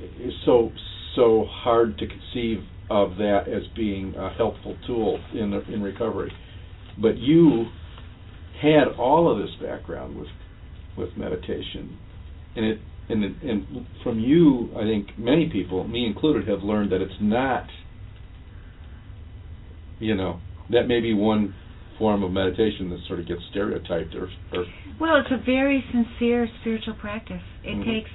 it's 0.00 0.36
so 0.44 0.70
so 1.14 1.46
hard 1.48 1.96
to 1.98 2.06
conceive 2.06 2.58
of 2.90 3.16
that 3.16 3.44
as 3.48 3.62
being 3.74 4.14
a 4.16 4.30
helpful 4.34 4.76
tool 4.86 5.18
in 5.34 5.50
the, 5.50 5.62
in 5.72 5.82
recovery 5.82 6.32
but 7.00 7.16
you 7.16 7.66
had 8.60 8.88
all 8.98 9.30
of 9.30 9.38
this 9.38 9.54
background 9.62 10.16
with 10.16 10.28
with 10.96 11.16
meditation 11.16 11.98
and 12.56 12.64
it 12.64 12.78
and 13.08 13.24
it, 13.24 13.32
and 13.42 13.86
from 14.02 14.18
you 14.18 14.70
I 14.76 14.82
think 14.82 15.18
many 15.18 15.48
people 15.48 15.86
me 15.86 16.06
included 16.06 16.48
have 16.48 16.62
learned 16.62 16.92
that 16.92 17.00
it's 17.00 17.20
not 17.20 17.66
you 19.98 20.14
know 20.14 20.40
that 20.70 20.88
may 20.88 21.00
be 21.00 21.14
one 21.14 21.54
form 21.98 22.22
of 22.22 22.30
meditation 22.30 22.90
that 22.90 22.98
sort 23.06 23.20
of 23.20 23.26
gets 23.26 23.40
stereotyped 23.50 24.14
or, 24.14 24.28
or 24.52 24.64
Well, 25.00 25.16
it's 25.16 25.30
a 25.30 25.42
very 25.44 25.82
sincere 25.92 26.48
spiritual 26.60 26.94
practice. 26.94 27.42
It 27.64 27.76
Mhm. 27.76 27.84
takes 27.84 28.10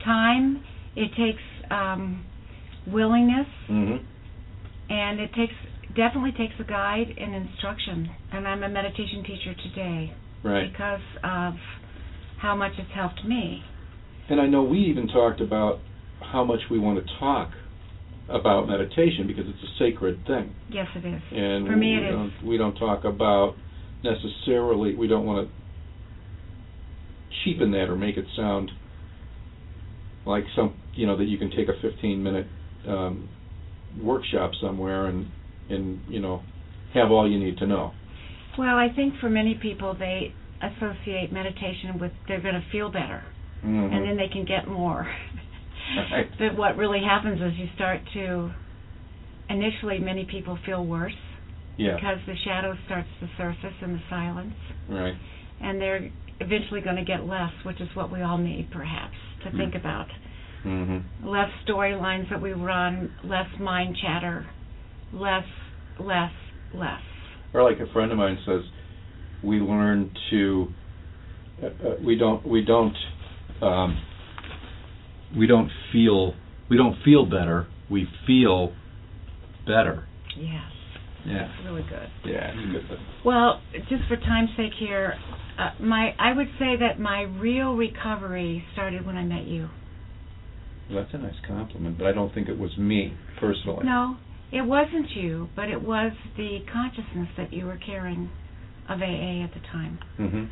time, 0.00 0.62
it 0.94 1.12
takes 1.14 1.42
um, 1.70 2.24
willingness, 2.86 3.46
Mhm. 3.68 4.00
and 4.88 5.20
it 5.20 5.32
takes 5.34 5.54
definitely 5.94 6.32
takes 6.32 6.54
a 6.60 6.64
guide 6.64 7.12
and 7.18 7.34
instruction. 7.34 8.08
And 8.30 8.46
I'm 8.46 8.62
a 8.62 8.68
meditation 8.68 9.24
teacher 9.24 9.54
today 9.54 10.12
right 10.42 10.70
because 10.70 11.02
of 11.24 11.54
how 12.36 12.54
much 12.54 12.78
it's 12.78 12.90
helped 12.92 13.24
me. 13.24 13.62
And 14.28 14.40
I 14.40 14.46
know 14.46 14.62
we 14.62 14.78
even 14.80 15.08
talked 15.08 15.40
about 15.40 15.80
how 16.20 16.44
much 16.44 16.60
we 16.70 16.78
want 16.78 17.04
to 17.04 17.14
talk 17.18 17.50
about 18.28 18.68
meditation 18.68 19.26
because 19.26 19.44
it's 19.46 19.62
a 19.62 19.78
sacred 19.78 20.24
thing. 20.26 20.54
Yes, 20.68 20.86
it 20.94 21.04
is. 21.06 21.22
And 21.32 21.66
For 21.66 21.76
me, 21.76 21.92
we 21.92 21.96
it 21.98 22.08
is. 22.08 22.12
don't 22.12 22.32
we 22.46 22.56
don't 22.58 22.74
talk 22.76 23.04
about 23.04 23.54
necessarily 24.04 24.94
we 24.94 25.08
don't 25.08 25.24
want 25.24 25.48
to 25.48 25.54
cheapen 27.44 27.70
that 27.72 27.88
or 27.88 27.96
make 27.96 28.16
it 28.16 28.26
sound 28.36 28.70
like 30.26 30.44
some 30.54 30.74
you 30.94 31.06
know 31.06 31.16
that 31.16 31.24
you 31.24 31.38
can 31.38 31.50
take 31.50 31.68
a 31.68 31.80
15 31.80 32.22
minute 32.22 32.46
um, 32.86 33.28
workshop 34.02 34.50
somewhere 34.60 35.06
and 35.06 35.26
and 35.70 36.00
you 36.08 36.20
know 36.20 36.42
have 36.94 37.10
all 37.10 37.30
you 37.30 37.38
need 37.38 37.56
to 37.58 37.66
know. 37.66 37.92
Well, 38.58 38.76
I 38.76 38.88
think 38.94 39.14
for 39.20 39.30
many 39.30 39.54
people 39.54 39.94
they 39.98 40.34
associate 40.62 41.32
meditation 41.32 41.98
with 42.00 42.12
they're 42.26 42.40
going 42.42 42.54
to 42.54 42.64
feel 42.72 42.90
better. 42.90 43.22
Mhm. 43.64 43.92
and 43.92 44.06
then 44.06 44.16
they 44.16 44.28
can 44.28 44.44
get 44.44 44.68
more. 44.68 45.08
Right. 46.12 46.26
but 46.38 46.56
what 46.56 46.76
really 46.76 47.00
happens 47.02 47.40
is 47.40 47.58
you 47.58 47.66
start 47.74 48.00
to 48.14 48.50
initially 49.48 49.98
many 49.98 50.26
people 50.30 50.58
feel 50.66 50.84
worse 50.84 51.12
yeah 51.76 51.94
because 51.94 52.18
the 52.26 52.34
shadow 52.44 52.74
starts 52.86 53.08
to 53.20 53.28
surface 53.36 53.74
in 53.82 53.92
the 53.94 54.00
silence 54.10 54.54
right 54.88 55.14
and 55.60 55.80
they're 55.80 56.10
eventually 56.40 56.80
going 56.80 56.94
to 56.94 57.04
get 57.04 57.26
less, 57.26 57.50
which 57.66 57.80
is 57.80 57.88
what 57.94 58.12
we 58.12 58.22
all 58.22 58.38
need 58.38 58.68
perhaps 58.72 59.16
to 59.42 59.50
think 59.56 59.74
Mm. 59.74 59.80
about. 59.80 60.06
mhm 60.64 61.02
Less 61.24 61.50
storylines 61.66 62.28
that 62.30 62.40
we 62.40 62.52
run, 62.52 63.12
less 63.24 63.48
mind 63.58 63.96
chatter, 64.00 64.46
less 65.12 65.44
less 65.98 66.32
less. 66.72 67.00
or 67.54 67.64
like 67.64 67.80
a 67.80 67.86
friend 67.92 68.12
of 68.12 68.18
mine 68.18 68.38
says, 68.46 68.62
we 69.42 69.58
learn 69.58 70.10
to, 70.30 70.68
uh, 71.62 71.66
uh, 71.66 71.94
we 72.00 72.14
don't, 72.16 72.46
we 72.46 72.62
don't, 72.64 72.96
um, 73.62 73.98
we 75.36 75.46
don't 75.46 75.70
feel, 75.92 76.34
we 76.70 76.76
don't 76.76 76.96
feel 77.04 77.24
better. 77.26 77.66
We 77.90 78.06
feel 78.26 78.72
better. 79.66 80.06
Yes. 80.36 80.62
Yeah, 81.26 81.48
That's 81.48 81.64
really 81.66 81.82
good. 81.82 82.08
yeah, 82.24 82.52
it's 82.54 82.68
a 82.68 82.72
good 82.72 82.88
thing. 82.88 83.06
Well, 83.24 83.60
just 83.90 84.04
for 84.08 84.16
time's 84.16 84.50
sake 84.56 84.72
here, 84.78 85.14
uh, 85.58 85.70
my 85.82 86.14
I 86.18 86.32
would 86.32 86.46
say 86.58 86.76
that 86.80 86.98
my 87.00 87.22
real 87.22 87.74
recovery 87.74 88.64
started 88.72 89.04
when 89.04 89.16
I 89.16 89.24
met 89.24 89.44
you. 89.46 89.68
Well, 90.88 91.02
that's 91.02 91.12
a 91.14 91.18
nice 91.18 91.34
compliment, 91.46 91.98
but 91.98 92.06
I 92.06 92.12
don't 92.12 92.32
think 92.32 92.48
it 92.48 92.56
was 92.58 92.70
me 92.78 93.12
personally. 93.40 93.84
No, 93.84 94.16
it 94.52 94.62
wasn't 94.62 95.10
you, 95.16 95.48
but 95.56 95.68
it 95.68 95.82
was 95.82 96.12
the 96.36 96.60
consciousness 96.72 97.28
that 97.36 97.52
you 97.52 97.66
were 97.66 97.78
carrying 97.84 98.30
of 98.88 99.02
AA 99.02 99.44
at 99.44 99.52
the 99.52 99.60
time. 99.70 99.98
hmm 100.16 100.44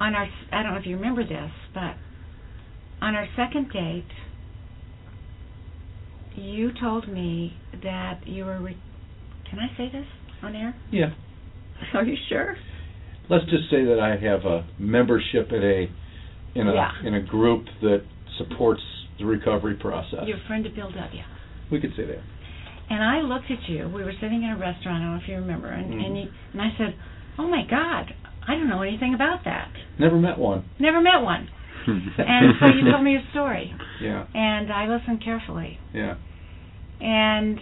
On 0.00 0.14
our, 0.14 0.26
I 0.50 0.62
don't 0.62 0.72
know 0.72 0.78
if 0.78 0.86
you 0.86 0.96
remember 0.96 1.22
this, 1.24 1.50
but 1.72 1.94
on 3.06 3.14
our 3.14 3.26
second 3.36 3.70
date, 3.72 4.04
you 6.34 6.70
told 6.80 7.08
me 7.08 7.54
that 7.84 8.26
you 8.26 8.44
were. 8.44 8.58
Re- 8.60 8.76
Can 9.48 9.58
I 9.60 9.68
say 9.76 9.88
this 9.92 10.06
on 10.42 10.56
air? 10.56 10.74
Yeah. 10.90 11.10
Are 11.94 12.04
you 12.04 12.16
sure? 12.28 12.56
Let's 13.30 13.44
just 13.44 13.70
say 13.70 13.84
that 13.84 14.00
I 14.00 14.16
have 14.24 14.44
a 14.44 14.66
membership 14.78 15.48
at 15.50 15.62
a, 15.62 15.88
in 16.54 16.66
a, 16.68 16.74
Yeah. 16.74 16.90
in 17.04 17.14
a 17.14 17.22
group 17.22 17.64
that 17.82 18.02
supports 18.38 18.82
the 19.18 19.24
recovery 19.24 19.74
process. 19.76 20.20
Your 20.26 20.38
friend 20.46 20.64
to 20.64 20.70
Bill 20.70 20.90
W. 20.90 21.22
We 21.70 21.80
could 21.80 21.92
say 21.96 22.06
that. 22.06 22.20
And 22.90 23.02
I 23.02 23.20
looked 23.20 23.50
at 23.50 23.68
you. 23.68 23.88
We 23.88 24.02
were 24.04 24.12
sitting 24.20 24.42
in 24.42 24.50
a 24.50 24.56
restaurant. 24.58 25.02
I 25.02 25.06
don't 25.06 25.16
know 25.16 25.22
if 25.22 25.28
you 25.28 25.36
remember. 25.36 25.68
And 25.68 25.94
Mhm. 25.94 26.06
and, 26.06 26.18
you, 26.18 26.28
and 26.52 26.62
I 26.62 26.70
said, 26.76 26.94
"Oh 27.38 27.48
my 27.48 27.62
God, 27.68 28.14
I 28.46 28.54
don't 28.54 28.68
know 28.68 28.82
anything 28.82 29.14
about 29.14 29.44
that. 29.44 29.70
Never 29.98 30.16
met 30.16 30.38
one. 30.38 30.64
Never 30.78 31.00
met 31.00 31.22
one." 31.22 31.48
and 32.18 32.52
so 32.60 32.66
you 32.66 32.90
told 32.90 33.04
me 33.04 33.16
a 33.16 33.30
story, 33.30 33.72
Yeah, 34.00 34.26
and 34.34 34.72
I 34.72 34.86
listened 34.86 35.22
carefully. 35.22 35.78
yeah. 35.94 36.14
And 37.00 37.58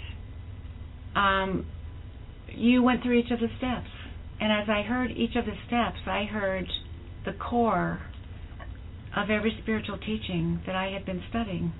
um, 1.16 1.66
you 2.54 2.82
went 2.82 3.02
through 3.02 3.18
each 3.18 3.30
of 3.30 3.40
the 3.40 3.48
steps. 3.58 3.88
And 4.40 4.52
as 4.52 4.68
I 4.68 4.82
heard 4.82 5.10
each 5.12 5.36
of 5.36 5.44
the 5.44 5.54
steps, 5.66 5.98
I 6.06 6.24
heard 6.24 6.66
the 7.24 7.32
core 7.32 8.00
of 9.16 9.30
every 9.30 9.56
spiritual 9.62 9.98
teaching 9.98 10.60
that 10.66 10.74
I 10.74 10.90
had 10.90 11.06
been 11.06 11.22
studying, 11.30 11.72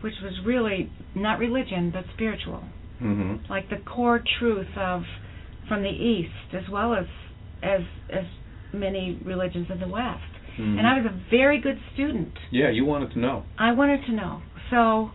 which 0.00 0.14
was 0.22 0.32
really 0.44 0.90
not 1.14 1.38
religion, 1.38 1.90
but 1.92 2.04
spiritual. 2.14 2.64
Mm-hmm. 3.02 3.50
Like 3.50 3.70
the 3.70 3.76
core 3.78 4.22
truth 4.38 4.66
of 4.76 5.02
from 5.68 5.82
the 5.82 5.88
East, 5.90 6.54
as 6.54 6.68
well 6.70 6.94
as 6.94 7.06
as 7.62 7.80
as 8.10 8.24
many 8.72 9.20
religions 9.24 9.68
in 9.72 9.78
the 9.80 9.88
West. 9.88 10.22
Mhm. 10.58 10.78
And 10.78 10.86
I 10.86 10.96
was 11.00 11.06
a 11.06 11.14
very 11.30 11.58
good 11.58 11.78
student. 11.94 12.36
Yeah, 12.50 12.68
you 12.70 12.84
wanted 12.84 13.12
to 13.12 13.18
know. 13.18 13.44
I 13.58 13.72
wanted 13.72 14.04
to 14.06 14.12
know. 14.12 14.42
So, 14.70 15.12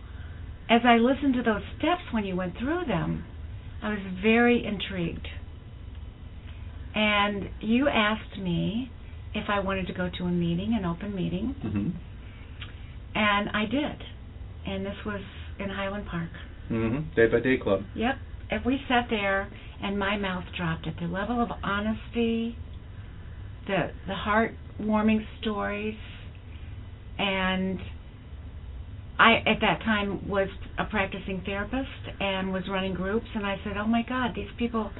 as 0.68 0.80
I 0.84 0.96
listened 0.96 1.34
to 1.34 1.42
those 1.42 1.62
steps 1.78 2.02
when 2.12 2.24
you 2.24 2.34
went 2.36 2.56
through 2.56 2.84
them, 2.86 3.24
I 3.82 3.90
was 3.90 3.98
very 4.22 4.64
intrigued. 4.64 5.28
And 6.94 7.48
you 7.60 7.88
asked 7.88 8.38
me 8.38 8.90
if 9.34 9.50
I 9.50 9.60
wanted 9.60 9.86
to 9.88 9.92
go 9.92 10.08
to 10.18 10.24
a 10.24 10.30
meeting, 10.30 10.74
an 10.74 10.84
open 10.84 11.14
meeting, 11.14 11.54
Mm-hmm. 11.64 11.88
and 13.16 13.50
I 13.50 13.66
did. 13.66 14.02
And 14.66 14.86
this 14.86 15.04
was 15.04 15.20
in 15.58 15.68
Highland 15.68 16.06
Park. 16.06 16.30
Mm-hmm. 16.70 17.14
Day 17.14 17.26
by 17.26 17.40
Day 17.40 17.58
Club. 17.58 17.82
Yep. 17.94 18.14
And 18.50 18.64
we 18.64 18.80
sat 18.88 19.08
there, 19.10 19.48
and 19.82 19.98
my 19.98 20.16
mouth 20.16 20.44
dropped 20.56 20.86
at 20.86 20.96
the 20.98 21.06
level 21.06 21.40
of 21.42 21.50
honesty, 21.62 22.56
the 23.66 23.90
the 24.06 24.14
heartwarming 24.80 25.24
stories, 25.40 25.96
and 27.18 27.78
I 29.18 29.36
at 29.46 29.60
that 29.60 29.80
time 29.84 30.28
was 30.28 30.48
a 30.78 30.84
practicing 30.84 31.42
therapist 31.44 31.88
and 32.20 32.52
was 32.52 32.64
running 32.68 32.94
groups, 32.94 33.26
and 33.34 33.46
I 33.46 33.56
said, 33.64 33.76
"Oh 33.76 33.86
my 33.86 34.02
God, 34.02 34.34
these 34.34 34.50
people 34.58 34.90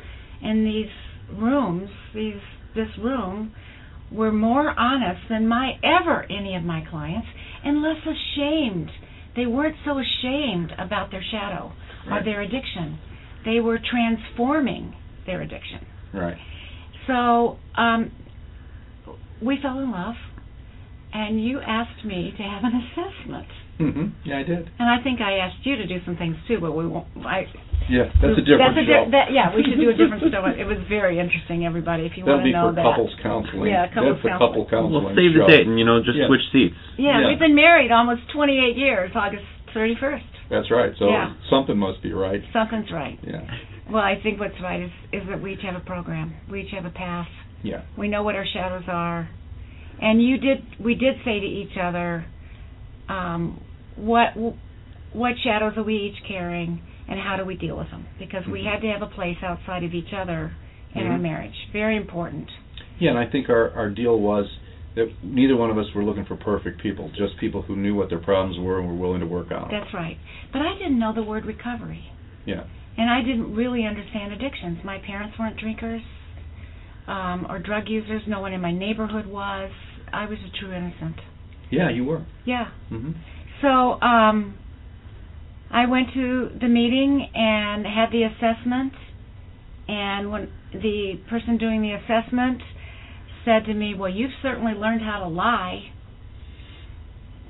in 0.42 0.64
these 0.64 1.38
rooms, 1.38 1.90
these 2.14 2.40
this 2.74 2.96
room." 2.98 3.54
were 4.12 4.30
more 4.30 4.78
honest 4.78 5.20
than 5.28 5.48
my 5.48 5.72
ever 5.82 6.24
any 6.30 6.54
of 6.54 6.62
my 6.62 6.84
clients 6.88 7.26
and 7.64 7.82
less 7.82 7.96
ashamed. 8.06 8.90
They 9.34 9.46
weren't 9.46 9.76
so 9.84 9.98
ashamed 9.98 10.72
about 10.78 11.10
their 11.10 11.24
shadow 11.32 11.72
or 12.08 12.22
their 12.22 12.42
addiction. 12.42 12.98
They 13.44 13.60
were 13.60 13.78
transforming 13.78 14.94
their 15.26 15.40
addiction. 15.40 15.80
Right. 16.12 16.36
So 17.06 17.58
um, 17.76 18.12
we 19.42 19.58
fell 19.60 19.78
in 19.80 19.90
love, 19.90 20.14
and 21.12 21.42
you 21.44 21.60
asked 21.60 22.04
me 22.04 22.32
to 22.36 22.42
have 22.42 22.62
an 22.64 22.74
assessment. 22.74 23.46
Mm-hmm. 23.80 24.06
Yeah, 24.28 24.38
I 24.38 24.42
did. 24.44 24.70
And 24.78 24.88
I 24.88 25.02
think 25.02 25.20
I 25.20 25.38
asked 25.38 25.64
you 25.66 25.76
to 25.76 25.86
do 25.86 25.98
some 26.04 26.16
things 26.16 26.36
too, 26.46 26.58
but 26.60 26.72
we 26.72 26.86
won't. 26.86 27.06
I, 27.26 27.46
Yeah, 27.90 28.06
that's 28.22 28.38
a 28.38 28.42
different 28.42 28.62
that's 28.70 28.78
a 28.78 28.86
show. 28.86 29.04
di- 29.04 29.10
that, 29.10 29.26
yeah, 29.34 29.50
we 29.54 29.62
should 29.66 29.78
do 29.82 29.90
a 29.90 29.94
different 29.98 30.22
show. 30.30 30.46
It 30.46 30.64
was 30.64 30.78
very 30.88 31.18
interesting, 31.18 31.66
everybody. 31.66 32.06
If 32.06 32.16
you 32.16 32.24
want 32.24 32.44
to 32.46 32.50
know 32.54 32.70
That'll 32.70 32.70
be 32.70 32.76
for 32.78 32.82
that. 32.82 32.94
couples 32.94 33.14
counseling. 33.22 33.70
Yeah, 33.70 33.90
couples 33.92 34.18
That's 34.22 34.30
a 34.30 34.38
couple 34.38 34.62
counseling. 34.70 35.02
counseling 35.02 35.04
We'll 35.10 35.18
save 35.18 35.34
the 35.34 35.42
show. 35.42 35.50
date 35.50 35.66
and 35.66 35.78
you 35.78 35.84
know 35.84 35.98
just 36.02 36.16
Yeah. 36.18 36.26
switch 36.30 36.46
seats. 36.54 36.78
Yeah, 36.98 37.18
Yeah. 37.20 37.28
we've 37.34 37.42
been 37.42 37.54
married 37.58 37.90
almost 37.90 38.22
28 38.30 38.78
years, 38.78 39.10
August 39.14 39.44
31st. 39.74 40.22
That's 40.50 40.70
right. 40.70 40.94
So 40.98 41.10
Yeah. 41.10 41.34
something 41.50 41.76
must 41.76 41.98
be 42.02 42.12
right. 42.14 42.42
Something's 42.54 42.90
right. 42.94 43.18
Yeah. 43.26 43.42
Well, 43.90 44.02
I 44.02 44.14
think 44.22 44.38
what's 44.38 44.58
right 44.62 44.80
is, 44.86 44.90
is 45.12 45.26
that 45.28 45.42
we 45.42 45.54
each 45.58 45.62
have 45.66 45.74
a 45.76 45.80
program. 45.84 46.32
We 46.48 46.62
each 46.62 46.70
have 46.72 46.86
a 46.86 46.90
path. 46.94 47.28
Yeah. 47.64 47.82
We 47.98 48.08
know 48.08 48.22
what 48.22 48.36
our 48.36 48.46
shadows 48.46 48.84
are. 48.88 49.28
And 50.00 50.22
you 50.22 50.38
did, 50.38 50.58
we 50.78 50.94
did 50.94 51.16
say 51.24 51.40
to 51.40 51.46
each 51.46 51.76
other, 51.80 52.26
um, 53.08 53.60
what 53.96 54.28
what 55.12 55.34
shadows 55.44 55.74
are 55.76 55.84
we 55.84 55.94
each 55.94 56.26
carrying, 56.26 56.82
and 57.08 57.20
how 57.20 57.36
do 57.36 57.44
we 57.44 57.54
deal 57.54 57.76
with 57.76 57.88
them? 57.90 58.04
Because 58.18 58.42
we 58.50 58.62
Mhm. 58.62 58.72
had 58.72 58.80
to 58.80 58.88
have 58.88 59.02
a 59.02 59.06
place 59.06 59.36
outside 59.42 59.84
of 59.84 59.94
each 59.94 60.12
other 60.12 60.52
in 60.92 61.06
our 61.06 61.18
Mhm. 61.18 61.22
marriage. 61.22 61.68
Very 61.72 61.96
important. 61.96 62.50
Yeah, 62.98 63.10
and 63.10 63.18
I 63.18 63.26
think 63.26 63.48
our 63.48 63.70
our 63.76 63.90
deal 63.90 64.18
was 64.18 64.58
that 64.96 65.12
neither 65.22 65.56
one 65.56 65.70
of 65.70 65.78
us 65.78 65.94
were 65.94 66.02
looking 66.02 66.24
for 66.24 66.34
perfect 66.34 66.80
people, 66.80 67.10
just 67.14 67.36
people 67.36 67.62
who 67.62 67.76
knew 67.76 67.94
what 67.94 68.08
their 68.08 68.18
problems 68.18 68.58
were 68.58 68.80
and 68.80 68.88
were 68.88 68.94
willing 68.94 69.20
to 69.20 69.26
work 69.26 69.52
on 69.52 69.68
them. 69.68 69.70
That's 69.70 69.94
right. 69.94 70.18
But 70.52 70.62
I 70.62 70.72
didn't 70.74 70.98
know 70.98 71.12
the 71.12 71.22
word 71.22 71.46
recovery. 71.46 72.04
Yeah. 72.44 72.64
And 72.96 73.10
I 73.10 73.22
didn't 73.22 73.54
really 73.54 73.84
understand 73.84 74.32
addictions. 74.32 74.82
My 74.84 74.98
parents 74.98 75.38
weren't 75.38 75.56
drinkers 75.56 76.02
um, 77.06 77.46
or 77.48 77.58
drug 77.58 77.88
users. 77.88 78.22
No 78.26 78.40
one 78.40 78.52
in 78.52 78.60
my 78.60 78.72
neighborhood 78.72 79.26
was. 79.26 79.70
I 80.12 80.26
was 80.26 80.38
a 80.38 80.58
true 80.58 80.72
innocent. 80.72 81.16
Yeah, 81.70 81.90
you 81.90 82.04
were. 82.04 82.24
Yeah. 82.44 82.66
hmm 82.88 83.12
So 83.62 84.00
um, 84.00 84.54
I 85.70 85.86
went 85.86 86.08
to 86.14 86.50
the 86.60 86.68
meeting 86.68 87.28
and 87.34 87.84
had 87.86 88.10
the 88.12 88.22
assessment. 88.24 88.92
And 89.88 90.30
when 90.30 90.48
the 90.72 91.14
person 91.28 91.58
doing 91.58 91.82
the 91.82 91.92
assessment 91.92 92.62
said 93.44 93.64
to 93.66 93.74
me, 93.74 93.94
"Well, 93.94 94.08
you've 94.10 94.30
certainly 94.40 94.72
learned 94.72 95.02
how 95.02 95.18
to 95.20 95.28
lie," 95.28 95.90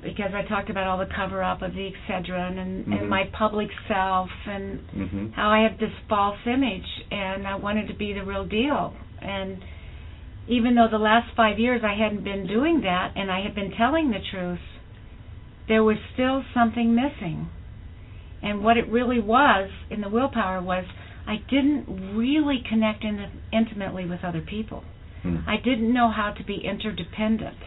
because 0.03 0.31
I 0.33 0.41
talked 0.43 0.69
about 0.69 0.85
all 0.87 0.97
the 0.97 1.09
cover 1.15 1.41
up 1.41 1.61
of 1.61 1.73
the 1.73 1.91
Excedrin 1.91 2.59
and, 2.59 2.85
Mhm. 2.85 2.99
and 2.99 3.09
my 3.09 3.23
public 3.33 3.69
self 3.87 4.29
and 4.45 4.79
hmm 4.91 5.27
how 5.31 5.49
I 5.49 5.59
have 5.61 5.77
this 5.79 5.91
false 6.07 6.37
image 6.45 6.87
and 7.11 7.47
I 7.47 7.55
wanted 7.55 7.87
to 7.87 7.93
be 7.93 8.13
the 8.13 8.23
real 8.23 8.45
deal. 8.45 8.93
And 9.21 9.57
even 10.47 10.75
though 10.75 10.87
the 10.89 10.97
last 10.97 11.35
five 11.35 11.59
years 11.59 11.81
I 11.83 11.95
hadn't 11.95 12.23
been 12.23 12.47
doing 12.47 12.81
that 12.81 13.13
and 13.15 13.31
I 13.31 13.41
had 13.41 13.55
been 13.55 13.71
telling 13.71 14.11
the 14.11 14.19
truth, 14.31 14.59
there 15.67 15.83
was 15.83 15.97
still 16.13 16.43
something 16.53 16.93
missing. 16.93 17.49
And 18.43 18.63
what 18.63 18.77
it 18.77 18.87
really 18.87 19.19
was 19.19 19.69
in 19.89 20.01
the 20.01 20.09
willpower 20.09 20.61
was 20.61 20.85
I 21.27 21.37
didn't 21.49 22.15
really 22.15 22.61
connect 22.69 23.03
in 23.03 23.25
intimately 23.51 24.05
with 24.05 24.23
other 24.23 24.41
people. 24.41 24.83
Hmm. 25.23 25.37
I 25.47 25.55
didn't 25.57 25.91
know 25.91 26.11
how 26.11 26.31
to 26.37 26.43
be 26.43 26.61
interdependent. 26.63 27.57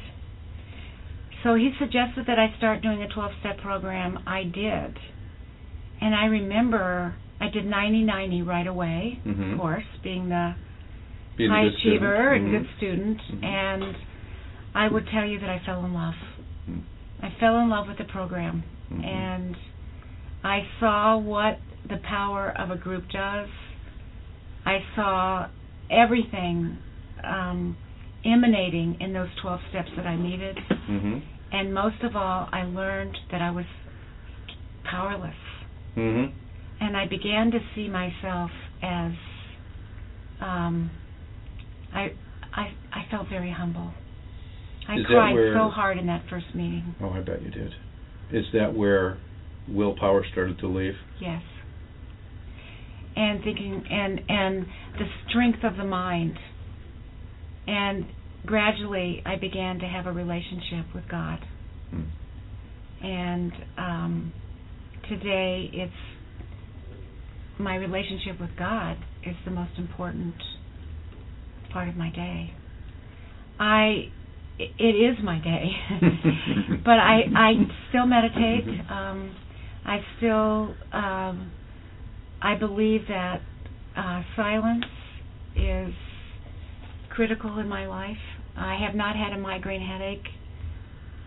So 1.43 1.55
he 1.55 1.71
suggested 1.79 2.27
that 2.27 2.39
I 2.39 2.57
start 2.59 2.83
doing 2.83 3.03
a 3.03 3.09
12 3.09 3.33
step 3.41 3.59
program. 3.59 4.19
I 4.27 4.45
did. 4.45 4.99
And 6.01 6.15
I 6.15 6.27
remember 6.27 7.17
I 7.41 7.49
did 7.49 7.65
90 7.67 8.03
90 8.03 8.43
right 8.43 8.67
away, 8.67 9.21
Mhm. 9.27 9.53
of 9.55 9.59
course, 9.59 9.85
being 10.03 10.29
the 10.29 10.55
Being 11.39 11.51
high 11.51 11.63
achiever 11.63 12.33
and 12.35 12.49
Mhm. 12.49 12.51
good 12.51 12.69
student. 12.77 13.21
Mhm. 13.31 13.45
And 13.45 13.97
I 14.75 14.89
would 14.89 15.07
tell 15.09 15.25
you 15.25 15.39
that 15.39 15.49
I 15.49 15.61
fell 15.61 15.85
in 15.85 15.95
love. 15.95 16.17
Mm. 16.69 16.83
I 17.23 17.31
fell 17.41 17.59
in 17.61 17.69
love 17.69 17.89
with 17.89 17.97
the 17.99 18.05
program. 18.05 18.63
Mhm. 18.93 19.05
And 19.05 19.57
I 20.45 20.67
saw 20.81 21.17
what 21.17 21.61
the 21.89 21.99
power 21.99 22.51
of 22.51 22.71
a 22.71 22.77
group 22.77 23.09
does. 23.11 23.49
I 24.67 24.85
saw 24.95 25.47
everything 25.91 26.77
um, 27.25 27.77
emanating 28.25 28.97
in 29.01 29.13
those 29.13 29.29
12 29.37 29.61
steps 29.71 29.91
that 29.97 30.07
I 30.07 30.15
needed. 30.15 30.57
Mhm. 30.89 31.21
And 31.51 31.75
most 31.75 32.03
of 32.03 32.15
all, 32.15 32.49
I 32.53 32.63
learned 32.63 33.19
that 33.31 33.43
I 33.43 33.51
was 33.51 33.65
powerless. 34.85 35.35
Mhm. 35.97 36.31
And 36.81 36.97
I 36.97 37.07
began 37.07 37.51
to 37.51 37.61
see 37.75 37.89
myself 37.89 38.53
as 38.83 39.13
um, 40.41 40.91
I, 41.95 42.13
I, 42.55 42.73
I 42.93 43.11
felt 43.11 43.29
very 43.29 43.51
humble. 43.53 43.93
I 44.89 44.97
Is 44.97 45.07
cried 45.07 45.35
where- 45.35 45.55
so 45.55 45.69
hard 45.69 45.99
in 45.99 46.07
that 46.07 46.25
first 46.31 46.47
meeting. 46.55 46.95
Oh, 47.03 47.11
I 47.11 47.21
bet 47.21 47.43
you 47.43 47.51
did. 47.51 47.73
Is 48.33 48.45
that 48.55 48.75
where 48.75 49.19
willpower 49.69 50.25
started 50.33 50.59
to 50.61 50.67
leave? 50.69 50.95
Yes. 51.21 51.43
And 53.17 53.43
thinking 53.43 53.85
and 53.91 54.21
and 54.29 54.67
the 54.99 55.07
strength 55.29 55.65
of 55.65 55.77
the 55.77 55.85
mind. 55.85 56.39
And 57.67 58.07
gradually 58.47 59.23
I 59.27 59.37
began 59.37 59.79
to 59.81 59.87
have 59.87 60.07
a 60.07 60.13
relationship 60.13 60.87
with 60.95 61.05
God. 61.11 61.39
Hmm. 61.91 63.05
And 63.05 63.53
um 63.77 64.33
today 65.09 65.71
it's 65.73 65.93
my 67.59 67.77
relationship 67.77 68.41
with 68.41 68.51
God 68.59 68.97
is 69.27 69.35
the 69.45 69.51
most 69.51 69.73
important 69.79 70.35
part 71.73 71.89
of 71.89 71.97
my 71.97 72.11
day. 72.11 72.55
I 73.59 74.11
it 74.59 74.95
is 74.97 75.17
my 75.23 75.39
day. 75.41 75.71
but 76.85 76.99
I 76.99 77.23
I 77.37 77.53
still 77.89 78.07
meditate. 78.07 78.65
Um 78.91 79.35
I 79.85 79.99
still 80.17 80.75
um 80.93 81.53
I 82.43 82.55
believe 82.55 83.03
that 83.09 83.41
uh 83.97 84.23
silence 84.37 84.85
is 85.57 85.93
critical 87.11 87.59
in 87.59 87.69
my 87.69 87.87
life. 87.87 88.17
I 88.57 88.77
have 88.85 88.95
not 88.95 89.17
had 89.17 89.33
a 89.33 89.39
migraine 89.39 89.81
headache 89.81 90.27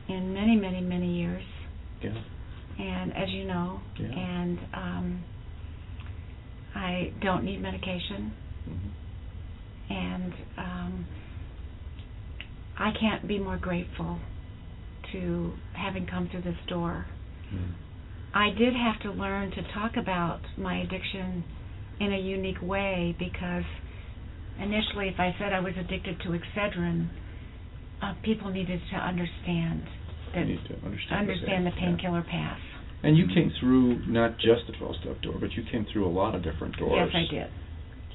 in 0.10 0.34
many, 0.34 0.56
many, 0.56 0.82
many 0.82 1.18
years, 1.20 1.44
Yeah. 2.02 2.12
and 2.80 3.16
as 3.16 3.30
you 3.30 3.46
know, 3.46 3.82
Yeah. 3.98 4.08
and 4.08 4.60
um, 4.74 5.26
I 6.76 7.12
don't 7.22 7.44
need 7.44 7.62
medication, 7.62 8.34
Mhm. 8.68 8.92
And 9.92 10.34
um, 10.58 11.06
I 12.80 12.92
can't 13.00 13.28
be 13.28 13.40
more 13.40 13.58
grateful 13.58 14.20
to 15.12 15.54
having 15.74 16.08
come 16.08 16.30
through 16.30 16.44
this 16.44 16.60
door. 16.68 17.06
Mm. 17.54 17.74
I 18.34 18.50
did 18.58 18.74
have 18.74 19.02
to 19.02 19.12
learn 19.12 19.52
to 19.52 19.62
talk 19.74 19.98
about 19.98 20.40
my 20.58 20.80
addiction 20.80 21.44
in 22.00 22.14
a 22.14 22.18
unique 22.18 22.62
way 22.62 23.16
because 23.20 23.66
initially, 24.60 25.10
if 25.10 25.20
I 25.20 25.36
said 25.38 25.52
I 25.54 25.60
was 25.60 25.74
addicted 25.78 26.20
to 26.22 26.30
Excedrin, 26.30 27.10
uh, 28.02 28.14
people 28.24 28.50
needed 28.50 28.80
to 28.92 28.98
understand 28.98 29.84
that 30.34 30.48
need 30.48 30.64
to 30.70 30.76
understand. 30.86 31.30
understand 31.30 31.66
the 31.66 31.72
yeah. 31.72 31.80
painkiller 31.80 32.24
path. 32.24 32.60
And 33.04 33.18
you 33.18 33.28
came 33.28 33.52
through 33.60 34.06
not 34.08 34.38
just 34.38 34.68
the 34.68 34.74
12 34.78 34.96
step 35.02 35.22
door, 35.22 35.36
but 35.40 35.52
you 35.54 35.64
came 35.72 35.86
through 35.92 36.08
a 36.08 36.14
lot 36.14 36.36
of 36.36 36.44
different 36.44 36.78
doors. 36.78 37.10
Yes, 37.12 37.26
I 37.30 37.34
did. 37.34 37.52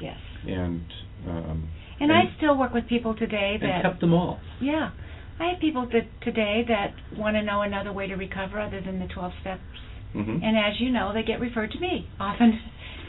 Yes. 0.01 0.19
And 0.47 0.83
um, 1.29 1.69
And, 2.01 2.11
And- 2.11 2.13
I 2.13 2.37
still 2.37 2.57
work 2.57 2.73
with 2.75 2.87
people 2.89 3.15
today 3.15 3.57
that 3.61 3.69
and 3.71 3.83
kept 3.83 4.01
them 4.01 4.13
all. 4.15 4.39
Yeah. 4.61 4.91
I 5.39 5.51
have 5.51 5.61
people 5.61 5.87
that 5.93 6.07
today 6.23 6.65
that 6.69 6.95
want 7.19 7.37
to 7.37 7.43
know 7.43 7.61
another 7.63 7.93
way 7.93 8.07
to 8.07 8.15
recover 8.15 8.59
other 8.61 8.81
than 8.81 8.99
the 9.01 9.07
12 9.07 9.33
steps. 9.41 9.61
hmm 10.13 10.39
And 10.43 10.57
as 10.57 10.81
you 10.81 10.91
know, 10.91 11.13
they 11.13 11.23
get 11.23 11.41
referred 11.41 11.73
to 11.73 11.79
me 11.81 12.09
often. 12.19 12.59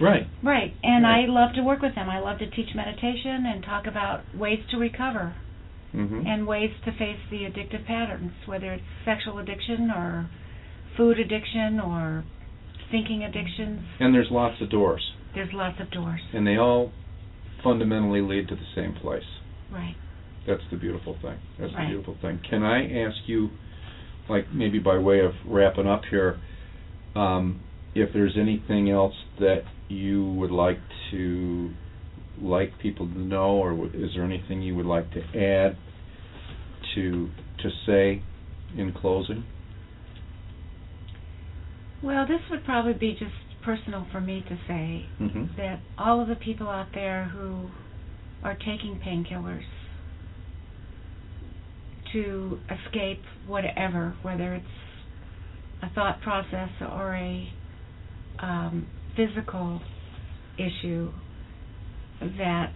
Right. 0.02 0.28
Right. 0.44 0.74
And 0.84 1.04
Right. 1.06 1.24
I 1.24 1.32
love 1.32 1.54
to 1.56 1.64
work 1.64 1.82
with 1.82 1.96
them. 1.96 2.10
I 2.10 2.20
love 2.20 2.38
to 2.40 2.50
teach 2.50 2.76
meditation 2.76 3.46
and 3.48 3.64
talk 3.64 3.88
about 3.88 4.22
ways 4.36 4.60
to 4.72 4.78
recover 4.78 5.34
hmm 5.94 6.28
and 6.28 6.46
ways 6.46 6.72
to 6.86 6.92
face 6.92 7.20
the 7.32 7.38
addictive 7.46 7.86
patterns, 7.86 8.32
whether 8.46 8.74
it's 8.74 8.84
sexual 9.06 9.40
addiction 9.40 9.90
or 9.90 10.30
food 10.98 11.18
addiction 11.20 11.80
or 11.80 12.26
thinking 12.92 13.24
addictions. 13.24 13.82
And 14.00 14.14
there's 14.14 14.30
lots 14.30 14.62
of 14.62 14.70
doors, 14.70 15.14
There's 15.38 15.54
lots 15.54 15.80
of 15.80 15.92
doors. 15.92 16.20
and 16.34 16.48
they 16.48 16.58
all 16.58 16.92
fundamentally 17.64 18.22
lead 18.22 18.48
to 18.48 18.56
the 18.56 18.66
same 18.76 18.94
place. 18.96 19.22
Right. 19.72 19.96
That's 20.48 20.64
the 20.72 20.78
beautiful 20.78 21.14
thing. 21.22 21.38
That's 21.60 21.72
Right. 21.76 21.84
the 21.84 21.90
beautiful 21.90 22.16
thing. 22.24 22.40
Can 22.50 22.64
I 22.64 23.02
ask 23.04 23.16
you, 23.28 23.52
like 24.30 24.52
maybe 24.52 24.80
by 24.80 24.98
way 24.98 25.20
of 25.20 25.34
wrapping 25.46 25.86
up 25.86 26.06
here, 26.06 26.40
um, 27.16 27.60
if 27.94 28.12
there's 28.14 28.36
anything 28.36 28.90
else 28.90 29.14
that 29.40 29.64
you 29.90 30.26
would 30.34 30.50
like 30.52 30.80
to 31.12 31.70
like 32.42 32.78
people 32.80 33.06
to 33.08 33.20
know, 33.20 33.58
or 33.58 33.72
w- 33.72 33.92
is 33.94 34.16
there 34.16 34.24
anything 34.24 34.64
you 34.64 34.74
would 34.76 34.86
like 34.88 35.12
to 35.12 35.22
add 35.40 35.78
to 36.96 37.30
to 37.60 37.70
say 37.86 38.24
in 38.76 38.92
closing? 38.92 39.44
Well, 42.02 42.26
this 42.28 42.42
would 42.50 42.64
probably 42.64 42.94
be 42.94 43.14
just 43.14 43.34
personal 43.68 44.08
for 44.14 44.22
me 44.22 44.46
to 44.48 44.58
say 44.68 45.06
hmm 45.20 45.44
that 45.58 45.80
all 45.98 46.22
of 46.22 46.28
the 46.28 46.36
people 46.36 46.70
out 46.70 46.88
there 46.94 47.26
who 47.34 47.68
are 48.44 48.56
taking 48.56 49.00
painkillers 49.06 49.66
to 52.14 52.60
escape 52.86 53.22
whatever, 53.46 54.16
whether 54.22 54.54
it's 54.54 54.66
a 55.82 55.90
thought 55.94 56.22
process 56.22 56.70
or 56.82 57.16
a 57.16 57.52
um, 58.40 58.88
physical 59.16 59.82
issue, 60.58 61.12
that 62.22 62.72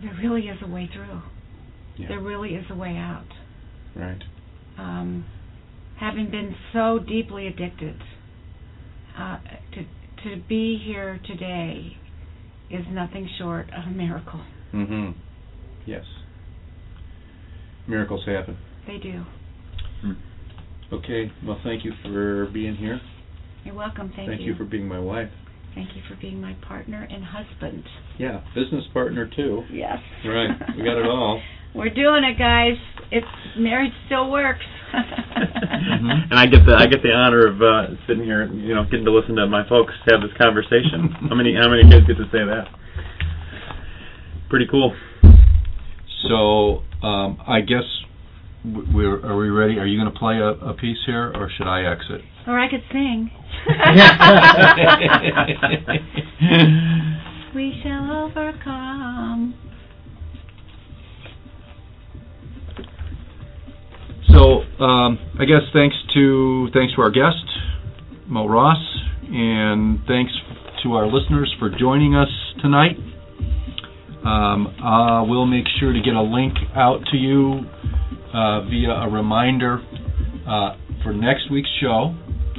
there 0.00 0.16
really 0.22 0.42
is 0.42 0.58
a 0.62 0.68
way 0.68 0.88
through. 0.94 1.20
Yeah. 1.98 2.08
There 2.08 2.20
really 2.20 2.54
is 2.54 2.64
a 2.70 2.74
way 2.74 2.96
out. 2.96 3.26
Right. 3.94 4.22
Um, 4.78 5.26
having 5.98 6.30
been 6.30 6.54
so 6.72 6.98
deeply 6.98 7.48
addicted, 7.48 8.00
uh, 9.18 9.38
to 9.74 9.84
to 10.24 10.36
be 10.48 10.80
here 10.84 11.20
today 11.26 11.96
is 12.70 12.84
nothing 12.90 13.28
short 13.38 13.66
of 13.76 13.84
a 13.86 13.90
miracle. 13.90 14.40
Mm-hmm. 14.72 15.18
Yes. 15.86 16.04
Miracles 17.86 18.22
happen. 18.26 18.56
They 18.86 18.98
do. 18.98 19.24
Okay. 20.92 21.30
Well, 21.46 21.60
thank 21.62 21.84
you 21.84 21.92
for 22.02 22.48
being 22.52 22.76
here. 22.76 23.00
You're 23.64 23.74
welcome. 23.74 24.12
Thank, 24.16 24.28
thank 24.28 24.40
you 24.42 24.54
for 24.56 24.64
being 24.64 24.88
my 24.88 24.98
wife. 24.98 25.28
Thank 25.74 25.90
you 25.94 26.02
for 26.08 26.16
being 26.20 26.40
my 26.40 26.54
partner 26.66 27.06
and 27.10 27.24
husband. 27.24 27.84
Yeah, 28.18 28.42
business 28.54 28.84
partner 28.92 29.28
too. 29.34 29.62
Yes. 29.72 29.98
Right. 30.24 30.50
We 30.76 30.84
got 30.84 30.98
it 30.98 31.06
all. 31.06 31.42
We're 31.74 31.90
doing 31.90 32.22
it, 32.24 32.38
guys. 32.38 32.76
It's 33.10 33.26
marriage 33.58 33.92
still 34.06 34.30
works. 34.30 34.64
Mhm. 34.94 36.30
And 36.30 36.38
I 36.38 36.46
get 36.46 36.64
the 36.64 36.74
I 36.76 36.86
get 36.86 37.02
the 37.02 37.12
honor 37.12 37.46
of 37.48 37.60
uh, 37.60 37.96
sitting 38.06 38.24
here, 38.24 38.46
you 38.46 38.74
know, 38.74 38.84
getting 38.84 39.04
to 39.06 39.10
listen 39.10 39.34
to 39.36 39.46
my 39.46 39.66
folks 39.68 39.92
have 40.08 40.20
this 40.20 40.30
conversation. 40.38 41.10
how 41.28 41.34
many 41.34 41.54
how 41.54 41.68
many 41.68 41.82
kids 41.90 42.06
get 42.06 42.16
to 42.16 42.24
say 42.30 42.44
that? 42.44 42.68
Pretty 44.48 44.66
cool. 44.70 44.94
So, 46.28 46.82
um, 47.06 47.38
I 47.46 47.60
guess 47.60 47.82
we're 48.64 49.24
are 49.26 49.36
we 49.36 49.50
ready? 49.50 49.78
Are 49.78 49.86
you 49.86 49.98
going 50.00 50.12
to 50.12 50.18
play 50.18 50.36
a, 50.38 50.50
a 50.70 50.74
piece 50.74 50.98
here, 51.06 51.32
or 51.34 51.50
should 51.56 51.66
I 51.66 51.82
exit? 51.90 52.22
or 52.46 52.58
I 52.58 52.68
could 52.68 52.82
sing. 52.92 53.30
we 57.54 57.80
shall 57.82 58.10
overcome. 58.26 59.54
So, 64.32 64.62
um, 64.82 65.18
I 65.38 65.44
guess 65.44 65.62
thanks 65.72 65.96
to 66.14 66.68
thanks 66.72 66.94
to 66.94 67.02
our 67.02 67.10
guest, 67.10 67.44
Moe 68.26 68.48
Ross, 68.48 68.78
and 69.28 70.00
thanks 70.06 70.32
to 70.82 70.94
our 70.94 71.06
listeners 71.06 71.54
for 71.58 71.70
joining 71.70 72.14
us 72.14 72.28
tonight. 72.60 72.96
Um, 74.24 74.66
uh, 74.82 75.24
we'll 75.24 75.46
make 75.46 75.66
sure 75.78 75.92
to 75.92 76.00
get 76.00 76.14
a 76.14 76.22
link 76.22 76.54
out 76.74 77.00
to 77.12 77.16
you 77.16 77.60
uh, 78.32 78.62
via 78.62 78.90
a 78.90 79.10
reminder 79.10 79.80
uh, 80.48 80.76
for 81.02 81.12
next 81.12 81.50
week's 81.50 81.68
show, 81.80 82.14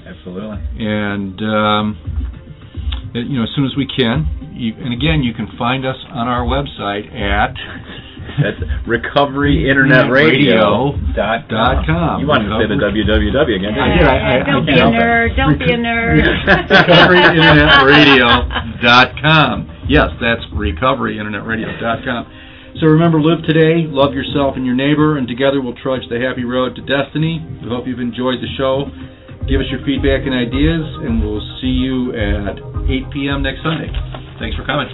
Absolutely. 0.05 0.57
and 0.79 1.41
um, 1.41 3.11
you 3.13 3.37
know 3.37 3.43
as 3.43 3.49
soon 3.55 3.65
as 3.65 3.75
we 3.75 3.87
can. 3.87 4.53
You, 4.53 4.73
and 4.77 4.93
again, 4.93 5.21
you 5.23 5.33
can 5.33 5.47
find 5.57 5.85
us 5.85 5.97
on 6.11 6.27
our 6.27 6.45
website 6.45 7.11
at 7.11 7.55
That's 8.41 8.59
recoveryinternetradio.com. 8.87 11.13
Dot 11.15 11.47
com. 11.87 12.19
You 12.19 12.27
wanted 12.27 12.49
to 12.51 12.59
say 12.59 12.67
the 12.67 12.75
www 12.75 13.55
again, 13.55 13.71
didn't 13.73 13.91
did. 13.95 14.01
you? 14.01 14.07
I- 14.07 14.35
I- 14.35 14.43
don't 14.43 14.63
I 14.63 14.65
be 14.65 14.71
a 14.73 14.75
can't 14.75 14.91
help 14.91 14.95
it. 14.95 14.99
nerd. 14.99 15.35
Don't 15.35 15.57
be 15.59 15.71
a 15.71 15.77
nerd. 15.79 16.19
recoveryinternetradio.com. 16.75 19.55
Yes, 19.87 20.09
that's 20.19 20.43
recoveryinternetradio.com. 20.53 22.25
So 22.81 22.87
remember, 22.87 23.21
live 23.21 23.41
today, 23.47 23.87
love 23.87 24.13
yourself 24.13 24.57
and 24.57 24.65
your 24.65 24.75
neighbor, 24.75 25.17
and 25.17 25.27
together 25.29 25.61
we'll 25.61 25.75
trudge 25.79 26.03
the 26.09 26.19
happy 26.19 26.43
road 26.43 26.75
to 26.75 26.81
destiny. 26.83 27.39
We 27.63 27.69
hope 27.69 27.87
you've 27.87 28.01
enjoyed 28.03 28.41
the 28.43 28.49
show. 28.57 28.91
Give 29.47 29.61
us 29.61 29.67
your 29.71 29.79
feedback 29.85 30.25
and 30.27 30.33
ideas, 30.35 30.83
and 31.07 31.23
we'll 31.23 31.39
see 31.61 31.67
you 31.71 32.11
at 32.11 32.59
8 32.89 33.09
p.m. 33.13 33.41
next 33.43 33.63
Sunday. 33.63 33.87
Thanks 34.39 34.57
for 34.57 34.65
coming. 34.65 34.89